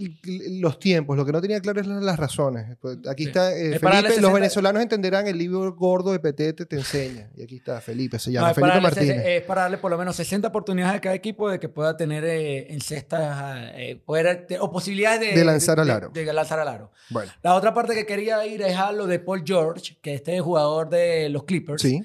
los 0.62 0.78
tiempos, 0.78 1.14
lo 1.14 1.26
que 1.26 1.32
no 1.32 1.42
tenía 1.42 1.60
claro 1.60 1.82
es 1.82 1.86
las, 1.86 2.16
razones. 2.16 2.78
Pues 2.80 2.96
Aquí 3.06 3.24
Sí. 3.24 3.28
está 3.28 3.52
eh, 3.52 3.74
Es 3.74 3.80
darle 3.82 3.96
Felipe, 4.00 4.08
los 4.08 4.14
60 4.14 4.32
venezolanos 4.32 4.82
entenderán 4.82 5.26
el 5.26 5.36
libro 5.36 5.74
gordo 5.74 6.12
de 6.12 6.20
Petete 6.20 6.64
te 6.64 6.76
enseña. 6.76 7.28
Y 7.36 7.42
aquí 7.42 7.56
está 7.56 7.82
Felipe, 7.82 8.18
se 8.18 8.32
llama 8.32 8.46
No, 8.46 8.50
es, 8.52 8.54
Felipe 8.54 8.68
darle, 8.72 8.82
Martínez. 8.82 9.22
es 9.26 9.42
para 9.42 9.60
darle 9.62 9.76
por 9.76 9.90
lo 9.90 9.98
menos 9.98 10.16
60 10.16 10.48
oportunidades 10.48 10.96
a 10.96 11.00
cada 11.02 11.14
equipo 11.14 11.50
de 11.50 11.60
que 11.60 11.68
pueda 11.68 11.98
tener 11.98 12.24
eh, 12.24 12.72
en 12.72 12.80
cestas 12.80 13.72
eh, 13.74 14.00
poder, 14.06 14.46
o 14.58 14.70
posibilidades 14.72 15.20
de, 15.20 15.38
De 15.38 15.44
lanzar 15.44 15.78
al 15.80 15.90
aro. 15.90 16.08
De, 16.14 16.24
de 16.24 16.32
lanzar 16.32 16.58
al 16.60 16.68
aro. 16.68 16.92
Bueno, 17.10 17.30
La 17.42 17.54
otra 17.54 17.74
parte 17.74 17.94
que 17.94 18.06
quería 18.06 18.44
ir 18.46 18.62
es 18.62 18.74
a 18.76 18.90
lo 18.92 19.06
de 19.06 19.18
Paul 19.18 19.42
George, 19.44 19.98
que 20.00 20.14
este 20.14 20.40
jugador 20.40 20.88
de 20.88 21.28
los 21.28 21.44
Clippers. 21.44 21.82
sí. 21.82 22.02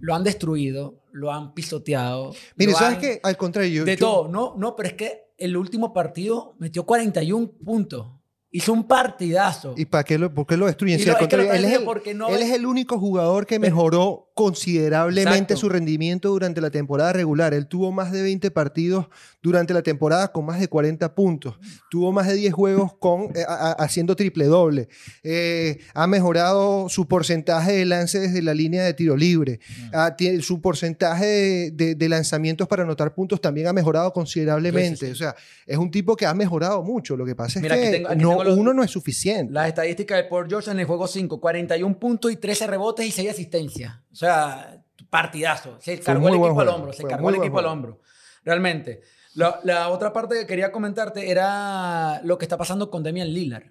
Lo 0.00 0.14
han 0.14 0.22
destruido, 0.24 1.00
lo 1.12 1.32
han 1.32 1.54
pisoteado. 1.54 2.32
Mire, 2.56 2.72
¿sabes 2.74 2.94
han- 2.96 3.00
qué? 3.00 3.20
Al 3.22 3.36
contrario, 3.36 3.70
yo, 3.70 3.84
De 3.84 3.96
yo- 3.96 4.06
todo. 4.06 4.28
No, 4.28 4.54
no, 4.56 4.76
pero 4.76 4.88
es 4.90 4.94
que 4.94 5.32
el 5.38 5.56
último 5.56 5.92
partido 5.92 6.54
metió 6.58 6.84
41 6.84 7.48
puntos. 7.64 8.06
Hizo 8.50 8.72
un 8.72 8.84
partidazo. 8.88 9.74
¿Y 9.76 9.84
para 9.84 10.04
qué 10.04 10.16
lo, 10.18 10.32
por 10.32 10.46
qué 10.46 10.56
lo 10.56 10.66
destruyen? 10.66 10.98
Y 10.98 11.02
Si 11.02 11.08
al 11.10 11.16
no, 11.16 11.20
es 11.22 11.28
que 11.28 11.36
lo 11.36 11.42
contrario, 11.44 11.66
él, 11.66 11.72
es 11.72 11.78
el, 11.80 11.84
porque 11.84 12.14
no 12.14 12.28
él 12.28 12.36
es- 12.42 12.48
es 12.48 12.54
el 12.54 12.64
único 12.66 12.98
jugador 12.98 13.44
que 13.46 13.58
mejoró 13.58 14.24
considerablemente 14.34 15.38
Exacto. 15.54 15.56
su 15.56 15.68
rendimiento 15.68 16.28
durante 16.30 16.60
la 16.60 16.70
temporada 16.70 17.12
regular. 17.12 17.52
Él 17.54 17.66
tuvo 17.66 17.90
más 17.92 18.12
de 18.12 18.22
20 18.22 18.50
partidos 18.50 19.06
durante 19.42 19.74
la 19.74 19.82
temporada 19.82 20.28
con 20.32 20.46
más 20.46 20.60
de 20.60 20.68
40 20.68 21.14
puntos. 21.14 21.58
Tuvo 21.90 22.12
más 22.12 22.26
de 22.28 22.34
10 22.34 22.54
juegos 22.54 22.92
con, 22.98 23.24
eh, 23.36 23.44
a- 23.46 23.72
haciendo 23.72 24.14
triple 24.16 24.44
doble. 24.46 24.88
Eh, 25.24 25.78
ha 25.92 26.06
mejorado 26.06 26.88
su 26.88 27.06
porcentaje 27.08 27.72
de 27.72 27.84
lance 27.84 28.20
desde 28.20 28.40
la 28.42 28.54
línea 28.54 28.84
de 28.84 28.94
tiro 28.94 29.16
libre. 29.16 29.58
Mm. 29.68 29.90
Ah, 29.92 30.16
su 30.40 30.60
porcentaje 30.60 31.26
de, 31.26 31.70
de- 31.72 31.94
de 31.96 32.08
lanzamientos 32.08 32.66
para 32.68 32.84
anotar 32.84 33.12
puntos 33.14 33.40
también 33.40 33.66
ha 33.66 33.72
mejorado 33.72 34.12
considerablemente. 34.12 34.96
Sí, 34.96 35.06
sí, 35.06 35.06
sí. 35.06 35.12
O 35.12 35.16
sea, 35.16 35.34
es 35.66 35.76
un 35.76 35.90
tipo 35.90 36.16
que 36.16 36.26
ha 36.26 36.34
mejorado 36.34 36.82
mucho. 36.82 37.16
Lo 37.16 37.26
que 37.26 37.34
pasa 37.34 37.58
es 37.58 37.62
Mira, 37.64 37.74
que 37.76 37.90
tengo- 37.90 38.08
aquí 38.08 38.18
no, 38.44 38.50
los- 38.50 38.58
uno 38.58 38.72
no 38.74 38.82
es 38.82 38.90
suficiente. 38.90 39.52
Las 39.52 39.68
estadísticas 39.68 40.18
de 40.18 40.24
Paul 40.24 40.48
George 40.48 40.70
en 40.70 40.80
el 40.80 40.86
juego 40.86 41.06
5, 41.06 41.40
41 41.40 41.98
puntos 41.98 42.30
y 42.32 42.36
13 42.36 42.66
rebotes 42.66 43.06
y 43.06 43.10
6 43.10 43.30
asistencias. 43.30 43.94
O 44.12 44.16
sea, 44.16 44.82
partidazo. 45.10 45.76
Se 45.80 45.98
cargó 46.00 46.28
el 46.28 46.34
equipo 46.34 46.60
al 46.60 46.68
hombro. 46.68 46.92
Se 46.92 47.02
Fue 47.02 47.10
cargó 47.10 47.28
el 47.30 47.36
equipo 47.36 47.58
al 47.58 47.64
juego. 47.64 47.70
hombro. 47.72 48.00
Realmente. 48.44 49.02
La, 49.34 49.60
la 49.62 49.88
otra 49.90 50.12
parte 50.12 50.34
que 50.40 50.46
quería 50.46 50.72
comentarte 50.72 51.30
era 51.30 52.20
lo 52.24 52.38
que 52.38 52.44
está 52.44 52.56
pasando 52.56 52.90
con 52.90 53.02
Damian 53.02 53.28
Lillard. 53.32 53.64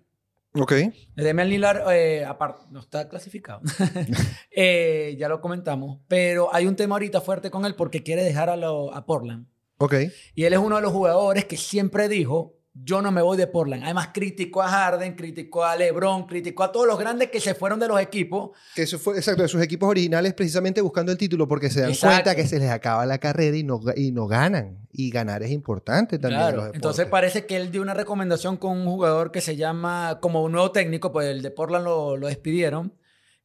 Ok. 0.54 0.74
Damian 1.16 1.50
Lillard, 1.50 1.92
eh, 1.92 2.24
aparte, 2.26 2.64
no 2.72 2.80
está 2.80 3.08
clasificado. 3.10 3.62
Eh, 4.52 5.16
ya 5.20 5.30
lo 5.30 5.42
comentamos. 5.42 6.00
Pero 6.08 6.54
hay 6.54 6.66
un 6.66 6.76
tema 6.76 6.96
ahorita 6.96 7.22
fuerte 7.22 7.52
con 7.52 7.66
él 7.66 7.76
porque 7.76 8.04
quiere 8.04 8.24
dejar 8.24 8.50
a, 8.50 8.56
lo- 8.56 8.94
a 8.94 9.06
Portland. 9.06 9.48
Ok. 9.78 9.94
Y 10.36 10.46
él 10.46 10.54
es 10.54 10.60
uno 10.60 10.78
de 10.78 10.82
los 10.82 10.92
jugadores 10.92 11.46
que 11.46 11.58
siempre 11.58 12.10
dijo, 12.10 12.56
yo 12.84 13.02
no 13.02 13.12
me 13.12 13.22
voy 13.22 13.38
de 13.38 13.48
Portland. 13.48 13.84
Además, 13.84 14.10
criticó 14.14 14.62
a 14.62 14.70
Harden, 14.70 15.16
criticó 15.16 15.64
a 15.66 15.76
LeBron, 15.76 16.28
criticó 16.28 16.64
a 16.64 16.72
todos 16.72 16.88
los 16.88 16.98
grandes 17.00 17.30
que 17.30 17.40
se 17.40 17.54
fueron 17.54 17.80
de 17.80 17.88
los 17.88 18.00
equipos. 18.00 18.52
Que 18.76 18.84
eso 18.84 19.00
fue, 19.00 19.18
exacto, 19.18 19.42
de 19.42 19.48
sus 19.48 19.62
equipos 19.62 19.90
originales 19.90 20.34
precisamente 20.34 20.82
buscando 20.82 21.12
el 21.12 21.18
título 21.18 21.48
porque 21.48 21.70
se 21.70 21.82
dan 21.82 21.92
Exacto. 21.92 22.16
cuenta 22.16 22.36
que 22.36 22.48
se 22.48 22.60
les 22.60 22.70
acaba 22.70 23.06
la 23.06 23.18
carrera 23.18 23.56
y 23.58 23.64
no, 23.64 23.82
y 23.96 24.12
no 24.12 24.28
ganan. 24.28 24.88
Y 24.92 25.10
ganar 25.10 25.44
es 25.44 25.52
importante 25.52 26.20
también. 26.20 26.42
en 26.42 26.48
los 26.48 26.56
Claro. 26.56 26.74
Entonces 26.74 27.06
parece 27.08 27.46
que 27.46 27.56
él 27.58 27.72
dio 27.72 27.82
una 27.82 27.94
recomendación 27.94 28.58
con 28.58 28.78
un 28.78 28.86
jugador 28.86 29.32
que 29.32 29.42
se 29.42 29.56
llama, 29.56 30.20
como 30.22 30.44
un 30.44 30.52
nuevo 30.52 30.72
técnico, 30.72 31.12
pues 31.12 31.28
el 31.28 31.42
de 31.42 31.52
Portland 31.52 31.86
lo, 31.86 32.18
lo 32.18 32.28
despidieron, 32.28 32.94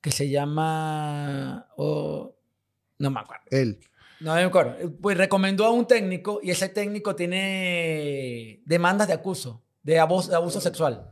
que 0.01 0.11
se 0.11 0.29
llama... 0.31 1.69
oh, 1.77 2.35
no 2.99 3.11
me 3.11 3.21
acuerdo. 3.21 3.45
Él. 3.51 3.81
No 4.23 4.35
me 4.35 4.43
acuerdo. 4.43 4.77
Pues 5.01 5.17
recomendó 5.17 5.65
a 5.65 5.71
un 5.71 5.87
técnico 5.87 6.41
y 6.43 6.51
ese 6.51 6.69
técnico 6.69 7.17
tiene 7.17 8.63
demandas 8.65 9.09
de 9.09 9.15
acuso, 9.15 9.65
de 9.83 9.99
abuso, 9.99 10.31
de 10.31 10.37
abuso 10.37 10.61
sexual 10.61 11.11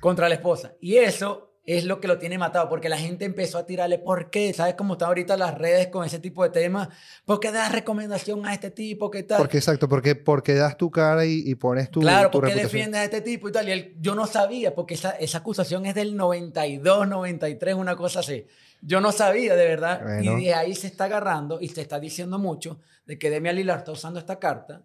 contra 0.00 0.28
la 0.28 0.34
esposa. 0.36 0.74
Y 0.80 0.96
eso 0.96 1.49
es 1.64 1.84
lo 1.84 2.00
que 2.00 2.08
lo 2.08 2.18
tiene 2.18 2.38
matado, 2.38 2.68
porque 2.68 2.88
la 2.88 2.96
gente 2.96 3.24
empezó 3.24 3.58
a 3.58 3.66
tirarle, 3.66 3.98
¿por 3.98 4.30
qué? 4.30 4.52
¿Sabes 4.52 4.74
cómo 4.74 4.94
están 4.94 5.08
ahorita 5.08 5.36
las 5.36 5.56
redes 5.56 5.88
con 5.88 6.04
ese 6.04 6.18
tipo 6.18 6.42
de 6.42 6.50
temas? 6.50 6.88
¿Por 7.24 7.38
qué 7.38 7.52
das 7.52 7.70
recomendación 7.70 8.46
a 8.46 8.54
este 8.54 8.70
tipo? 8.70 9.10
¿Qué 9.10 9.22
tal? 9.22 9.38
Porque 9.38 9.58
exacto, 9.58 9.88
porque, 9.88 10.14
porque 10.14 10.54
das 10.54 10.76
tu 10.76 10.90
cara 10.90 11.24
y, 11.26 11.42
y 11.44 11.54
pones 11.54 11.90
tu, 11.90 12.00
claro, 12.00 12.30
tu 12.30 12.38
¿por 12.38 12.48
qué 12.48 12.54
reputación. 12.54 12.72
defiendes 12.72 13.00
a 13.00 13.04
este 13.04 13.20
tipo 13.20 13.48
y 13.48 13.52
tal? 13.52 13.68
Y 13.68 13.72
él, 13.72 13.96
yo 14.00 14.14
no 14.14 14.26
sabía, 14.26 14.74
porque 14.74 14.94
esa, 14.94 15.10
esa 15.12 15.38
acusación 15.38 15.86
es 15.86 15.94
del 15.94 16.16
92, 16.16 17.06
93, 17.06 17.74
una 17.74 17.94
cosa 17.94 18.20
así. 18.20 18.46
Yo 18.82 19.00
no 19.00 19.12
sabía, 19.12 19.54
de 19.54 19.66
verdad. 19.66 20.00
Bueno. 20.02 20.38
Y 20.38 20.46
de 20.46 20.54
ahí 20.54 20.74
se 20.74 20.86
está 20.86 21.04
agarrando 21.04 21.60
y 21.60 21.68
se 21.68 21.82
está 21.82 22.00
diciendo 22.00 22.38
mucho 22.38 22.80
de 23.04 23.18
que 23.18 23.28
Demian 23.28 23.56
Lillard 23.56 23.78
está 23.78 23.92
usando 23.92 24.18
esta 24.18 24.38
carta, 24.38 24.82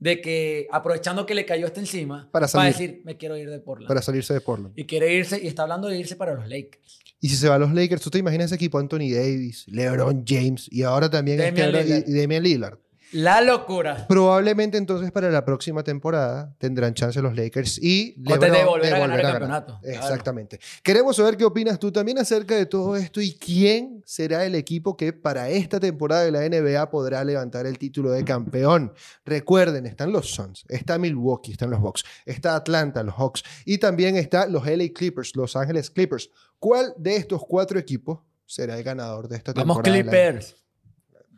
de 0.00 0.20
que 0.20 0.66
aprovechando 0.72 1.24
que 1.26 1.34
le 1.34 1.44
cayó 1.46 1.66
esta 1.66 1.78
encima, 1.80 2.28
Para 2.32 2.48
salir. 2.48 2.72
decir, 2.72 3.02
me 3.04 3.16
quiero 3.16 3.36
ir 3.36 3.48
de 3.48 3.60
Portland. 3.60 3.86
Para 3.88 4.02
salirse 4.02 4.34
de 4.34 4.40
Portland. 4.40 4.72
Y 4.76 4.84
quiere 4.86 5.14
irse, 5.14 5.38
y 5.40 5.46
está 5.46 5.62
hablando 5.62 5.88
de 5.88 5.98
irse 5.98 6.16
para 6.16 6.34
los 6.34 6.48
Lakers. 6.48 6.98
Y 7.20 7.28
si 7.28 7.36
se 7.36 7.48
va 7.48 7.56
a 7.56 7.58
los 7.58 7.72
Lakers, 7.72 8.00
tú 8.02 8.08
te 8.10 8.18
imaginas 8.18 8.46
ese 8.46 8.54
equipo 8.54 8.78
Anthony 8.78 9.12
Davis, 9.12 9.66
LeBron 9.68 10.24
James 10.26 10.66
y 10.72 10.82
ahora 10.82 11.10
también 11.10 11.36
Damian 11.38 11.68
este- 11.74 11.82
Lillard. 11.84 12.08
y, 12.08 12.12
y 12.16 12.20
Damian 12.20 12.42
Lillard. 12.42 12.78
La 13.12 13.40
locura. 13.40 14.06
Probablemente 14.08 14.78
entonces 14.78 15.10
para 15.10 15.30
la 15.30 15.44
próxima 15.44 15.82
temporada 15.82 16.54
tendrán 16.58 16.94
chance 16.94 17.20
los 17.20 17.36
Lakers 17.36 17.78
y 17.82 18.14
de 18.16 18.38
LeBron 18.38 18.66
volver 18.66 18.94
a 18.94 18.98
ganar 19.00 19.18
el 19.20 19.26
campeonato. 19.26 19.80
Exactamente. 19.82 20.60
Queremos 20.82 21.16
saber 21.16 21.36
qué 21.36 21.44
opinas 21.44 21.78
tú 21.78 21.90
también 21.90 22.18
acerca 22.18 22.54
de 22.54 22.66
todo 22.66 22.96
esto 22.96 23.20
y 23.20 23.34
quién 23.34 24.02
será 24.06 24.44
el 24.44 24.54
equipo 24.54 24.96
que 24.96 25.12
para 25.12 25.48
esta 25.48 25.80
temporada 25.80 26.22
de 26.22 26.30
la 26.30 26.48
NBA 26.48 26.90
podrá 26.90 27.24
levantar 27.24 27.66
el 27.66 27.78
título 27.78 28.10
de 28.12 28.24
campeón. 28.24 28.92
Recuerden, 29.24 29.86
están 29.86 30.12
los 30.12 30.30
Suns, 30.30 30.64
está 30.68 30.98
Milwaukee, 30.98 31.52
están 31.52 31.70
los 31.70 31.80
Bucks, 31.80 32.04
está 32.26 32.54
Atlanta, 32.56 33.02
los 33.02 33.14
Hawks 33.16 33.42
y 33.64 33.78
también 33.78 34.16
está 34.16 34.46
los 34.46 34.64
LA 34.66 34.88
Clippers, 34.94 35.34
Los 35.34 35.56
Ángeles 35.56 35.90
Clippers. 35.90 36.30
¿Cuál 36.58 36.94
de 36.96 37.16
estos 37.16 37.42
cuatro 37.46 37.78
equipos 37.78 38.20
será 38.46 38.76
el 38.76 38.84
ganador 38.84 39.28
de 39.28 39.36
esta 39.36 39.52
Vamos 39.52 39.76
temporada? 39.82 39.96
de 39.98 40.04
la- 40.04 40.10
Clippers. 40.10 40.56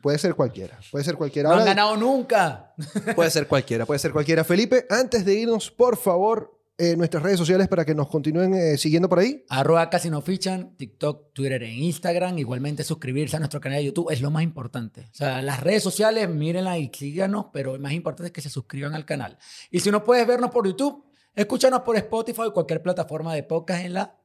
Puede 0.03 0.18
ser 0.18 0.34
cualquiera, 0.34 0.80
puede 0.90 1.05
ser 1.05 1.14
cualquiera. 1.14 1.48
No 1.48 1.55
han 1.55 1.64
ganado 1.64 1.96
nunca. 1.96 2.74
Puede 3.14 3.30
ser 3.30 3.46
cualquiera, 3.46 3.86
puede 3.86 4.00
ser 4.00 4.11
cualquiera. 4.11 4.42
Felipe, 4.42 4.84
antes 4.90 5.24
de 5.24 5.34
irnos, 5.34 5.70
por 5.70 5.96
favor, 5.96 6.59
eh, 6.76 6.96
nuestras 6.96 7.22
redes 7.22 7.38
sociales 7.38 7.68
para 7.68 7.84
que 7.84 7.94
nos 7.94 8.09
continúen 8.09 8.53
eh, 8.55 8.76
siguiendo 8.76 9.09
por 9.09 9.20
ahí. 9.20 9.44
Arroba 9.48 9.88
casi 9.88 10.11
no 10.11 10.20
fichan, 10.20 10.76
TikTok, 10.76 11.32
Twitter 11.32 11.62
e 11.62 11.70
Instagram. 11.70 12.36
Igualmente 12.38 12.82
suscribirse 12.82 13.36
a 13.36 13.38
nuestro 13.38 13.61
canal 13.61 13.78
de 13.78 13.84
YouTube 13.84 14.11
es 14.11 14.20
lo 14.20 14.32
más 14.32 14.42
importante. 14.42 15.03
O 15.03 15.14
sea, 15.14 15.40
las 15.40 15.61
redes 15.61 15.84
sociales, 15.84 16.28
mírenlas 16.28 16.78
y 16.78 16.90
síganos, 16.92 17.46
pero 17.53 17.74
lo 17.74 17.78
más 17.78 17.92
importante 17.92 18.28
es 18.28 18.32
que 18.32 18.40
se 18.40 18.50
suscriban 18.50 18.96
al 18.96 19.05
canal. 19.05 19.38
Y 19.70 19.78
si 19.78 19.92
no 19.92 20.03
puedes 20.03 20.26
vernos 20.26 20.50
por 20.50 20.66
YouTube, 20.66 21.05
escúchanos 21.36 21.82
por 21.82 21.96
Spotify 21.96 22.42
o 22.46 22.53
cualquier 22.53 22.82
plataforma 22.82 23.32
de 23.34 23.44
podcast 23.44 23.84
en 23.84 23.94
la... 23.94 24.18